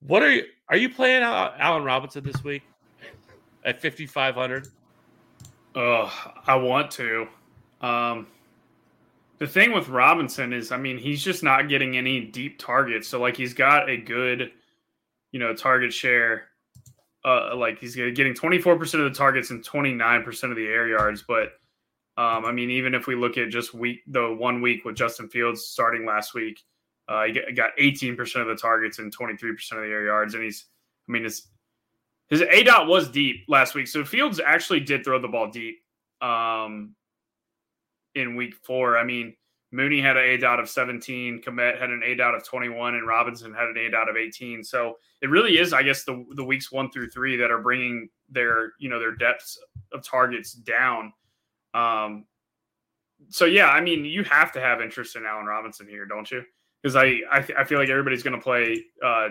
What 0.00 0.22
are 0.22 0.30
you? 0.30 0.44
Are 0.68 0.76
you 0.76 0.90
playing 0.90 1.22
Allen 1.22 1.84
Robinson 1.84 2.24
this 2.24 2.42
week 2.44 2.62
at 3.64 3.80
5500? 3.80 4.68
Oh, 5.74 6.12
I 6.46 6.56
want 6.56 6.90
to. 6.92 7.26
Um, 7.80 8.26
the 9.38 9.46
thing 9.46 9.72
with 9.72 9.88
Robinson 9.88 10.52
is, 10.52 10.72
I 10.72 10.76
mean, 10.76 10.98
he's 10.98 11.22
just 11.22 11.42
not 11.42 11.68
getting 11.68 11.96
any 11.96 12.20
deep 12.20 12.58
targets. 12.58 13.06
So, 13.06 13.20
like, 13.20 13.36
he's 13.36 13.54
got 13.54 13.88
a 13.88 13.96
good, 13.96 14.50
you 15.30 15.38
know, 15.38 15.54
target 15.54 15.92
share. 15.92 16.48
Uh, 17.24 17.54
like, 17.56 17.78
he's 17.78 17.96
getting 17.96 18.34
24% 18.34 18.94
of 18.94 19.00
the 19.00 19.10
targets 19.10 19.50
and 19.50 19.64
29% 19.64 20.50
of 20.50 20.56
the 20.56 20.66
air 20.66 20.88
yards. 20.88 21.24
But, 21.26 21.52
um, 22.16 22.44
I 22.44 22.52
mean, 22.52 22.70
even 22.70 22.94
if 22.94 23.06
we 23.06 23.14
look 23.14 23.36
at 23.38 23.50
just 23.50 23.74
week, 23.74 24.00
the 24.06 24.34
one 24.34 24.62
week 24.62 24.84
with 24.84 24.96
Justin 24.96 25.28
Fields 25.28 25.66
starting 25.66 26.06
last 26.06 26.34
week, 26.34 26.60
uh, 27.08 27.24
he 27.24 27.52
got 27.52 27.70
18% 27.80 28.40
of 28.40 28.46
the 28.46 28.54
targets 28.54 28.98
and 28.98 29.16
23% 29.16 29.50
of 29.72 29.78
the 29.78 29.84
air 29.84 30.04
yards. 30.04 30.34
And 30.34 30.44
he's, 30.44 30.66
I 31.08 31.12
mean, 31.12 31.24
it's 31.24 31.48
his 32.28 32.42
A 32.42 32.62
dot 32.62 32.86
was 32.86 33.08
deep 33.08 33.44
last 33.48 33.74
week, 33.74 33.88
so 33.88 34.04
Fields 34.04 34.40
actually 34.44 34.80
did 34.80 35.02
throw 35.02 35.18
the 35.18 35.28
ball 35.28 35.50
deep 35.50 35.76
um, 36.20 36.94
in 38.14 38.36
week 38.36 38.54
four. 38.62 38.98
I 38.98 39.04
mean, 39.04 39.34
Mooney 39.70 40.00
had 40.00 40.16
an 40.16 40.24
A 40.24 40.36
dot 40.38 40.60
of 40.60 40.68
17, 40.68 41.42
Kmet 41.42 41.78
had 41.78 41.90
an 41.90 42.02
A 42.04 42.14
dot 42.14 42.34
of 42.34 42.44
21, 42.44 42.94
and 42.94 43.06
Robinson 43.06 43.52
had 43.52 43.68
an 43.68 43.76
A 43.76 43.90
dot 43.90 44.08
of 44.08 44.16
18. 44.16 44.64
So 44.64 44.96
it 45.20 45.28
really 45.28 45.58
is, 45.58 45.72
I 45.72 45.82
guess, 45.82 46.04
the 46.04 46.24
the 46.34 46.44
weeks 46.44 46.72
one 46.72 46.90
through 46.90 47.10
three 47.10 47.36
that 47.36 47.50
are 47.50 47.60
bringing 47.60 48.08
their 48.30 48.72
you 48.78 48.88
know 48.88 48.98
their 48.98 49.14
depths 49.14 49.58
of 49.92 50.02
targets 50.02 50.52
down. 50.52 51.12
Um, 51.74 52.24
so 53.28 53.44
yeah, 53.44 53.68
I 53.68 53.80
mean, 53.80 54.04
you 54.04 54.24
have 54.24 54.52
to 54.52 54.60
have 54.60 54.80
interest 54.80 55.16
in 55.16 55.26
Allen 55.26 55.46
Robinson 55.46 55.86
here, 55.86 56.06
don't 56.06 56.30
you? 56.30 56.42
Because 56.82 56.96
I 56.96 57.20
I, 57.30 57.46
I, 57.58 57.64
feel 57.64 57.78
like 57.78 57.90
everybody's 57.90 58.22
going 58.22 58.36
to 58.36 58.42
play 58.42 58.84
uh, 59.04 59.30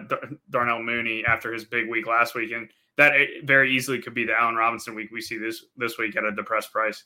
Darnell 0.50 0.84
Mooney 0.84 1.24
after 1.26 1.52
his 1.52 1.66
big 1.66 1.90
week 1.90 2.06
last 2.06 2.36
week, 2.36 2.52
and 2.52 2.70
that 2.98 3.14
very 3.44 3.76
easily 3.76 4.02
could 4.02 4.14
be 4.14 4.26
the 4.26 4.34
Allen 4.40 4.56
Robinson 4.56 4.94
week 4.94 5.10
we 5.12 5.22
see 5.22 5.38
this 5.38 5.66
this 5.78 5.98
week 5.98 6.16
at 6.16 6.26
a 6.26 6.32
depressed 6.32 6.72
price. 6.72 7.06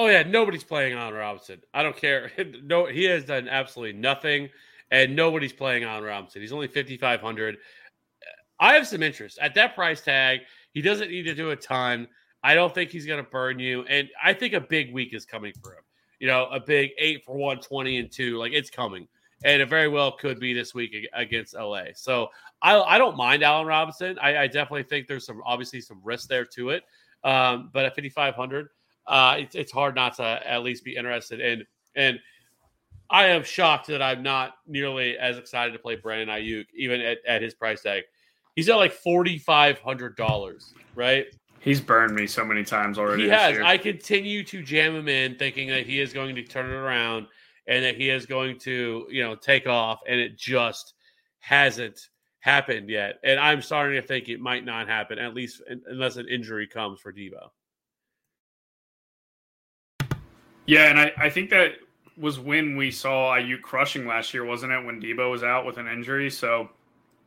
Oh 0.00 0.06
yeah, 0.06 0.22
nobody's 0.22 0.62
playing 0.62 0.96
Allen 0.96 1.12
Robinson. 1.12 1.60
I 1.74 1.82
don't 1.82 1.96
care. 1.96 2.30
No, 2.62 2.86
he 2.86 3.02
has 3.06 3.24
done 3.24 3.48
absolutely 3.48 3.98
nothing, 3.98 4.48
and 4.92 5.16
nobody's 5.16 5.52
playing 5.52 5.82
Allen 5.82 6.04
Robinson. 6.04 6.40
He's 6.40 6.52
only 6.52 6.68
fifty 6.68 6.96
five 6.96 7.20
hundred. 7.20 7.56
I 8.60 8.74
have 8.74 8.86
some 8.86 9.02
interest 9.02 9.40
at 9.42 9.56
that 9.56 9.74
price 9.74 10.00
tag. 10.00 10.42
He 10.70 10.82
doesn't 10.82 11.10
need 11.10 11.24
to 11.24 11.34
do 11.34 11.50
a 11.50 11.56
ton. 11.56 12.06
I 12.44 12.54
don't 12.54 12.72
think 12.72 12.90
he's 12.90 13.06
going 13.06 13.24
to 13.24 13.28
burn 13.28 13.58
you, 13.58 13.82
and 13.88 14.08
I 14.22 14.34
think 14.34 14.54
a 14.54 14.60
big 14.60 14.94
week 14.94 15.14
is 15.14 15.26
coming 15.26 15.52
for 15.60 15.72
him. 15.72 15.82
You 16.20 16.28
know, 16.28 16.46
a 16.46 16.60
big 16.60 16.90
eight 16.96 17.24
for 17.24 17.36
one 17.36 17.58
twenty 17.58 17.96
and 17.96 18.08
two, 18.08 18.38
like 18.38 18.52
it's 18.52 18.70
coming, 18.70 19.08
and 19.42 19.60
it 19.60 19.68
very 19.68 19.88
well 19.88 20.12
could 20.12 20.38
be 20.38 20.54
this 20.54 20.76
week 20.76 20.94
against 21.12 21.56
LA. 21.56 21.86
So 21.96 22.28
I, 22.62 22.80
I 22.80 22.98
don't 22.98 23.16
mind 23.16 23.42
Allen 23.42 23.66
Robinson. 23.66 24.16
I, 24.20 24.42
I 24.42 24.46
definitely 24.46 24.84
think 24.84 25.08
there's 25.08 25.26
some 25.26 25.42
obviously 25.44 25.80
some 25.80 26.00
risk 26.04 26.28
there 26.28 26.44
to 26.54 26.70
it, 26.70 26.84
um, 27.24 27.70
but 27.72 27.84
at 27.84 27.96
fifty 27.96 28.10
five 28.10 28.36
hundred 28.36 28.68
uh, 29.08 29.36
it's, 29.38 29.54
it's 29.54 29.72
hard 29.72 29.94
not 29.94 30.14
to 30.16 30.22
at 30.22 30.62
least 30.62 30.84
be 30.84 30.94
interested 30.94 31.40
in. 31.40 31.64
And 31.96 32.20
I 33.10 33.28
am 33.28 33.42
shocked 33.42 33.86
that 33.88 34.02
I'm 34.02 34.22
not 34.22 34.54
nearly 34.66 35.16
as 35.18 35.38
excited 35.38 35.72
to 35.72 35.78
play 35.78 35.96
Brandon 35.96 36.28
Aiyuk, 36.28 36.66
even 36.74 37.00
at, 37.00 37.18
at 37.26 37.42
his 37.42 37.54
price 37.54 37.82
tag. 37.82 38.04
He's 38.54 38.68
at 38.68 38.76
like 38.76 38.92
forty 38.92 39.38
five 39.38 39.78
hundred 39.78 40.16
dollars, 40.16 40.74
right? 40.94 41.26
He's 41.60 41.80
burned 41.80 42.14
me 42.14 42.26
so 42.26 42.44
many 42.44 42.64
times 42.64 42.98
already. 42.98 43.24
He 43.24 43.28
has. 43.30 43.54
Year. 43.54 43.64
I 43.64 43.78
continue 43.78 44.44
to 44.44 44.62
jam 44.62 44.94
him 44.94 45.08
in, 45.08 45.36
thinking 45.36 45.68
that 45.68 45.86
he 45.86 46.00
is 46.00 46.12
going 46.12 46.34
to 46.34 46.42
turn 46.42 46.66
it 46.66 46.74
around 46.74 47.26
and 47.66 47.84
that 47.84 47.96
he 47.96 48.10
is 48.10 48.26
going 48.26 48.58
to, 48.60 49.06
you 49.10 49.22
know, 49.22 49.34
take 49.34 49.66
off, 49.66 50.00
and 50.08 50.18
it 50.18 50.38
just 50.38 50.94
hasn't 51.40 52.08
happened 52.40 52.88
yet. 52.88 53.18
And 53.24 53.38
I'm 53.38 53.60
starting 53.60 54.00
to 54.00 54.06
think 54.06 54.28
it 54.28 54.40
might 54.40 54.64
not 54.64 54.88
happen, 54.88 55.18
at 55.18 55.34
least 55.34 55.62
unless 55.86 56.16
an 56.16 56.28
injury 56.28 56.66
comes 56.66 57.00
for 57.00 57.12
Deebo. 57.12 57.48
Yeah, 60.68 60.90
and 60.90 61.00
I, 61.00 61.12
I 61.16 61.30
think 61.30 61.48
that 61.48 61.76
was 62.18 62.38
when 62.38 62.76
we 62.76 62.90
saw 62.90 63.34
Aiyuk 63.34 63.62
crushing 63.62 64.06
last 64.06 64.34
year, 64.34 64.44
wasn't 64.44 64.70
it? 64.70 64.84
When 64.84 65.00
Deebo 65.00 65.30
was 65.30 65.42
out 65.42 65.64
with 65.64 65.78
an 65.78 65.88
injury. 65.88 66.28
So, 66.28 66.68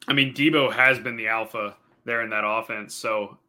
I 0.07 0.13
mean, 0.13 0.31
Deebo 0.31 0.71
has 0.71 0.99
been 0.99 1.15
the 1.15 1.27
alpha 1.27 1.75
there 2.05 2.21
in 2.21 2.29
that 2.29 2.43
offense. 2.45 2.93
So, 2.93 3.39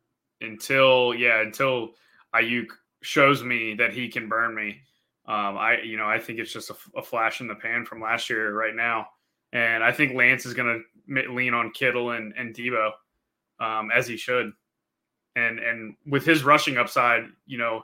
until 0.41 1.13
yeah, 1.15 1.43
until 1.43 1.91
Aiyuk 2.35 2.69
shows 3.03 3.43
me 3.43 3.75
that 3.75 3.93
he 3.93 4.09
can 4.09 4.31
burn 4.31 4.55
me, 4.55 4.81
um, 5.27 5.59
I 5.59 5.83
you 5.83 5.99
know 5.99 6.07
I 6.07 6.19
think 6.19 6.39
it's 6.39 6.55
just 6.55 6.71
a, 6.71 6.75
a, 6.97 7.03
flash 7.03 7.43
in 7.43 7.47
the 7.47 7.55
pan 7.55 7.85
from 7.85 8.01
last 8.01 8.31
year 8.31 8.55
right 8.55 8.75
now, 8.75 9.09
and 9.53 9.85
I 9.85 9.93
think 9.93 10.15
Lance 10.15 10.47
is 10.47 10.55
going 10.55 10.83
to 11.07 11.33
lean 11.35 11.53
on 11.53 11.71
Kittle 11.71 12.13
and 12.13 12.33
and 12.39 12.55
Deebo 12.55 12.93
um, 13.61 13.91
as 13.95 14.07
he 14.07 14.17
should, 14.17 14.53
and 15.37 15.59
and 15.59 15.97
with 16.07 16.25
his 16.25 16.45
rushing 16.45 16.79
upside, 16.79 17.25
you 17.45 17.59
know 17.59 17.83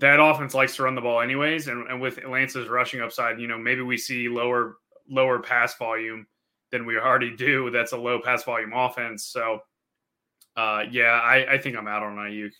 that 0.00 0.18
offense 0.20 0.54
likes 0.54 0.76
to 0.76 0.82
run 0.82 0.94
the 0.94 1.00
ball 1.00 1.20
anyways, 1.20 1.68
and, 1.68 1.86
and 1.88 2.00
with 2.00 2.24
Lance's 2.24 2.68
rushing 2.68 3.00
upside, 3.00 3.38
you 3.38 3.46
know, 3.46 3.58
maybe 3.58 3.82
we 3.82 3.96
see 3.96 4.28
lower 4.28 4.76
lower 5.08 5.38
pass 5.40 5.76
volume 5.76 6.26
than 6.70 6.86
we 6.86 6.96
already 6.96 7.36
do. 7.36 7.70
That's 7.70 7.92
a 7.92 7.96
low 7.96 8.20
pass 8.20 8.44
volume 8.44 8.72
offense. 8.72 9.26
So, 9.26 9.60
uh, 10.56 10.84
yeah, 10.90 11.20
I, 11.22 11.54
I 11.54 11.58
think 11.58 11.76
I'm 11.76 11.88
out 11.88 12.02
on 12.02 12.16
Aiyuk. 12.16 12.52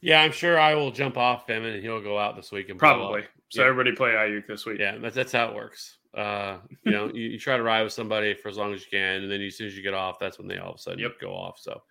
Yeah, 0.00 0.20
I'm 0.20 0.32
sure 0.32 0.58
I 0.58 0.74
will 0.74 0.90
jump 0.90 1.16
off 1.16 1.48
him 1.48 1.64
and 1.64 1.82
he'll 1.82 2.02
go 2.02 2.18
out 2.18 2.36
this 2.36 2.52
week 2.52 2.68
and 2.68 2.78
probably. 2.78 3.22
So 3.50 3.62
yeah. 3.62 3.68
everybody 3.68 3.96
play 3.96 4.10
Aiyuk 4.10 4.46
this 4.46 4.66
week. 4.66 4.78
Yeah, 4.78 4.98
that's 4.98 5.14
that's 5.14 5.32
how 5.32 5.48
it 5.48 5.54
works. 5.54 5.96
Uh, 6.14 6.58
you 6.84 6.92
know, 6.92 7.06
you, 7.14 7.30
you, 7.30 7.38
try 7.38 7.56
to 7.56 7.62
ride 7.62 7.82
with 7.82 7.92
somebody 7.92 8.34
for 8.34 8.48
as 8.48 8.56
long 8.56 8.74
as 8.74 8.80
you 8.82 8.88
can, 8.90 9.22
and 9.22 9.30
then 9.30 9.40
as 9.40 9.56
soon 9.56 9.66
as 9.66 9.76
you 9.76 9.82
get 9.82 9.94
off, 9.94 10.18
that's 10.18 10.38
when 10.38 10.46
they 10.46 10.58
all 10.58 10.70
of 10.70 10.76
a 10.76 10.78
sudden 10.78 10.98
yep. 10.98 11.18
go 11.20 11.32
off. 11.32 11.58
So, 11.58 11.82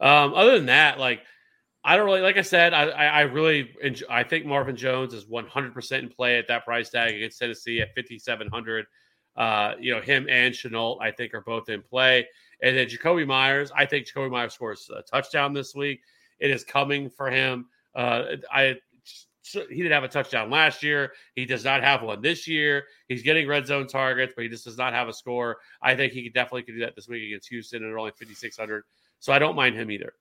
um, 0.00 0.34
other 0.34 0.56
than 0.56 0.66
that, 0.66 0.98
like 0.98 1.22
I 1.82 1.96
don't 1.96 2.04
really, 2.04 2.20
like 2.20 2.36
I 2.36 2.42
said, 2.42 2.74
I, 2.74 2.88
I 2.88 3.20
really, 3.22 3.70
enjoy, 3.82 4.06
I 4.10 4.22
think 4.22 4.44
Marvin 4.44 4.76
Jones 4.76 5.14
is 5.14 5.24
100% 5.24 5.98
in 5.98 6.08
play 6.10 6.38
at 6.38 6.46
that 6.48 6.64
price 6.64 6.90
tag 6.90 7.14
against 7.14 7.38
Tennessee 7.38 7.80
at 7.80 7.94
5,700. 7.94 8.86
Uh, 9.36 9.74
you 9.80 9.94
know, 9.94 10.00
him 10.00 10.26
and 10.28 10.54
Shenault, 10.54 10.98
I 11.00 11.10
think, 11.10 11.32
are 11.32 11.40
both 11.40 11.70
in 11.70 11.80
play. 11.80 12.26
And 12.62 12.76
then 12.76 12.86
Jakobi 12.86 13.26
Meyers, 13.26 13.72
I 13.74 13.86
think 13.86 14.06
Jakobi 14.06 14.30
Meyers 14.30 14.52
scores 14.52 14.90
a 14.94 15.02
touchdown 15.02 15.54
this 15.54 15.74
week. 15.74 16.02
It 16.38 16.50
is 16.50 16.64
coming 16.64 17.08
for 17.08 17.30
him. 17.30 17.66
Uh, 17.94 18.36
I 18.52 18.76
he 19.52 19.76
didn't 19.76 19.92
have 19.92 20.04
a 20.04 20.08
touchdown 20.08 20.50
last 20.50 20.82
year. 20.82 21.12
He 21.34 21.44
does 21.44 21.64
not 21.64 21.82
have 21.82 22.02
one 22.02 22.22
this 22.22 22.46
year. 22.46 22.84
He's 23.08 23.22
getting 23.22 23.48
red 23.48 23.66
zone 23.66 23.88
targets, 23.88 24.32
but 24.36 24.42
he 24.42 24.48
just 24.48 24.64
does 24.64 24.78
not 24.78 24.92
have 24.92 25.08
a 25.08 25.12
score. 25.12 25.58
I 25.82 25.96
think 25.96 26.12
he 26.12 26.28
definitely 26.28 26.62
could 26.62 26.74
do 26.74 26.80
that 26.80 26.94
this 26.94 27.08
week 27.08 27.24
against 27.24 27.48
Houston 27.48 27.82
at 27.82 27.96
only 27.96 28.12
5,600. 28.12 28.84
So 29.18 29.32
I 29.32 29.38
don't 29.38 29.56
mind 29.56 29.76
him 29.76 29.90
either. 29.90 30.12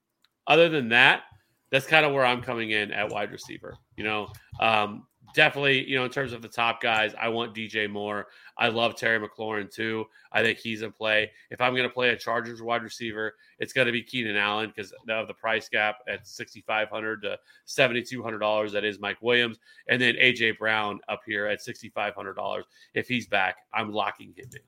Other 0.47 0.70
than 0.70 0.89
that, 0.89 1.24
that's 1.72 1.86
kind 1.86 2.05
of 2.05 2.13
where 2.13 2.26
I'm 2.26 2.41
coming 2.41 2.72
in 2.72 2.91
at 2.91 3.09
wide 3.09 3.32
receiver. 3.32 3.76
You 3.95 4.03
know, 4.03 4.28
um, 4.59 5.05
definitely, 5.34 5.88
you 5.88 5.97
know, 5.97 6.05
in 6.05 6.11
terms 6.11 6.34
of 6.34 6.41
the 6.41 6.47
top 6.47 6.82
guys, 6.82 7.13
I 7.20 7.30
want 7.30 7.55
DJ 7.55 7.89
Moore. 7.89 8.28
I 8.57 8.70
love 8.70 8.95
Terry 8.95 9.20
McLaurin 9.20 9.72
too. 9.72 10.05
I 10.32 10.41
think 10.41 10.57
he's 10.57 10.82
in 10.82 10.91
play. 10.91 11.32
If 11.51 11.61
I'm 11.61 11.74
going 11.74 11.88
to 11.88 11.93
play 11.93 12.09
a 12.09 12.17
Chargers 12.17 12.61
wide 12.61 12.84
receiver, 12.84 13.36
it's 13.59 13.74
going 13.74 13.88
to 13.88 13.91
be 13.91 14.03
Keenan 14.03 14.38
Allen 14.38 14.72
because 14.76 14.93
of 15.09 15.28
the 15.28 15.34
price 15.34 15.70
gap 15.70 15.97
at 16.07 16.28
6500 16.28 17.22
to 17.24 17.38
$7,200. 17.67 18.72
That 18.72 18.84
is 18.84 18.99
Mike 18.99 19.22
Williams. 19.22 19.59
And 19.88 20.01
then 20.01 20.15
AJ 20.15 20.57
Brown 20.57 20.99
up 21.07 21.22
here 21.26 21.45
at 21.45 21.59
$6,500. 21.59 22.63
If 22.93 23.07
he's 23.07 23.28
back, 23.28 23.57
I'm 23.74 23.91
locking 23.91 24.34
him 24.36 24.49
in. 24.53 24.59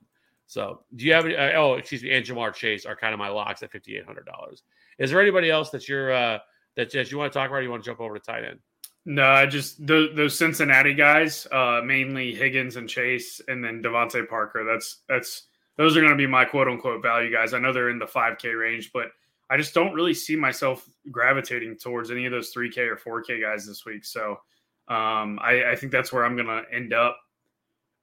So, 0.51 0.81
do 0.97 1.05
you 1.05 1.13
have 1.13 1.23
any? 1.23 1.37
Uh, 1.37 1.53
oh, 1.53 1.75
excuse 1.75 2.03
me, 2.03 2.11
and 2.11 2.25
Ja'Marr 2.25 2.53
Chase 2.53 2.85
are 2.85 2.93
kind 2.93 3.13
of 3.13 3.19
my 3.19 3.29
locks 3.29 3.63
at 3.63 3.71
fifty 3.71 3.95
eight 3.95 4.05
hundred 4.05 4.25
dollars. 4.25 4.63
Is 4.99 5.09
there 5.09 5.21
anybody 5.21 5.49
else 5.49 5.69
that 5.69 5.87
you're 5.87 6.11
uh, 6.11 6.39
that 6.75 6.93
you 6.93 7.17
want 7.17 7.31
to 7.31 7.39
talk 7.39 7.49
about? 7.49 7.59
or 7.59 7.63
you 7.63 7.69
want 7.69 7.83
to 7.83 7.89
jump 7.89 7.99
over 7.99 8.17
to 8.17 8.19
tight 8.19 8.43
end? 8.43 8.59
No, 9.05 9.25
I 9.25 9.47
just 9.47 9.85
those, 9.85 10.15
those 10.15 10.37
Cincinnati 10.37 10.93
guys, 10.93 11.47
uh, 11.51 11.81
mainly 11.83 12.35
Higgins 12.35 12.75
and 12.75 12.87
Chase, 12.87 13.41
and 13.47 13.63
then 13.63 13.81
DeVante 13.81 14.27
Parker. 14.27 14.63
That's 14.63 14.97
that's 15.09 15.47
those 15.77 15.97
are 15.97 16.01
going 16.01 16.11
to 16.11 16.17
be 16.17 16.27
my 16.27 16.45
quote 16.45 16.67
unquote 16.67 17.01
value 17.01 17.31
guys. 17.31 17.53
I 17.53 17.59
know 17.59 17.73
they're 17.73 17.89
in 17.89 17.97
the 17.97 18.05
5K 18.05 18.59
range, 18.59 18.91
but 18.93 19.07
I 19.49 19.57
just 19.57 19.73
don't 19.73 19.93
really 19.93 20.13
see 20.13 20.35
myself 20.35 20.87
gravitating 21.09 21.77
towards 21.77 22.11
any 22.11 22.25
of 22.25 22.31
those 22.31 22.53
3K 22.53 22.77
or 22.77 23.21
4K 23.21 23.41
guys 23.41 23.65
this 23.65 23.85
week. 23.85 24.05
So 24.05 24.39
um, 24.87 25.39
I, 25.41 25.71
I 25.71 25.75
think 25.75 25.91
that's 25.91 26.13
where 26.13 26.23
I'm 26.23 26.35
going 26.35 26.47
to 26.47 26.63
end 26.71 26.93
up. 26.93 27.19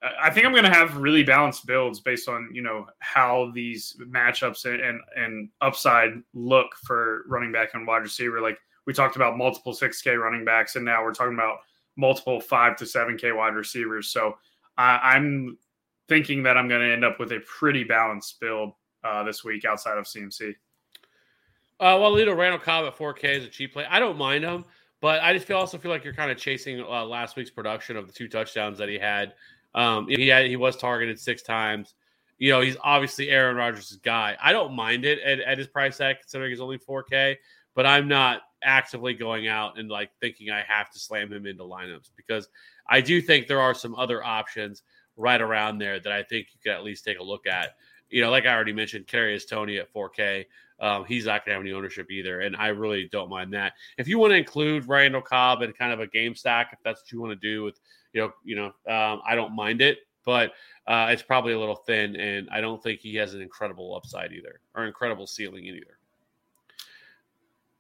I 0.03 0.31
think 0.31 0.47
I'm 0.47 0.53
going 0.53 0.65
to 0.65 0.71
have 0.71 0.97
really 0.97 1.25
balanced 1.25 1.67
builds 1.67 1.99
based 1.99 2.29
on 2.29 2.51
you 2.53 2.63
know 2.63 2.87
how 3.01 3.51
these 3.55 3.97
matchups 4.01 4.65
and, 4.65 4.81
and, 4.81 5.01
and 5.17 5.49
upside 5.61 6.23
look 6.35 6.69
for 6.85 7.25
running 7.27 7.51
back 7.51 7.71
and 7.75 7.87
wide 7.87 8.03
receiver. 8.03 8.41
Like 8.41 8.59
we 8.87 8.93
talked 8.93 9.17
about 9.17 9.37
multiple 9.37 9.73
6K 9.73 10.19
running 10.19 10.45
backs, 10.45 10.77
and 10.77 10.85
now 10.85 11.03
we're 11.03 11.15
talking 11.15 11.35
about 11.35 11.59
multiple 11.97 12.41
five 12.41 12.77
to 12.77 12.85
7K 12.85 13.37
wide 13.37 13.55
receivers. 13.55 14.09
So 14.09 14.39
I'm 14.77 15.59
thinking 16.09 16.45
that 16.45 16.57
I'm 16.57 16.69
going 16.69 16.81
to 16.81 16.93
end 16.93 17.05
up 17.05 17.19
with 17.19 17.33
a 17.33 17.41
pretty 17.41 17.83
balanced 17.85 18.39
build 18.41 18.73
uh, 19.03 19.25
this 19.25 19.45
week 19.45 19.65
outside 19.65 19.99
of 19.99 20.05
CMC. 20.05 20.55
Uh, 21.81 21.99
well, 22.01 22.13
Lito 22.13 22.37
Randall 22.37 22.61
Cobb 22.61 22.87
at 22.87 22.97
4K 22.97 23.25
is 23.37 23.45
a 23.45 23.49
cheap 23.49 23.73
play. 23.73 23.85
I 23.89 23.99
don't 23.99 24.17
mind 24.17 24.45
him, 24.45 24.65
but 25.01 25.23
I 25.23 25.33
just 25.33 25.47
feel 25.47 25.59
also 25.59 25.79
feel 25.79 25.91
like 25.91 26.05
you're 26.05 26.15
kind 26.15 26.31
of 26.31 26.39
chasing 26.39 26.81
uh, 26.81 27.05
last 27.05 27.37
week's 27.37 27.51
production 27.51 27.97
of 27.97 28.07
the 28.07 28.13
two 28.13 28.29
touchdowns 28.29 28.79
that 28.79 28.89
he 28.89 28.99
had 28.99 29.35
um, 29.75 30.09
he 30.09 30.29
had, 30.29 30.47
he 30.47 30.57
was 30.57 30.77
targeted 30.77 31.19
six 31.19 31.43
times. 31.43 31.95
You 32.39 32.53
know, 32.53 32.61
he's 32.61 32.77
obviously 32.83 33.31
Aaron 33.31 33.57
Rodgers' 33.57 33.99
guy. 34.03 34.37
I 34.43 34.53
don't 34.53 34.75
mind 34.75 35.05
it 35.05 35.19
at, 35.21 35.41
at 35.41 35.59
his 35.59 35.67
price 35.67 35.99
tag, 35.99 36.17
considering 36.21 36.51
he's 36.51 36.61
only 36.61 36.79
4K, 36.79 37.37
but 37.75 37.85
I'm 37.87 38.09
not 38.09 38.43
actively 38.63 39.15
going 39.15 39.49
out 39.49 39.79
and 39.79 39.89
like 39.89 40.11
thinking 40.21 40.51
I 40.51 40.63
have 40.67 40.91
to 40.91 40.99
slam 40.99 41.33
him 41.33 41.47
into 41.47 41.65
lineups 41.65 42.11
because 42.17 42.49
I 42.89 43.01
do 43.01 43.21
think 43.21 43.47
there 43.47 43.61
are 43.61 43.75
some 43.75 43.95
other 43.95 44.25
options 44.25 44.83
right 45.17 45.41
around 45.41 45.79
there 45.79 46.01
that 46.01 46.13
I 46.13 46.23
think 46.23 46.49
you 46.53 46.61
could 46.63 46.77
at 46.77 46.85
least 46.85 47.05
take 47.05 47.19
a 47.19 47.23
look 47.23 47.47
at. 47.47 47.77
You 48.09 48.23
know, 48.23 48.31
like 48.31 48.47
I 48.47 48.55
already 48.55 48.73
mentioned, 48.73 49.07
Kadarius 49.07 49.47
Toney 49.47 49.79
at 49.79 49.93
4K. 49.93 50.47
Um, 50.81 51.05
he's 51.05 51.27
not 51.27 51.45
going 51.45 51.51
to 51.51 51.55
have 51.55 51.63
any 51.63 51.73
ownership 51.73 52.09
either, 52.11 52.41
and 52.41 52.57
I 52.57 52.69
really 52.69 53.09
don't 53.11 53.29
mind 53.29 53.53
that. 53.53 53.73
If 53.99 54.07
you 54.07 54.19
want 54.19 54.31
to 54.31 54.37
include 54.37 54.89
Randall 54.89 55.21
Cobb 55.21 55.63
in 55.63 55.73
kind 55.73 55.93
of 55.93 55.99
a 55.99 56.07
game 56.07 56.37
stack, 56.37 56.71
if 56.73 56.79
that's 56.85 57.03
what 57.03 57.11
you 57.11 57.21
want 57.21 57.33
to 57.33 57.49
do 57.49 57.65
with 57.65 57.81
you 58.19 58.25
know, 58.25 58.33
you 58.45 58.57
know, 58.57 58.67
um, 58.93 59.21
I 59.27 59.35
don't 59.35 59.55
mind 59.55 59.81
it, 59.81 59.99
but 60.25 60.53
uh, 60.87 61.09
it's 61.11 61.23
probably 61.23 61.53
a 61.53 61.59
little 61.59 61.77
thin, 61.77 62.17
and 62.17 62.49
I 62.51 62.61
don't 62.61 62.83
think 62.83 63.01
he 63.01 63.15
has 63.17 63.35
an 63.35 63.41
incredible 63.41 63.95
upside 63.95 64.33
either, 64.33 64.61
or 64.75 64.87
incredible 64.87 65.27
ceiling 65.27 65.65
either. 65.65 65.99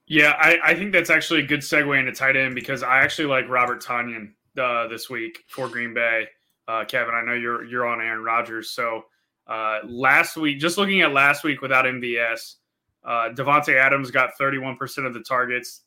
Yeah, 0.06 0.34
I, 0.38 0.58
I 0.64 0.74
think 0.74 0.92
that's 0.92 1.10
actually 1.10 1.40
a 1.40 1.46
good 1.46 1.60
segue 1.60 1.98
into 1.98 2.12
tight 2.12 2.36
end 2.36 2.54
because 2.54 2.82
I 2.82 3.00
actually 3.00 3.26
like 3.26 3.48
Robert 3.48 3.82
Tonyan 3.82 4.32
uh, 4.58 4.86
this 4.86 5.10
week 5.10 5.40
for 5.48 5.68
Green 5.68 5.92
Bay. 5.92 6.26
Uh, 6.66 6.84
Kevin, 6.84 7.14
I 7.14 7.22
know 7.22 7.34
you're 7.34 7.64
you're 7.64 7.86
on 7.86 8.00
Aaron 8.00 8.22
Rodgers, 8.22 8.70
so 8.70 9.02
uh, 9.48 9.80
last 9.86 10.36
week, 10.36 10.60
just 10.60 10.78
looking 10.78 11.00
at 11.00 11.12
last 11.12 11.42
week 11.42 11.60
without 11.62 11.86
MVS, 11.86 12.56
uh, 13.04 13.30
Davante 13.30 13.74
Adams 13.74 14.10
got 14.10 14.30
31% 14.40 15.06
of 15.06 15.14
the 15.14 15.20
targets. 15.20 15.82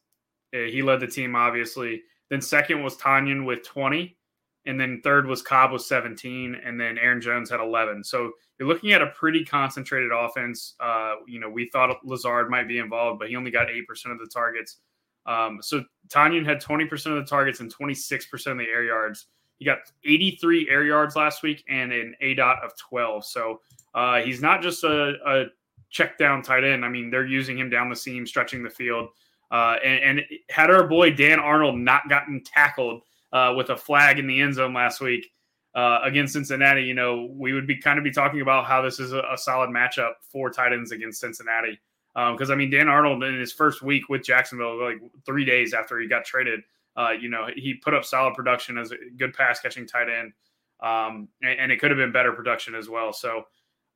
Uh, 0.54 0.64
he 0.64 0.82
led 0.82 1.00
the 1.00 1.08
team, 1.08 1.36
obviously. 1.36 2.02
Then 2.30 2.42
second 2.42 2.84
was 2.84 2.98
Tonyan 2.98 3.46
with 3.46 3.64
20, 3.64 4.18
and 4.66 4.80
then 4.80 5.02
third 5.04 5.26
was 5.26 5.42
Cobb 5.42 5.72
with 5.72 5.82
17, 5.82 6.56
and 6.64 6.80
then 6.80 6.98
Aaron 6.98 7.22
Jones 7.22 7.50
had 7.50 7.60
11. 7.60 8.04
So 8.04 8.32
you're 8.60 8.68
looking 8.68 8.92
at 8.92 9.02
a 9.02 9.08
pretty 9.08 9.44
concentrated 9.44 10.12
offense. 10.12 10.76
Uh, 10.80 11.16
you 11.28 11.40
know, 11.40 11.50
we 11.50 11.70
thought 11.70 12.06
Lazard 12.06 12.50
might 12.50 12.68
be 12.68 12.78
involved, 12.78 13.20
but 13.20 13.30
he 13.30 13.36
only 13.36 13.52
got 13.52 13.68
8% 13.68 13.82
of 14.12 14.20
the 14.20 14.30
targets. 14.32 14.78
Um, 15.26 15.60
so 15.62 15.84
Tonyan 16.10 16.46
had 16.46 16.62
20% 16.62 16.92
of 17.08 17.16
the 17.16 17.30
targets 17.30 17.60
and 17.60 17.74
26% 17.74 18.52
of 18.52 18.58
the 18.58 18.66
air 18.66 18.84
yards. 18.84 19.28
He 19.58 19.66
got 19.66 19.80
83 20.04 20.70
air 20.70 20.84
yards 20.84 21.16
last 21.16 21.44
week 21.44 21.64
and 21.70 21.92
an 21.92 22.16
A 22.22 22.34
dot 22.34 22.64
of 22.64 22.76
12. 22.78 23.26
So 23.26 23.62
uh, 23.94 24.22
he's 24.22 24.42
not 24.42 24.62
just 24.62 24.84
a, 24.84 25.16
a, 25.26 25.46
check 25.90 26.18
down 26.18 26.42
tight 26.42 26.64
end. 26.64 26.86
I 26.86 26.88
mean, 26.88 27.10
they're 27.10 27.26
using 27.26 27.58
him 27.58 27.70
down 27.70 27.90
the 27.90 27.96
seam, 27.96 28.26
stretching 28.26 28.64
the 28.64 28.70
field. 28.70 29.10
Uh, 29.52 29.76
and, 29.84 30.20
and, 30.20 30.22
had 30.50 30.72
our 30.72 30.88
boy 30.88 31.12
Dan 31.12 31.38
Arnold 31.38 31.78
not 31.78 32.08
gotten 32.08 32.42
tackled 32.42 33.02
uh, 33.34 33.54
with 33.56 33.70
a 33.70 33.78
flag 33.78 34.20
in 34.20 34.28
the 34.28 34.42
end 34.42 34.56
zone 34.56 34.74
last 34.74 35.02
week, 35.02 35.32
uh, 35.74 36.00
against 36.04 36.34
Cincinnati, 36.34 36.84
you 36.84 36.94
know, 36.94 37.30
we 37.32 37.54
would 37.54 37.66
be 37.66 37.78
kind 37.78 37.98
of 37.98 38.04
be 38.04 38.12
talking 38.12 38.42
about 38.42 38.66
how 38.66 38.82
this 38.82 39.00
is 39.00 39.14
a, 39.14 39.24
a 39.32 39.38
solid 39.38 39.70
matchup 39.70 40.14
for 40.30 40.50
tight 40.50 40.74
ends 40.74 40.92
against 40.92 41.22
Cincinnati. 41.22 41.80
Because 42.14 42.50
um, 42.50 42.54
I 42.54 42.56
mean, 42.56 42.70
Dan 42.70 42.90
Arnold 42.90 43.24
in 43.24 43.40
his 43.40 43.54
first 43.54 43.82
week 43.82 44.10
with 44.10 44.22
Jacksonville, 44.24 44.84
like 44.84 44.98
three 45.26 45.46
days 45.46 45.74
after 45.74 45.98
he 45.98 46.10
got 46.10 46.26
traded, 46.26 46.60
uh, 46.98 47.12
you 47.12 47.30
know, 47.30 47.48
he 47.56 47.76
put 47.76 47.94
up 47.94 48.04
solid 48.04 48.34
production 48.34 48.78
as 48.78 48.92
a 48.92 48.96
good 49.16 49.34
pass 49.34 49.62
catching 49.62 49.88
tight 49.88 50.10
end, 50.10 50.34
um, 50.82 51.30
and, 51.42 51.60
and, 51.60 51.72
it 51.72 51.80
could 51.80 51.90
have 51.90 51.98
been 51.98 52.12
better 52.12 52.34
production 52.34 52.76
as 52.76 52.90
well. 52.90 53.14
So 53.14 53.44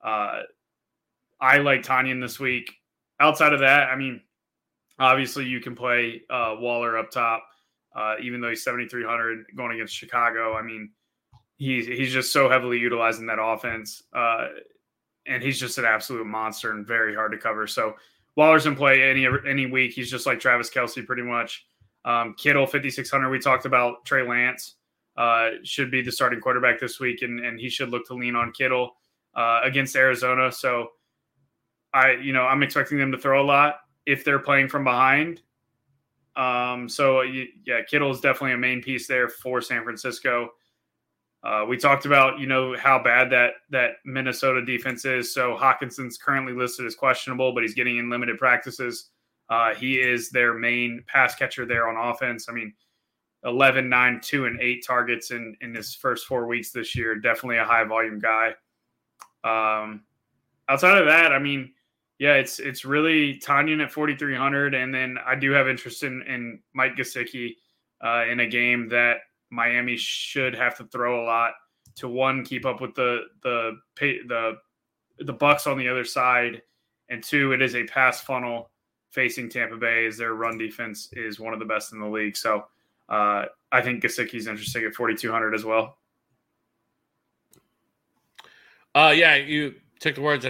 uh, 0.02 0.44
I 1.42 1.58
like 1.58 1.84
Tonyan 1.84 2.22
this 2.22 2.40
week. 2.40 2.72
Outside 3.20 3.52
of 3.52 3.60
that, 3.60 3.90
I 3.90 3.98
mean, 3.98 4.22
obviously 4.98 5.46
you 5.46 5.60
can 5.60 5.76
play 5.76 6.22
uh, 6.30 6.56
Waller 6.58 6.98
up 6.98 7.12
top, 7.12 7.46
uh, 7.96 8.16
even 8.22 8.42
though 8.42 8.50
he's 8.50 8.64
7,300 8.64 9.46
going 9.56 9.74
against 9.74 9.96
Chicago. 9.96 10.56
I 10.56 10.62
mean 10.62 10.92
he's 11.58 11.88
he's 11.88 12.12
just 12.12 12.32
so 12.32 12.50
heavily 12.50 12.78
utilizing 12.78 13.26
that 13.28 13.40
offense, 13.42 14.04
uh, 14.14 14.48
and 15.28 15.42
he's 15.42 15.60
just 15.60 15.78
an 15.78 15.86
absolute 15.86 16.26
monster 16.26 16.72
and 16.72 16.86
very 16.86 17.16
hard 17.16 17.32
to 17.32 17.38
cover. 17.38 17.68
So 17.68 17.96
Waller's 18.36 18.66
in 18.66 18.76
play 18.76 19.04
any 19.04 19.28
any 19.48 19.66
week. 19.66 19.94
He's 19.94 20.12
just 20.12 20.26
like 20.26 20.40
Travis 20.40 20.70
Kelce, 20.70 21.06
pretty 21.06 21.24
much. 21.24 21.66
Um, 22.04 22.36
Kittle, 22.38 22.68
fifty 22.68 22.90
six 22.90 23.10
hundred. 23.10 23.30
We 23.30 23.40
talked 23.40 23.66
about 23.66 24.06
Trey 24.06 24.28
Lance 24.28 24.76
uh, 25.18 25.50
should 25.64 25.90
be 25.90 26.02
the 26.02 26.12
starting 26.12 26.40
quarterback 26.40 26.80
this 26.80 27.00
week, 27.00 27.22
and 27.22 27.40
and 27.40 27.60
he 27.60 27.70
should 27.70 27.90
look 27.90 28.06
to 28.08 28.14
lean 28.14 28.36
on 28.36 28.52
Kittle 28.52 28.92
uh, 29.36 29.62
against 29.64 29.96
Arizona. 29.96 30.52
So 30.52 30.90
I, 31.94 32.12
you 32.12 32.34
know, 32.34 32.44
I'm 32.44 32.64
expecting 32.64 32.98
them 32.98 33.12
to 33.12 33.18
throw 33.18 33.42
a 33.42 33.46
lot 33.46 33.78
if 34.06 34.24
they're 34.24 34.40
playing 34.40 34.68
from 34.68 34.84
behind. 34.84 35.42
Um, 36.36 36.90
so 36.90 37.22
yeah, 37.22 37.82
Kittle 37.90 38.12
is 38.12 38.20
definitely 38.20 38.54
a 38.54 38.58
main 38.58 38.82
piece 38.82 39.08
there 39.08 39.30
for 39.30 39.62
San 39.62 39.84
Francisco. 39.84 40.50
Uh, 41.44 41.64
we 41.68 41.78
talked 41.78 42.06
about 42.06 42.40
you 42.40 42.48
know 42.48 42.76
how 42.76 43.02
bad 43.02 43.30
that 43.32 43.54
that 43.70 43.98
Minnesota 44.04 44.66
defense 44.66 45.06
is. 45.06 45.34
So 45.34 45.56
Hockenson's 45.56 46.18
currently 46.18 46.54
listed 46.54 46.86
as 46.86 46.96
questionable, 46.96 47.54
but 47.54 47.64
he's 47.64 47.76
getting 47.76 47.98
in 47.98 48.10
limited 48.10 48.38
practices. 48.38 49.12
Uh, 49.50 49.76
he 49.76 49.98
is 49.98 50.32
their 50.32 50.56
main 50.56 51.04
pass 51.08 51.36
catcher 51.36 51.66
there 51.66 51.88
on 51.88 52.12
offense. 52.12 52.48
I 52.50 52.54
mean, 52.54 52.74
11, 53.44 53.88
9, 53.88 54.20
2, 54.24 54.46
and 54.46 54.60
8 54.60 54.84
targets 54.86 55.30
in, 55.30 55.56
in 55.62 55.76
his 55.76 55.94
first 55.94 56.26
four 56.26 56.48
weeks 56.48 56.72
this 56.72 56.96
year. 56.96 57.16
Definitely 57.16 57.58
a 57.58 57.64
high 57.64 57.84
volume 57.84 58.20
guy. 58.20 58.56
Um, 59.44 60.02
outside 60.68 60.98
of 60.98 61.06
that, 61.06 61.32
I 61.32 61.38
mean, 61.38 61.72
yeah, 62.20 62.36
it's 62.36 62.60
it's 62.60 62.86
really 62.86 63.38
Tonyan 63.40 63.84
at 63.84 63.92
4,300. 63.92 64.74
And 64.74 64.94
then 64.94 65.18
I 65.26 65.36
do 65.36 65.52
have 65.52 65.68
interest 65.68 66.04
in, 66.04 66.22
in 66.24 66.60
Mike 66.74 66.96
Gesicki 66.96 67.56
uh, 68.02 68.26
in 68.30 68.40
a 68.40 68.48
game 68.48 68.88
that 68.90 69.18
Miami 69.50 69.98
should 69.98 70.56
have 70.56 70.78
to 70.78 70.86
throw 70.86 71.24
a 71.24 71.26
lot 71.26 71.54
to 71.96 72.08
one 72.08 72.44
keep 72.44 72.66
up 72.66 72.82
with 72.82 72.96
the 72.96 73.24
the 73.44 73.78
the 74.00 74.58
the 75.20 75.34
Bucs 75.34 75.70
on 75.70 75.78
the 75.78 75.88
other 75.88 76.04
side, 76.04 76.62
and 77.10 77.24
two, 77.24 77.54
it 77.54 77.62
is 77.62 77.76
a 77.76 77.84
pass 77.86 78.22
funnel 78.22 78.70
facing 79.12 79.50
Tampa 79.50 79.78
Bay 79.78 80.06
as 80.06 80.18
their 80.18 80.34
run 80.34 80.58
defense 80.58 81.10
is 81.14 81.40
one 81.40 81.54
of 81.54 81.60
the 81.60 81.66
best 81.66 81.94
in 81.94 82.00
the 82.00 82.08
league. 82.08 82.36
So 82.36 82.66
uh, 83.08 83.46
I 83.72 83.82
think 83.82 84.04
Gesicki's 84.04 84.48
interesting 84.48 84.84
at 84.84 84.94
4,200 84.94 85.56
as 85.56 85.64
well. 85.64 85.98
Uh, 88.94 89.14
yeah, 89.16 89.36
you 89.36 89.76
took 90.06 90.16
the 90.16 90.22
words. 90.22 90.46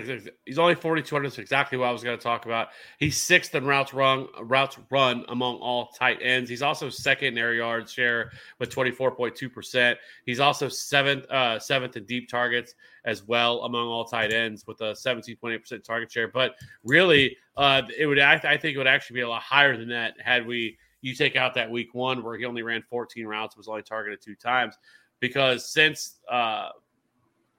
He's 0.45 0.59
only 0.59 0.75
4,200. 0.75 1.29
That's 1.29 1.39
exactly 1.39 1.77
what 1.77 1.87
I 1.87 1.91
was 1.91 2.03
going 2.03 2.17
to 2.17 2.21
talk 2.21 2.45
about. 2.45 2.67
He's 2.99 3.15
sixth 3.15 3.55
in 3.55 3.65
routes 3.65 3.93
run, 3.93 4.27
routes 4.41 4.77
run 4.91 5.23
among 5.29 5.59
all 5.59 5.87
tight 5.97 6.19
ends. 6.21 6.49
He's 6.49 6.61
also 6.61 6.89
second 6.89 7.29
in 7.29 7.37
air 7.37 7.53
yards 7.53 7.93
share 7.93 8.31
with 8.59 8.69
24.2%. 8.69 9.95
He's 10.25 10.41
also 10.41 10.67
seventh, 10.67 11.23
uh, 11.29 11.57
seventh 11.57 11.95
in 11.95 12.03
deep 12.03 12.27
targets 12.27 12.75
as 13.05 13.23
well 13.23 13.61
among 13.61 13.87
all 13.87 14.03
tight 14.03 14.33
ends 14.33 14.67
with 14.67 14.81
a 14.81 14.91
17.8% 14.91 15.83
target 15.85 16.11
share. 16.11 16.27
But 16.27 16.55
really, 16.83 17.37
uh, 17.55 17.83
it 17.97 18.07
would, 18.07 18.19
I, 18.19 18.33
I 18.33 18.57
think 18.57 18.75
it 18.75 18.77
would 18.77 18.87
actually 18.87 19.15
be 19.15 19.21
a 19.21 19.29
lot 19.29 19.41
higher 19.41 19.77
than 19.77 19.87
that 19.87 20.15
had 20.19 20.45
we, 20.45 20.77
you 21.01 21.15
take 21.15 21.37
out 21.37 21.53
that 21.53 21.71
week 21.71 21.93
one 21.93 22.23
where 22.23 22.37
he 22.37 22.43
only 22.43 22.61
ran 22.61 22.83
14 22.89 23.25
routes, 23.25 23.55
was 23.55 23.69
only 23.69 23.83
targeted 23.83 24.19
two 24.21 24.35
times 24.35 24.75
because 25.21 25.71
since, 25.71 26.19
uh, 26.29 26.69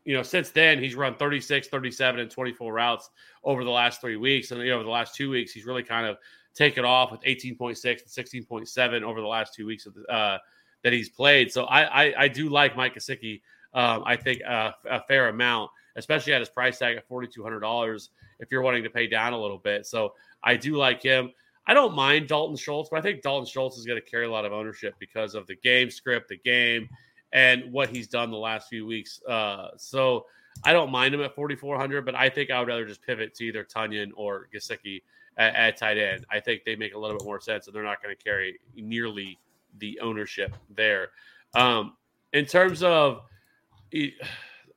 you 0.06 0.14
know, 0.14 0.22
since 0.22 0.50
then 0.50 0.78
he's 0.78 0.94
run 0.94 1.16
36, 1.16 1.66
37, 1.68 2.20
and 2.20 2.30
24 2.30 2.72
routes 2.72 3.10
over 3.42 3.64
the 3.64 3.70
last 3.70 4.00
three 4.00 4.16
weeks. 4.16 4.52
And, 4.52 4.62
you 4.62 4.68
know, 4.68 4.76
over 4.76 4.84
the 4.84 4.90
last 4.90 5.16
two 5.16 5.28
weeks, 5.28 5.52
he's 5.52 5.66
really 5.66 5.82
kind 5.82 6.06
of 6.06 6.16
taken 6.54 6.84
off 6.84 7.10
with 7.10 7.20
18.6 7.22 7.84
and 7.84 8.46
16.7 8.46 9.02
over 9.02 9.20
the 9.20 9.26
last 9.26 9.52
two 9.52 9.66
weeks 9.66 9.84
of 9.84 9.94
the, 9.94 10.02
uh, 10.04 10.38
that 10.84 10.92
he's 10.92 11.08
played. 11.08 11.50
So 11.50 11.64
I, 11.64 12.04
I, 12.04 12.14
I 12.22 12.28
do 12.28 12.48
like 12.48 12.76
Mike 12.76 12.94
Gesicki. 12.94 13.42
Um, 13.74 14.04
I 14.06 14.14
think 14.14 14.42
uh, 14.48 14.70
a 14.88 15.02
fair 15.02 15.28
amount, 15.28 15.72
especially 15.96 16.32
at 16.32 16.40
his 16.40 16.48
price 16.48 16.78
tag 16.78 16.96
at 16.96 17.08
$4,200 17.08 18.08
if 18.38 18.50
you're 18.52 18.62
wanting 18.62 18.84
to 18.84 18.90
pay 18.90 19.08
down 19.08 19.32
a 19.32 19.40
little 19.40 19.58
bit. 19.58 19.86
So 19.86 20.14
I 20.42 20.56
do 20.56 20.76
like 20.76 21.02
him. 21.02 21.32
I 21.66 21.74
don't 21.74 21.96
mind 21.96 22.28
Dalton 22.28 22.56
Schultz, 22.56 22.90
but 22.90 22.98
I 22.98 23.02
think 23.02 23.22
Dalton 23.22 23.46
Schultz 23.46 23.76
is 23.76 23.84
going 23.84 24.00
to 24.00 24.08
carry 24.08 24.26
a 24.26 24.30
lot 24.30 24.44
of 24.44 24.52
ownership 24.52 24.94
because 25.00 25.34
of 25.34 25.48
the 25.48 25.56
game 25.56 25.90
script, 25.90 26.28
the 26.28 26.38
game, 26.38 26.88
and 27.36 27.70
what 27.70 27.90
he's 27.90 28.08
done 28.08 28.30
the 28.30 28.36
last 28.36 28.66
few 28.66 28.86
weeks. 28.86 29.20
Uh, 29.28 29.68
so 29.76 30.24
I 30.64 30.72
don't 30.72 30.90
mind 30.90 31.14
him 31.14 31.20
at 31.20 31.34
4,400, 31.34 32.04
but 32.06 32.14
I 32.14 32.30
think 32.30 32.50
I 32.50 32.58
would 32.58 32.66
rather 32.66 32.86
just 32.86 33.02
pivot 33.02 33.34
to 33.34 33.44
either 33.44 33.62
Tonyan 33.62 34.10
or 34.16 34.48
Gesicki 34.52 35.02
at, 35.36 35.54
at, 35.54 35.76
tight 35.76 35.98
end. 35.98 36.24
I 36.30 36.40
think 36.40 36.64
they 36.64 36.76
make 36.76 36.94
a 36.94 36.98
little 36.98 37.18
bit 37.18 37.26
more 37.26 37.38
sense, 37.38 37.66
and 37.66 37.76
they're 37.76 37.82
not 37.82 38.02
going 38.02 38.16
to 38.16 38.24
carry 38.24 38.58
nearly 38.74 39.38
the 39.78 40.00
ownership 40.00 40.56
there. 40.74 41.10
Um, 41.54 41.98
in 42.32 42.46
terms 42.46 42.82
of, 42.82 43.20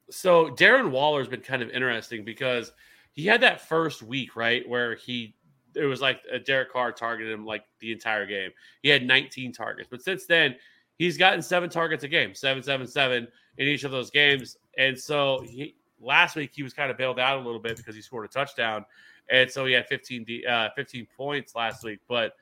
so 0.10 0.50
Darren 0.50 0.92
Waller 0.92 1.22
has 1.22 1.30
been 1.30 1.40
kind 1.40 1.62
of 1.62 1.70
interesting 1.70 2.26
because 2.26 2.74
he 3.14 3.26
had 3.26 3.40
that 3.42 3.62
first 3.62 4.04
week 4.04 4.36
right 4.36 4.68
where 4.68 4.96
he 4.96 5.34
it 5.76 5.86
was 5.86 6.02
like 6.02 6.22
Derek 6.46 6.74
Carr 6.74 6.92
targeted 6.92 7.32
him 7.32 7.46
like 7.46 7.64
the 7.80 7.92
entire 7.92 8.26
game. 8.26 8.50
He 8.82 8.90
had 8.90 9.06
19 9.06 9.54
targets, 9.54 9.88
but 9.90 10.02
since 10.02 10.26
then 10.26 10.56
he's 11.00 11.18
gotten 11.18 11.42
seven 11.42 11.70
targets 11.70 12.04
a 12.04 12.08
game, 12.08 12.36
seven, 12.36 12.62
seven, 12.62 12.86
seven 12.86 13.28
in 13.58 13.68
each 13.68 13.84
of 13.84 13.92
those 13.92 14.12
games. 14.12 14.58
And 14.78 14.98
so 14.98 15.42
he 15.44 15.76
last 16.00 16.36
week 16.36 16.52
he 16.54 16.62
was 16.62 16.74
kind 16.74 16.92
of 16.92 16.98
bailed 16.98 17.20
out 17.20 17.40
a 17.40 17.42
little 17.42 17.60
bit 17.60 17.78
because 17.78 17.96
he 17.96 18.02
scored 18.02 18.26
a 18.26 18.28
touchdown, 18.28 18.86
and 19.32 19.50
so 19.50 19.66
he 19.66 19.74
had 19.74 19.88
15, 19.88 20.26
uh, 20.48 20.70
15 20.76 21.08
points 21.18 21.56
last 21.56 21.84
week. 21.84 22.00
But 22.08 22.34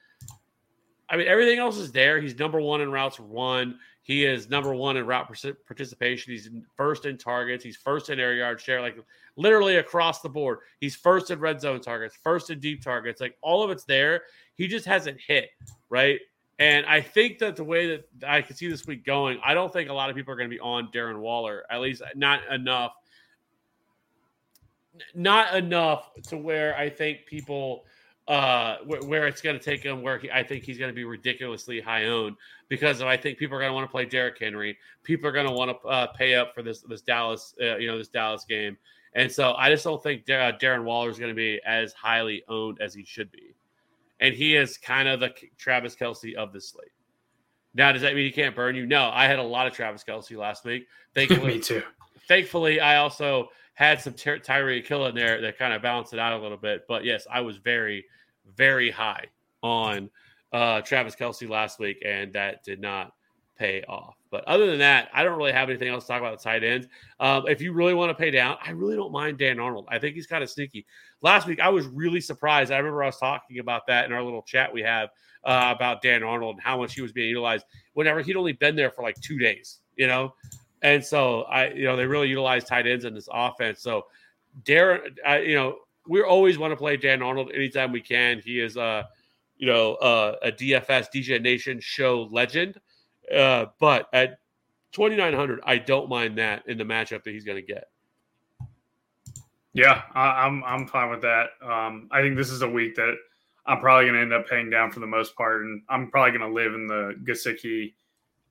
I 1.09 1.15
mean, 1.15 1.27
everything 1.27 1.59
else 1.59 1.77
is 1.77 1.91
there. 1.93 2.19
He's 2.19 2.37
number 2.37 2.59
one 2.59 2.81
in 2.81 2.91
routes 2.91 3.19
one. 3.19 3.79
He 4.01 4.25
is 4.25 4.49
number 4.49 4.73
one 4.73 4.95
in 4.95 5.05
route 5.05 5.27
participation. 5.65 6.31
He's 6.31 6.49
first 6.75 7.05
in 7.05 7.17
targets. 7.17 7.63
He's 7.63 7.75
first 7.75 8.09
in 8.09 8.21
air 8.21 8.35
yard 8.35 8.59
share, 8.59 8.81
like 8.81 8.97
literally 9.35 9.77
across 9.77 10.21
the 10.21 10.29
board. 10.29 10.59
He's 10.79 10.95
first 10.95 11.29
in 11.29 11.39
red 11.39 11.59
zone 11.59 11.81
targets, 11.81 12.17
first 12.23 12.49
in 12.49 12.61
deep 12.61 12.81
targets. 12.81 13.19
Like 13.19 13.35
all 13.41 13.63
of 13.63 13.69
it's 13.69 13.83
there. 13.83 14.23
He 14.55 14.67
just 14.67 14.85
hasn't 14.85 15.19
hit 15.19 15.49
right. 15.89 16.19
And 16.59 16.85
I 16.87 17.01
think 17.01 17.39
that 17.39 17.55
the 17.55 17.63
way 17.63 17.87
that 17.87 18.05
I 18.27 18.41
can 18.41 18.55
see 18.55 18.67
this 18.67 18.87
week 18.87 19.05
going, 19.05 19.39
I 19.43 19.53
don't 19.53 19.71
think 19.71 19.89
a 19.89 19.93
lot 19.93 20.09
of 20.09 20.15
people 20.15 20.33
are 20.33 20.37
going 20.37 20.49
to 20.49 20.55
be 20.55 20.59
on 20.59 20.89
Darren 20.91 21.19
Waller, 21.19 21.63
at 21.69 21.81
least 21.81 22.01
not 22.15 22.41
enough. 22.51 22.93
Not 25.13 25.55
enough 25.55 26.11
to 26.29 26.37
where 26.37 26.75
I 26.75 26.89
think 26.89 27.27
people, 27.27 27.85
uh, 28.27 28.77
where, 28.85 29.01
where 29.03 29.27
it's 29.27 29.41
going 29.41 29.57
to 29.57 29.63
take 29.63 29.83
him, 29.83 30.01
where 30.01 30.17
he, 30.17 30.31
I 30.31 30.41
think 30.41 30.63
he's 30.63 30.79
going 30.79 30.89
to 30.89 30.95
be 30.95 31.03
ridiculously 31.03 31.79
high 31.79 32.05
owned 32.05 32.35
because 32.67 32.99
I 33.03 33.15
think 33.15 33.37
people 33.37 33.55
are 33.55 33.59
going 33.59 33.69
to 33.69 33.75
want 33.75 33.85
to 33.85 33.91
play 33.91 34.05
Derrick 34.05 34.39
Henry. 34.39 34.75
People 35.03 35.29
are 35.29 35.31
going 35.31 35.45
to 35.45 35.51
want 35.51 35.79
to 35.79 35.87
uh, 35.87 36.07
pay 36.07 36.33
up 36.33 36.55
for 36.55 36.63
this 36.63 36.81
this 36.81 37.01
Dallas, 37.01 37.53
uh, 37.61 37.77
you 37.77 37.85
know, 37.85 37.99
this 37.99 38.07
Dallas 38.07 38.43
game. 38.45 38.75
And 39.13 39.31
so 39.31 39.53
I 39.53 39.69
just 39.69 39.83
don't 39.83 40.01
think 40.01 40.25
Darren 40.25 40.83
Waller 40.83 41.11
is 41.11 41.19
going 41.19 41.31
to 41.31 41.35
be 41.35 41.61
as 41.65 41.93
highly 41.93 42.43
owned 42.47 42.81
as 42.81 42.93
he 42.93 43.03
should 43.03 43.31
be. 43.31 43.53
And 44.19 44.33
he 44.33 44.55
is 44.55 44.77
kind 44.77 45.07
of 45.07 45.19
the 45.19 45.33
Travis 45.57 45.95
Kelce 45.95 46.33
of 46.35 46.51
the 46.53 46.61
slate. 46.61 46.89
Now, 47.73 47.91
does 47.91 48.01
that 48.01 48.15
mean 48.15 48.25
he 48.25 48.31
can't 48.31 48.55
burn 48.55 48.75
you? 48.75 48.87
No, 48.87 49.09
I 49.13 49.25
had 49.25 49.37
a 49.37 49.43
lot 49.43 49.67
of 49.67 49.73
Travis 49.73 50.03
Kelce 50.03 50.35
last 50.35 50.65
week. 50.65 50.87
Thankfully, 51.13 51.53
Me 51.55 51.59
too. 51.59 51.83
thankfully, 52.27 52.79
I 52.79 52.97
also 52.97 53.49
had 53.75 54.01
some 54.01 54.13
Ty- 54.13 54.39
Tyreek 54.39 54.87
Hill 54.87 55.05
in 55.05 55.13
there 55.15 55.39
that 55.41 55.59
kind 55.59 55.73
of 55.73 55.83
balanced 55.83 56.13
it 56.13 56.19
out 56.19 56.33
a 56.33 56.41
little 56.41 56.57
bit. 56.57 56.85
But 56.87 57.05
yes, 57.05 57.27
I 57.31 57.41
was 57.41 57.57
very, 57.57 58.05
very 58.55 58.89
high 58.89 59.25
on 59.61 60.09
uh, 60.51 60.81
Travis 60.81 61.15
Kelce 61.15 61.47
last 61.47 61.77
week, 61.77 62.01
and 62.03 62.33
that 62.33 62.63
did 62.63 62.81
not 62.81 63.13
pay 63.55 63.83
off. 63.83 64.16
But 64.29 64.43
other 64.45 64.65
than 64.67 64.79
that, 64.79 65.09
I 65.13 65.23
don't 65.23 65.37
really 65.37 65.51
have 65.51 65.69
anything 65.69 65.87
else 65.87 66.03
to 66.05 66.07
talk 66.09 66.19
about 66.21 66.37
the 66.37 66.43
tight 66.43 66.63
ends. 66.63 66.87
Um, 67.19 67.47
if 67.47 67.61
you 67.61 67.73
really 67.73 67.93
want 67.93 68.09
to 68.09 68.15
pay 68.15 68.31
down, 68.31 68.57
I 68.63 68.71
really 68.71 68.95
don't 68.95 69.11
mind 69.11 69.37
Dan 69.37 69.59
Arnold. 69.59 69.87
I 69.89 69.99
think 69.99 70.15
he's 70.15 70.27
kind 70.27 70.43
of 70.43 70.49
sneaky. 70.49 70.85
Last 71.21 71.47
week, 71.47 71.59
I 71.59 71.69
was 71.69 71.85
really 71.87 72.21
surprised. 72.21 72.71
I 72.71 72.77
remember 72.77 73.03
I 73.03 73.07
was 73.07 73.17
talking 73.17 73.59
about 73.59 73.87
that 73.87 74.05
in 74.05 74.13
our 74.13 74.21
little 74.21 74.41
chat 74.41 74.71
we 74.71 74.81
have 74.81 75.09
uh, 75.43 75.73
about 75.75 76.01
Dan 76.01 76.23
Arnold 76.23 76.55
and 76.55 76.63
how 76.63 76.77
much 76.77 76.93
he 76.93 77.01
was 77.01 77.11
being 77.11 77.29
utilized 77.29 77.65
whenever 77.93 78.21
he'd 78.21 78.35
only 78.35 78.53
been 78.53 78.75
there 78.75 78.91
for 78.91 79.01
like 79.01 79.19
two 79.21 79.39
days, 79.39 79.79
you 79.95 80.07
know? 80.07 80.33
And 80.81 81.03
so 81.03 81.41
I, 81.43 81.69
you 81.69 81.85
know, 81.85 81.95
they 81.95 82.05
really 82.05 82.27
utilize 82.27 82.63
tight 82.63 82.85
ends 82.85 83.05
in 83.05 83.13
this 83.13 83.29
offense. 83.31 83.81
So 83.81 84.05
Darren, 84.63 85.17
I, 85.25 85.39
you 85.39 85.55
know, 85.55 85.77
we 86.07 86.21
always 86.21 86.57
want 86.57 86.71
to 86.71 86.77
play 86.77 86.97
Dan 86.97 87.21
Arnold 87.21 87.51
anytime 87.53 87.91
we 87.91 88.01
can. 88.01 88.39
He 88.39 88.59
is, 88.59 88.77
uh, 88.77 89.03
you 89.57 89.67
know, 89.67 89.95
uh, 89.95 90.35
a 90.43 90.51
DFS 90.51 91.07
DJ 91.13 91.41
Nation 91.41 91.79
show 91.79 92.29
legend. 92.31 92.79
Uh, 93.33 93.65
but 93.79 94.07
at 94.13 94.39
2,900, 94.93 95.61
I 95.65 95.77
don't 95.77 96.09
mind 96.09 96.37
that 96.37 96.63
in 96.67 96.77
the 96.77 96.83
matchup 96.83 97.23
that 97.23 97.31
he's 97.31 97.43
going 97.43 97.57
to 97.57 97.73
get. 97.73 97.89
Yeah, 99.73 100.01
I, 100.15 100.45
I'm 100.45 100.63
I'm 100.63 100.87
fine 100.87 101.11
with 101.11 101.21
that. 101.21 101.49
Um, 101.61 102.09
I 102.11 102.21
think 102.21 102.35
this 102.35 102.49
is 102.49 102.63
a 102.63 102.67
week 102.67 102.95
that 102.95 103.15
I'm 103.67 103.79
probably 103.79 104.05
going 104.05 104.15
to 104.15 104.21
end 104.21 104.33
up 104.33 104.49
paying 104.49 104.71
down 104.71 104.91
for 104.91 105.01
the 105.01 105.07
most 105.07 105.35
part, 105.35 105.61
and 105.61 105.83
I'm 105.87 106.09
probably 106.09 106.35
going 106.37 106.49
to 106.49 106.55
live 106.55 106.73
in 106.73 106.87
the 106.87 107.15
Gesicki 107.23 107.93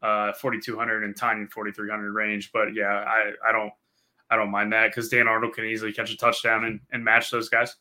uh, 0.03 0.33
4200 0.35 1.03
and 1.03 1.17
Tiny 1.17 1.47
4300 1.47 2.13
range. 2.13 2.53
But 2.53 2.75
yeah, 2.75 3.05
I 3.07 3.33
I 3.45 3.51
don't 3.51 3.73
I 4.31 4.37
don't 4.37 4.51
mind 4.51 4.73
that 4.73 4.89
because 4.89 5.09
Dan 5.09 5.27
Arnold 5.27 5.55
can 5.55 5.65
easily 5.65 5.93
catch 5.93 6.13
a 6.13 6.17
touchdown 6.17 6.65
and, 6.65 6.81
and 6.93 7.05
match 7.05 7.31
those 7.31 7.49
guys. 7.49 7.75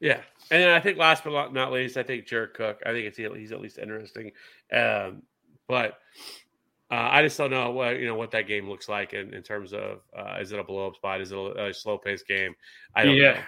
Yeah, 0.00 0.20
and 0.50 0.62
then 0.62 0.70
I 0.70 0.80
think 0.80 0.96
last 0.96 1.24
but 1.24 1.52
not 1.52 1.72
least, 1.72 1.98
I 1.98 2.02
think 2.02 2.26
Jared 2.26 2.54
Cook. 2.54 2.80
I 2.86 2.92
think 2.92 3.06
it's 3.06 3.18
he's 3.18 3.52
at 3.52 3.60
least 3.60 3.78
interesting, 3.78 4.32
um, 4.72 5.22
but 5.70 5.92
uh, 6.90 7.08
I 7.08 7.22
just 7.22 7.38
don't 7.38 7.52
know 7.52 7.70
what 7.70 8.00
you 8.00 8.06
know 8.06 8.16
what 8.16 8.32
that 8.32 8.48
game 8.48 8.68
looks 8.68 8.88
like 8.88 9.14
in, 9.14 9.32
in 9.32 9.42
terms 9.42 9.72
of 9.72 10.00
uh, 10.18 10.38
is 10.40 10.50
it 10.50 10.58
a 10.58 10.64
blow 10.64 10.88
up 10.88 10.96
spot? 10.96 11.20
Is 11.20 11.30
it 11.30 11.38
a, 11.38 11.68
a 11.68 11.72
slow 11.72 11.96
paced 11.96 12.26
game? 12.26 12.54
I 12.96 13.04
don't 13.04 13.16
yeah. 13.16 13.34
know. 13.34 13.40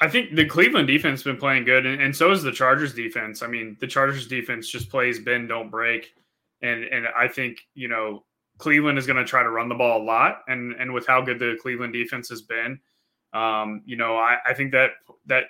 I 0.00 0.08
think 0.08 0.34
the 0.34 0.46
Cleveland 0.46 0.88
defense 0.88 1.20
has 1.20 1.24
been 1.24 1.38
playing 1.38 1.64
good, 1.64 1.86
and, 1.86 2.02
and 2.02 2.14
so 2.14 2.30
is 2.30 2.42
the 2.42 2.52
Chargers 2.52 2.94
defense. 2.94 3.42
I 3.42 3.46
mean, 3.46 3.76
the 3.80 3.86
Chargers 3.86 4.26
defense 4.26 4.68
just 4.68 4.90
plays 4.90 5.18
bend, 5.20 5.50
don't 5.50 5.70
break, 5.70 6.14
and 6.62 6.84
and 6.84 7.06
I 7.16 7.28
think 7.28 7.58
you 7.74 7.88
know 7.88 8.24
Cleveland 8.58 8.98
is 8.98 9.06
going 9.06 9.18
to 9.18 9.24
try 9.24 9.42
to 9.42 9.50
run 9.50 9.68
the 9.68 9.74
ball 9.74 10.02
a 10.02 10.04
lot, 10.04 10.42
and 10.48 10.72
and 10.72 10.92
with 10.94 11.06
how 11.06 11.20
good 11.20 11.38
the 11.38 11.58
Cleveland 11.60 11.92
defense 11.92 12.30
has 12.30 12.42
been, 12.42 12.80
um, 13.34 13.82
you 13.84 13.96
know, 13.96 14.16
I, 14.16 14.38
I 14.46 14.54
think 14.54 14.72
that 14.72 14.92
that 15.26 15.44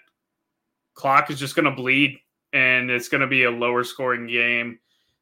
clock 0.95 1.31
is 1.31 1.39
just 1.39 1.55
going 1.55 1.66
to 1.66 1.70
bleed, 1.70 2.18
and 2.53 2.91
it's 2.91 3.09
going 3.09 3.20
to 3.20 3.29
be 3.29 3.45
a 3.45 3.51
lower 3.51 3.85
scoring 3.85 4.27
game 4.27 4.81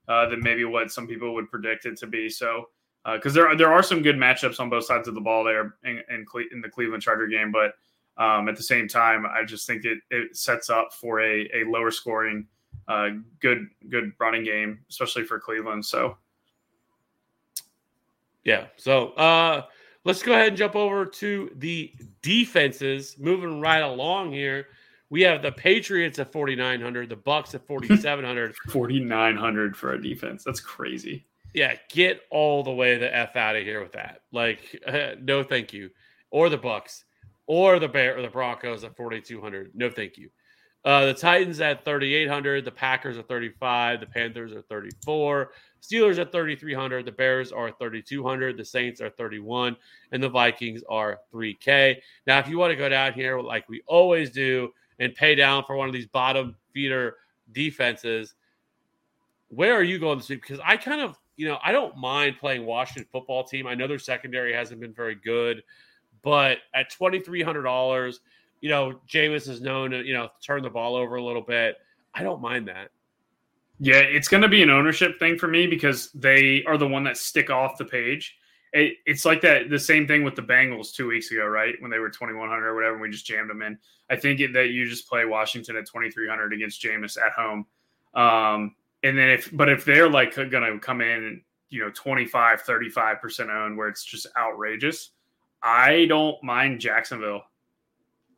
uh, 0.08 0.28
than 0.28 0.40
maybe 0.42 0.64
what 0.64 0.90
some 0.90 1.06
people 1.06 1.34
would 1.34 1.50
predict 1.50 1.86
it 1.86 1.96
to 1.98 2.06
be. 2.06 2.28
So. 2.28 2.68
Because 3.06 3.34
there, 3.34 3.46
are, 3.46 3.54
there 3.54 3.70
are 3.70 3.82
some 3.82 4.00
good 4.00 4.16
matchups 4.16 4.58
on 4.60 4.70
both 4.70 4.86
sides 4.86 5.08
of 5.08 5.14
the 5.14 5.20
ball 5.20 5.44
there 5.44 5.74
in, 5.84 6.00
in, 6.08 6.24
Cle- 6.24 6.48
in 6.50 6.62
the 6.62 6.70
Cleveland 6.70 7.02
Charger 7.02 7.26
game, 7.26 7.52
but 7.52 7.74
um, 8.16 8.48
at 8.48 8.56
the 8.56 8.62
same 8.62 8.88
time, 8.88 9.26
I 9.26 9.44
just 9.44 9.66
think 9.66 9.84
it, 9.84 9.98
it 10.10 10.34
sets 10.34 10.70
up 10.70 10.90
for 10.94 11.20
a, 11.20 11.46
a 11.54 11.64
lower 11.66 11.90
scoring, 11.90 12.46
uh, 12.88 13.08
good 13.40 13.66
good 13.90 14.12
running 14.18 14.42
game, 14.42 14.78
especially 14.88 15.24
for 15.24 15.38
Cleveland. 15.38 15.84
So, 15.84 16.16
Yeah. 18.44 18.66
So 18.76 19.08
uh, 19.12 19.62
let's 20.04 20.22
go 20.22 20.32
ahead 20.32 20.48
and 20.48 20.56
jump 20.56 20.76
over 20.76 21.04
to 21.06 21.50
the 21.56 21.92
defenses. 22.22 23.16
Moving 23.18 23.60
right 23.60 23.82
along 23.82 24.32
here, 24.32 24.68
we 25.10 25.22
have 25.22 25.42
the 25.42 25.52
Patriots 25.52 26.18
at 26.18 26.32
4,900, 26.32 27.08
the 27.08 27.16
Bucs 27.16 27.54
at 27.54 27.66
4,700. 27.66 28.54
forty 28.70 29.00
nine 29.00 29.36
hundred 29.36 29.76
for 29.76 29.92
a 29.92 30.00
defense. 30.02 30.42
That's 30.44 30.60
crazy. 30.60 31.26
yeah, 31.54 31.74
get 31.90 32.22
all 32.30 32.62
the 32.62 32.72
way 32.72 32.96
the 32.96 33.14
f 33.14 33.36
out 33.36 33.56
of 33.56 33.62
here 33.62 33.82
with 33.82 33.92
that. 33.92 34.22
Like, 34.32 34.80
no, 35.20 35.42
thank 35.42 35.72
you. 35.72 35.90
Or 36.30 36.48
the 36.48 36.58
Bucs, 36.58 37.04
or 37.46 37.78
the 37.78 37.88
Bear, 37.88 38.18
or 38.18 38.22
the 38.22 38.28
Broncos 38.28 38.82
at 38.82 38.96
4,200. 38.96 39.70
No, 39.74 39.88
thank 39.90 40.16
you. 40.18 40.30
Uh, 40.84 41.06
the 41.06 41.14
Titans 41.14 41.60
at 41.60 41.84
3,800. 41.84 42.64
The 42.64 42.70
Packers 42.70 43.16
at 43.16 43.26
35. 43.28 44.00
The 44.00 44.06
Panthers 44.06 44.52
are 44.52 44.60
34. 44.62 45.52
Steelers 45.80 46.18
at 46.18 46.30
3,300. 46.30 47.06
The 47.06 47.12
Bears 47.12 47.52
are 47.52 47.70
3,200. 47.70 48.58
The 48.58 48.64
Saints 48.64 49.00
are 49.00 49.08
31. 49.08 49.76
And 50.12 50.22
the 50.22 50.28
Vikings 50.28 50.82
are 50.88 51.20
3K. 51.32 51.96
Now, 52.26 52.38
if 52.38 52.48
you 52.48 52.58
want 52.58 52.72
to 52.72 52.76
go 52.76 52.88
down 52.90 53.14
here 53.14 53.40
like 53.40 53.66
we 53.68 53.80
always 53.86 54.30
do 54.30 54.72
and 54.98 55.14
pay 55.14 55.34
down 55.34 55.64
for 55.64 55.76
one 55.76 55.88
of 55.88 55.92
these 55.92 56.06
bottom 56.06 56.56
feeder 56.72 57.16
defenses, 57.52 58.34
where 59.48 59.74
are 59.74 59.82
you 59.82 59.98
going 59.98 60.18
this 60.18 60.28
week? 60.28 60.42
Because 60.42 60.60
I 60.64 60.76
kind 60.76 61.00
of, 61.00 61.18
you 61.36 61.46
know, 61.48 61.58
I 61.64 61.72
don't 61.72 61.96
mind 61.96 62.36
playing 62.38 62.64
Washington 62.64 63.06
football 63.10 63.44
team. 63.44 63.66
I 63.66 63.74
know 63.74 63.86
their 63.86 63.98
secondary 63.98 64.52
hasn't 64.52 64.80
been 64.80 64.92
very 64.92 65.14
good, 65.14 65.62
but 66.22 66.58
at 66.74 66.90
twenty 66.90 67.20
three 67.20 67.42
hundred 67.42 67.62
dollars, 67.62 68.20
you 68.60 68.68
know, 68.68 69.00
Jameis 69.08 69.48
is 69.48 69.60
known 69.60 69.90
to, 69.90 70.04
you 70.04 70.14
know, 70.14 70.28
turn 70.44 70.62
the 70.62 70.70
ball 70.70 70.96
over 70.96 71.16
a 71.16 71.22
little 71.22 71.42
bit. 71.42 71.76
I 72.14 72.22
don't 72.22 72.40
mind 72.40 72.68
that. 72.68 72.90
Yeah, 73.80 73.96
it's 73.98 74.28
going 74.28 74.42
to 74.42 74.48
be 74.48 74.62
an 74.62 74.70
ownership 74.70 75.18
thing 75.18 75.36
for 75.36 75.48
me 75.48 75.66
because 75.66 76.10
they 76.12 76.62
are 76.64 76.78
the 76.78 76.86
one 76.86 77.02
that 77.04 77.16
stick 77.16 77.50
off 77.50 77.76
the 77.76 77.84
page. 77.84 78.36
It, 78.74 78.98
it's 79.06 79.24
like 79.24 79.40
that 79.40 79.70
the 79.70 79.78
same 79.78 80.06
thing 80.06 80.22
with 80.22 80.34
the 80.34 80.42
Bengals 80.42 80.92
two 80.92 81.06
weeks 81.06 81.30
ago, 81.30 81.46
right? 81.46 81.74
When 81.80 81.90
they 81.90 81.98
were 81.98 82.10
twenty 82.10 82.34
one 82.34 82.50
hundred 82.50 82.66
or 82.66 82.74
whatever, 82.74 82.94
and 82.94 83.02
we 83.02 83.08
just 83.08 83.26
jammed 83.26 83.48
them 83.48 83.62
in. 83.62 83.78
I 84.10 84.16
think 84.16 84.40
it, 84.40 84.52
that 84.52 84.68
you 84.68 84.86
just 84.88 85.08
play 85.08 85.24
Washington 85.24 85.76
at 85.76 85.86
twenty 85.86 86.10
three 86.10 86.28
hundred 86.28 86.52
against 86.52 86.82
Jameis 86.82 87.16
at 87.18 87.32
home. 87.32 87.66
Um, 88.14 88.74
and 89.02 89.16
then 89.16 89.30
if 89.30 89.50
but 89.56 89.68
if 89.68 89.84
they're 89.84 90.10
like 90.10 90.34
going 90.34 90.50
to 90.50 90.78
come 90.78 91.00
in 91.00 91.40
you 91.70 91.80
know 91.80 91.90
25 91.90 92.62
35% 92.62 93.50
owned 93.50 93.76
where 93.76 93.88
it's 93.88 94.04
just 94.04 94.28
outrageous 94.38 95.10
i 95.64 96.06
don't 96.06 96.40
mind 96.44 96.80
jacksonville 96.80 97.42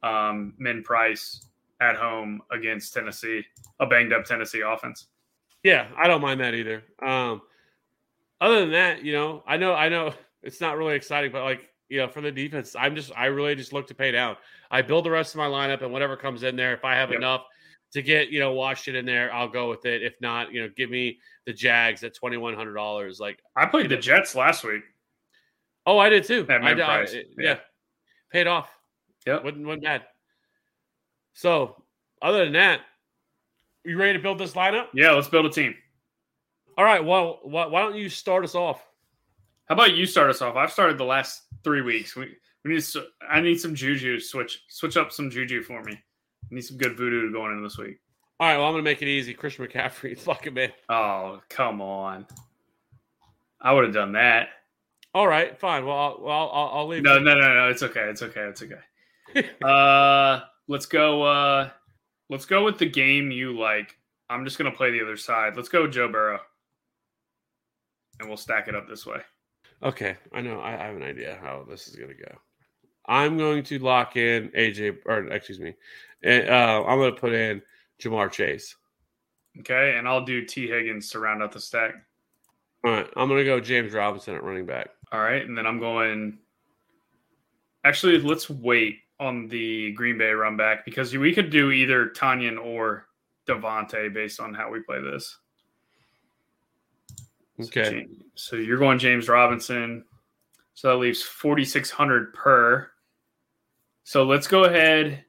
um 0.03 0.55
min 0.57 0.83
price 0.83 1.45
at 1.81 1.97
home 1.97 2.41
against 2.51 2.95
tennessee 2.95 3.45
a 3.81 3.87
banged 3.87 4.15
up 4.15 4.25
tennessee 4.25 4.63
offense 4.63 5.09
Yeah, 5.67 5.89
I 5.97 6.07
don't 6.07 6.21
mind 6.21 6.39
that 6.41 6.55
either. 6.55 6.85
Um, 7.05 7.43
other 8.41 8.61
than 8.61 8.71
that, 8.71 9.05
you 9.05 9.13
know, 9.13 9.43
I 9.49 9.57
know, 9.57 9.75
I 9.75 9.89
know 9.89 10.15
it's 10.47 10.61
not 10.61 10.77
really 10.79 10.95
exciting, 10.95 11.33
but 11.33 11.43
like, 11.45 11.71
you 11.89 11.99
know, 11.99 12.09
for 12.09 12.21
the 12.21 12.33
defense, 12.33 12.75
I'm 12.79 12.97
just, 12.97 13.13
I 13.17 13.27
really 13.27 13.55
just 13.55 13.73
look 13.73 13.87
to 13.89 13.95
pay 13.95 14.11
down. 14.11 14.37
I 14.71 14.83
build 14.83 15.05
the 15.05 15.11
rest 15.11 15.35
of 15.35 15.39
my 15.39 15.47
lineup, 15.47 15.83
and 15.83 15.93
whatever 15.93 16.17
comes 16.17 16.43
in 16.43 16.57
there, 16.57 16.73
if 16.75 16.85
I 16.85 16.95
have 16.95 17.11
Yep. 17.11 17.19
enough 17.19 17.45
to 17.93 18.03
get, 18.03 18.31
you 18.31 18.41
know, 18.41 18.53
Washington 18.53 18.99
in 19.01 19.07
there, 19.07 19.33
I'll 19.33 19.49
go 19.49 19.71
with 19.71 19.85
it. 19.87 20.03
If 20.03 20.15
not, 20.21 20.53
you 20.53 20.63
know, 20.63 20.69
give 20.77 20.91
me 20.91 21.19
the 21.45 21.53
Jags 21.53 22.03
at 22.03 22.15
twenty 22.15 22.37
one 22.37 22.55
hundred 22.55 22.75
dollars. 22.75 23.21
Like, 23.21 23.41
i 23.55 23.67
played 23.67 23.89
the 23.91 23.97
jets 23.97 24.35
last 24.35 24.65
week 24.65 24.83
oh, 25.87 25.99
I 25.99 26.09
did 26.09 26.25
too. 26.25 26.45
At 26.49 26.63
I, 26.63 26.73
I- 26.73 27.07
yeah. 27.13 27.21
yeah. 27.39 27.59
paid 28.31 28.47
off. 28.47 28.69
Yep. 29.27 29.45
wasn't 29.45 29.67
wasn't 29.67 29.85
bad. 29.85 30.03
So, 31.33 31.83
other 32.23 32.45
than 32.45 32.55
that, 32.55 32.81
you 33.85 33.97
ready 33.97 34.15
to 34.15 34.19
build 34.23 34.39
this 34.39 34.53
lineup? 34.53 34.87
yeah 34.95 35.13
let's 35.13 35.29
build 35.29 35.47
a 35.47 35.51
team 35.51 35.75
All 36.77 36.85
right. 36.85 37.05
Well, 37.05 37.41
why, 37.45 37.67
why 37.67 37.83
don't 37.83 37.97
you 37.97 38.09
start 38.09 38.43
us 38.45 38.55
off? 38.55 38.85
How 39.67 39.75
about 39.75 39.95
you 39.95 40.07
start 40.07 40.31
us 40.31 40.43
off 40.43 40.57
i've 40.57 40.73
started 40.73 40.99
the 40.99 41.05
last 41.05 41.43
three 41.63 41.83
weeks 41.83 42.17
we, 42.17 42.35
we 42.65 42.75
need 42.75 42.83
to, 42.83 43.05
i 43.29 43.41
need 43.41 43.59
some 43.61 43.75
juju 43.75 44.19
switch 44.19 44.65
switch 44.69 44.97
up 44.97 45.13
some 45.13 45.31
juju 45.31 45.63
for 45.63 45.83
me 45.83 45.93
I 45.93 46.55
need 46.55 46.63
some 46.63 46.77
good 46.77 46.97
voodoo 46.97 47.33
going 47.33 47.53
in 47.57 47.63
this 47.63 47.77
week 47.77 47.99
All 48.39 48.49
right, 48.49 48.57
well, 48.57 48.67
I'm 48.67 48.75
going 48.75 48.85
to 48.85 48.89
make 48.89 49.03
it 49.03 49.09
easy. 49.09 49.35
Christian 49.35 49.67
McCaffrey, 49.67 50.17
fucking 50.19 50.55
man. 50.55 50.73
oh 50.89 51.41
come 51.49 51.81
on 51.81 52.27
i 53.61 53.73
would 53.73 53.85
have 53.85 53.95
done 53.95 54.13
that 54.13 54.49
All 55.15 55.27
right, 55.27 55.59
fine. 55.59 55.87
Well, 55.87 55.97
I'll, 55.97 56.19
well, 56.21 56.51
I'll, 56.53 56.71
I'll 56.75 56.87
leave. 56.89 57.03
No, 57.03 57.19
no, 57.19 57.35
no, 57.35 57.55
no. 57.55 57.69
It's 57.71 57.83
okay. 57.83 58.03
It's 58.03 58.21
okay. 58.21 58.43
It's 58.43 58.63
okay. 58.63 59.49
uh, 59.65 60.41
let's 60.69 60.85
go. 60.85 61.23
Uh, 61.23 61.71
let's 62.29 62.45
go 62.45 62.63
with 62.67 62.77
the 62.77 62.85
game 62.85 63.31
you 63.31 63.59
like. 63.59 63.97
I'm 64.29 64.45
just 64.45 64.59
gonna 64.59 64.71
play 64.71 64.91
the 64.91 65.01
other 65.01 65.17
side. 65.17 65.57
Let's 65.57 65.71
go, 65.71 65.87
Joe 65.87 66.13
Burrow, 66.13 66.41
and 68.21 68.29
we'll 68.29 68.37
stack 68.37 68.69
it 68.69 68.75
up 68.75 68.87
this 68.91 69.07
way. 69.07 69.21
Okay, 69.83 70.17
I 70.33 70.41
know. 70.41 70.61
I, 70.61 70.75
I 70.75 70.87
have 70.87 70.97
an 70.97 71.03
idea 71.03 71.39
how 71.41 71.65
this 71.69 71.89
is 71.89 71.97
going 71.97 72.11
to 72.11 72.17
go. 72.17 72.33
I'm 73.07 73.37
going 73.37 73.63
to 73.65 73.79
lock 73.79 74.17
in 74.17 74.49
AJ, 74.49 74.99
or 75.07 75.29
excuse 75.29 75.61
me, 75.61 75.75
and, 76.23 76.49
uh, 76.49 76.85
I'm 76.87 76.99
going 76.99 77.15
to 77.15 77.21
put 77.21 77.33
in 77.33 77.63
Ja'Marr 78.01 78.33
Chase. 78.33 78.75
Okay, 79.61 79.95
and 79.97 80.09
I'll 80.09 80.25
do 80.25 80.45
Tee 80.45 80.69
Higgins 80.69 81.11
to 81.11 81.19
round 81.19 81.43
out 81.43 81.53
the 81.53 81.61
stack. 81.61 81.95
All 82.85 82.91
right, 82.91 83.09
I'm 83.17 83.29
going 83.29 83.39
to 83.39 83.45
go 83.45 83.61
James 83.61 83.93
Robinson 83.93 84.35
at 84.35 84.43
running 84.43 84.67
back. 84.67 84.91
All 85.13 85.21
right, 85.21 85.47
and 85.47 85.57
then 85.57 85.67
I'm 85.67 85.79
going. 85.79 86.39
Actually, 87.85 88.19
let's 88.19 88.51
wait 88.51 88.99
on 89.21 89.49
the 89.49 89.93
Green 89.93 90.19
Bay 90.19 90.31
run 90.31 90.57
back 90.57 90.85
because 90.85 91.17
we 91.17 91.33
could 91.33 91.51
do 91.51 91.71
either 91.71 92.07
Tonyan 92.11 92.63
or 92.63 93.07
Davante 93.47 94.13
based 94.13 94.41
on 94.41 94.53
how 94.53 94.71
we 94.71 94.81
play 94.81 95.01
this. 95.01 95.39
Okay. 97.61 97.91
James- 97.91 98.23
So 98.35 98.57
you're 98.57 98.79
going 98.79 98.99
James 98.99 99.29
Robinson. 99.29 100.05
So 100.75 100.89
that 100.89 100.97
leaves 100.97 101.23
4,600 101.23 102.35
per. 102.35 102.91
So 104.05 104.25
let's 104.25 104.47
go 104.47 104.65
ahead. 104.65 105.25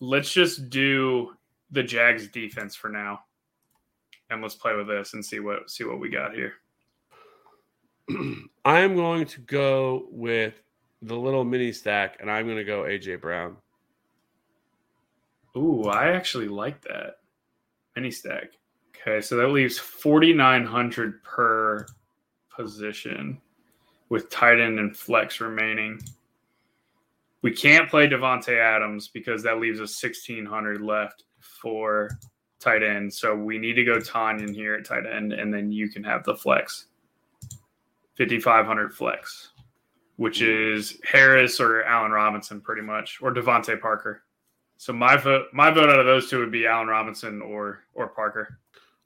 Let's 0.00 0.32
just 0.32 0.70
do 0.70 1.36
the 1.70 1.82
Jags 1.82 2.28
defense 2.28 2.74
for 2.76 2.88
now. 2.88 3.24
And 4.30 4.40
let's 4.40 4.54
play 4.54 4.74
with 4.74 4.86
this 4.86 5.14
and 5.14 5.24
see 5.24 5.40
what 5.40 5.70
see 5.70 5.84
what 5.84 5.98
we 6.00 6.08
got 6.08 6.32
here. 6.34 6.54
I 8.64 8.80
am 8.80 8.94
going 8.94 9.26
to 9.26 9.40
go 9.40 10.06
with 10.10 10.54
the 11.02 11.16
little 11.16 11.44
mini 11.44 11.72
stack, 11.72 12.16
and 12.20 12.30
I'm 12.30 12.46
going 12.46 12.56
to 12.56 12.64
go 12.64 12.82
AJ 12.84 13.20
Brown. 13.20 13.56
Ooh, 15.56 15.84
I 15.84 16.12
actually 16.12 16.48
like 16.48 16.80
that. 16.82 17.16
Mini 17.94 18.10
stack. 18.10 18.52
Okay, 19.04 19.20
so 19.20 19.36
that 19.36 19.48
leaves 19.48 19.78
4,900 19.78 21.22
per 21.24 21.86
position 22.54 23.40
with 24.08 24.30
tight 24.30 24.60
end 24.60 24.78
and 24.78 24.96
flex 24.96 25.40
remaining. 25.40 26.00
We 27.42 27.50
can't 27.50 27.90
play 27.90 28.06
Davante 28.06 28.56
Adams 28.56 29.08
because 29.08 29.42
that 29.42 29.58
leaves 29.58 29.80
us 29.80 30.00
1,600 30.00 30.80
left 30.80 31.24
for 31.40 32.10
tight 32.60 32.84
end. 32.84 33.12
So 33.12 33.34
we 33.34 33.58
need 33.58 33.74
to 33.74 33.84
go 33.84 33.98
Tonyan 33.98 34.54
here 34.54 34.74
at 34.74 34.84
tight 34.84 35.06
end, 35.06 35.32
and 35.32 35.52
then 35.52 35.72
you 35.72 35.88
can 35.88 36.04
have 36.04 36.22
the 36.22 36.36
flex. 36.36 36.86
5,500 38.18 38.94
flex, 38.94 39.50
which 40.14 40.42
is 40.42 41.00
Harris 41.02 41.58
or 41.58 41.82
Allen 41.82 42.12
Robinson, 42.12 42.60
pretty 42.60 42.82
much, 42.82 43.18
or 43.20 43.34
DeVante 43.34 43.80
Parker. 43.80 44.22
So 44.76 44.92
my 44.92 45.16
vote, 45.16 45.46
my 45.52 45.70
vote 45.70 45.88
out 45.88 45.98
of 45.98 46.06
those 46.06 46.30
two 46.30 46.38
would 46.38 46.52
be 46.52 46.66
Allen 46.66 46.88
Robinson 46.88 47.42
or 47.42 47.84
or 47.94 48.08
Parker. 48.08 48.58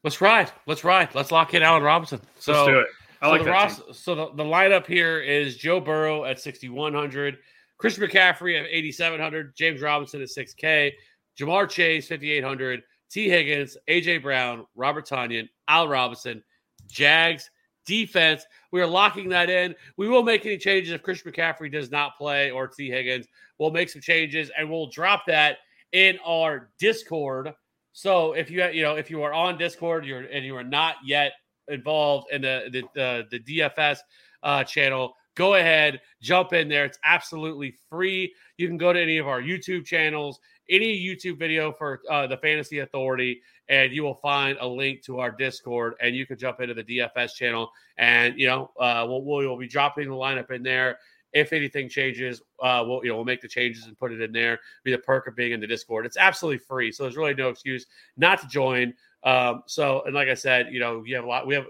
Let's 0.06 0.20
ride. 0.20 0.52
Let's 0.66 0.84
ride. 0.84 1.12
Let's 1.16 1.32
lock 1.32 1.52
in 1.54 1.64
Allen 1.64 1.82
Robinson. 1.82 2.20
So 2.38 2.52
Let's 2.52 2.68
do 2.68 2.78
it. 2.78 2.86
I 3.20 3.26
so 3.26 3.30
like 3.32 3.40
the 3.40 3.44
that. 3.46 3.50
Ross, 3.50 3.82
so 3.90 4.14
the, 4.14 4.26
the 4.36 4.44
lineup 4.44 4.86
here 4.86 5.18
is 5.18 5.56
Joe 5.56 5.80
Burrow 5.80 6.24
at 6.24 6.38
6,100, 6.38 7.38
Chris 7.76 7.98
McCaffrey 7.98 8.56
at 8.56 8.66
8,700, 8.70 9.56
James 9.56 9.82
Robinson 9.82 10.22
at 10.22 10.28
6K, 10.28 10.92
Ja'Marr 11.36 11.68
Chase 11.68 12.06
5,800, 12.06 12.84
Tee 13.10 13.28
Higgins, 13.28 13.76
AJ 13.88 14.22
Brown, 14.22 14.64
Robert 14.76 15.08
Tonyan, 15.08 15.48
Al 15.66 15.88
Robinson, 15.88 16.40
Jags 16.86 17.50
defense. 17.84 18.46
We 18.70 18.80
are 18.80 18.86
locking 18.86 19.28
that 19.30 19.50
in. 19.50 19.74
We 19.96 20.06
will 20.06 20.22
make 20.22 20.46
any 20.46 20.56
changes 20.56 20.92
if 20.92 21.02
Chris 21.02 21.24
McCaffrey 21.24 21.72
does 21.72 21.90
not 21.90 22.16
play 22.16 22.52
or 22.52 22.68
Tee 22.68 22.90
Higgins. 22.90 23.26
We'll 23.58 23.72
make 23.72 23.88
some 23.88 24.02
changes 24.02 24.52
and 24.56 24.70
we'll 24.70 24.86
drop 24.86 25.24
that 25.26 25.56
in 25.90 26.20
our 26.24 26.70
Discord. 26.78 27.52
So 27.96 28.34
if 28.34 28.50
you 28.50 28.62
you 28.72 28.82
know 28.82 28.96
if 28.96 29.10
you 29.10 29.22
are 29.22 29.32
on 29.32 29.56
Discord, 29.56 30.04
you're 30.04 30.20
and 30.20 30.44
you 30.44 30.54
are 30.54 30.62
not 30.62 30.96
yet 31.02 31.32
involved 31.68 32.26
in 32.30 32.42
the 32.42 32.68
the 32.92 33.26
the, 33.30 33.40
DFS 33.40 34.00
uh, 34.42 34.64
channel, 34.64 35.14
go 35.34 35.54
ahead, 35.54 36.02
jump 36.20 36.52
in 36.52 36.68
there. 36.68 36.84
It's 36.84 36.98
absolutely 37.04 37.74
free. 37.88 38.34
You 38.58 38.68
can 38.68 38.76
go 38.76 38.92
to 38.92 39.00
any 39.00 39.16
of 39.16 39.26
our 39.26 39.40
YouTube 39.40 39.86
channels, 39.86 40.38
any 40.68 40.94
YouTube 40.94 41.38
video 41.38 41.72
for 41.72 42.02
uh, 42.10 42.26
the 42.26 42.36
Fantasy 42.36 42.80
Authority, 42.80 43.40
and 43.70 43.90
you 43.92 44.02
will 44.02 44.16
find 44.16 44.58
a 44.60 44.68
link 44.68 45.02
to 45.04 45.18
our 45.20 45.30
Discord, 45.30 45.94
and 46.02 46.14
you 46.14 46.26
can 46.26 46.36
jump 46.36 46.60
into 46.60 46.74
the 46.74 46.84
DFS 46.84 47.32
channel, 47.32 47.70
and 47.96 48.38
you 48.38 48.46
know 48.46 48.72
uh, 48.78 49.06
we'll 49.08 49.24
we'll 49.24 49.56
be 49.56 49.68
dropping 49.68 50.10
the 50.10 50.14
lineup 50.14 50.50
in 50.50 50.62
there. 50.62 50.98
If 51.36 51.52
anything 51.52 51.90
changes, 51.90 52.40
uh, 52.62 52.82
we'll 52.86 53.04
you 53.04 53.10
know 53.10 53.16
we'll 53.16 53.26
make 53.26 53.42
the 53.42 53.48
changes 53.48 53.84
and 53.84 53.98
put 53.98 54.10
it 54.10 54.22
in 54.22 54.32
there. 54.32 54.58
Be 54.84 54.92
the 54.92 54.98
perk 54.98 55.26
of 55.26 55.36
being 55.36 55.52
in 55.52 55.60
the 55.60 55.66
Discord. 55.66 56.06
It's 56.06 56.16
absolutely 56.16 56.58
free, 56.58 56.90
so 56.90 57.02
there's 57.02 57.16
really 57.16 57.34
no 57.34 57.50
excuse 57.50 57.84
not 58.16 58.40
to 58.40 58.48
join. 58.48 58.94
Um, 59.22 59.62
so, 59.66 60.02
and 60.06 60.14
like 60.14 60.28
I 60.28 60.34
said, 60.34 60.72
you 60.72 60.80
know, 60.80 61.02
you 61.04 61.14
have 61.14 61.24
a 61.24 61.28
lot. 61.28 61.46
We 61.46 61.54
have. 61.54 61.66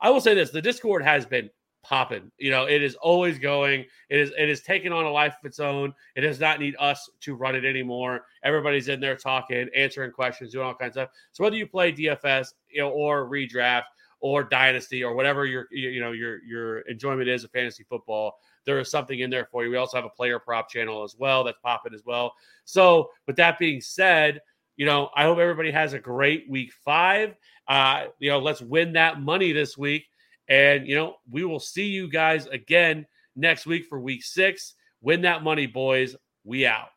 I 0.00 0.10
will 0.10 0.20
say 0.20 0.34
this: 0.34 0.50
the 0.50 0.62
Discord 0.62 1.02
has 1.02 1.26
been 1.26 1.50
popping. 1.82 2.30
You 2.38 2.52
know, 2.52 2.66
it 2.66 2.80
is 2.80 2.94
always 2.96 3.40
going. 3.40 3.86
It 4.08 4.20
is. 4.20 4.30
It 4.38 4.48
is 4.48 4.62
taking 4.62 4.92
on 4.92 5.04
a 5.04 5.10
life 5.10 5.34
of 5.40 5.46
its 5.46 5.58
own. 5.58 5.92
It 6.14 6.20
does 6.20 6.38
not 6.38 6.60
need 6.60 6.76
us 6.78 7.10
to 7.22 7.34
run 7.34 7.56
it 7.56 7.64
anymore. 7.64 8.26
Everybody's 8.44 8.86
in 8.86 9.00
there 9.00 9.16
talking, 9.16 9.68
answering 9.74 10.12
questions, 10.12 10.52
doing 10.52 10.64
all 10.64 10.74
kinds 10.74 10.96
of 10.96 11.08
stuff. 11.08 11.10
So 11.32 11.42
whether 11.42 11.56
you 11.56 11.66
play 11.66 11.92
DFS, 11.92 12.54
you 12.68 12.82
know, 12.82 12.90
or 12.90 13.28
redraft 13.28 13.84
or 14.20 14.42
dynasty 14.44 15.04
or 15.04 15.14
whatever 15.14 15.44
your 15.44 15.66
you 15.70 15.88
you 15.90 16.00
know 16.00 16.12
your 16.12 16.42
your 16.42 16.80
enjoyment 16.80 17.28
is 17.28 17.44
of 17.44 17.50
fantasy 17.50 17.84
football, 17.88 18.38
there 18.66 18.78
is 18.78 18.90
something 18.90 19.20
in 19.20 19.30
there 19.30 19.48
for 19.50 19.64
you. 19.64 19.70
We 19.70 19.76
also 19.76 19.96
have 19.96 20.04
a 20.04 20.10
player 20.10 20.38
prop 20.38 20.68
channel 20.68 21.02
as 21.04 21.16
well 21.18 21.44
that's 21.44 21.58
popping 21.62 21.94
as 21.94 22.02
well. 22.04 22.34
So 22.64 23.10
with 23.26 23.36
that 23.36 23.58
being 23.58 23.80
said 23.80 24.40
you 24.76 24.84
know, 24.84 25.10
I 25.14 25.24
hope 25.24 25.38
everybody 25.38 25.70
has 25.70 25.94
a 25.94 25.98
great 25.98 26.48
week 26.48 26.72
five. 26.84 27.34
Uh, 27.66 28.06
you 28.18 28.30
know, 28.30 28.38
let's 28.38 28.60
win 28.60 28.92
that 28.92 29.20
money 29.20 29.52
this 29.52 29.76
week. 29.76 30.04
And, 30.48 30.86
you 30.86 30.94
know, 30.94 31.16
we 31.30 31.44
will 31.44 31.60
see 31.60 31.86
you 31.86 32.08
guys 32.08 32.46
again 32.46 33.06
next 33.34 33.66
week 33.66 33.86
for 33.86 33.98
week 33.98 34.22
six. 34.22 34.74
Win 35.00 35.22
that 35.22 35.42
money, 35.42 35.66
boys. 35.66 36.14
We 36.44 36.66
out. 36.66 36.88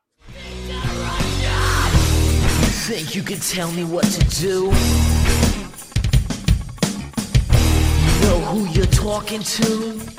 Think 2.84 3.15
you 3.15 3.24
can 3.24 3.39
tell 3.39 3.72
me 3.72 3.84
what 3.84 4.03
to 4.03 4.41
do? 4.41 4.65
Know 8.22 8.39
who 8.45 8.65
you're 8.67 8.86
talking 8.88 9.41
to? 9.41 10.18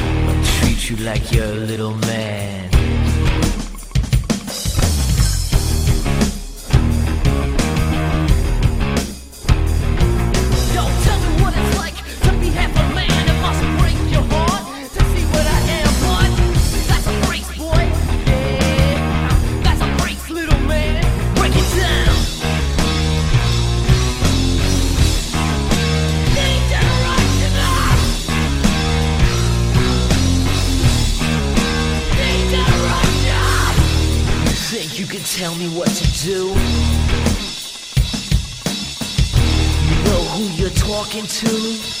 You 0.91 0.97
like 1.05 1.31
you're 1.31 1.47
little 1.47 1.93
man. 1.93 2.70
Talking 41.27 42.00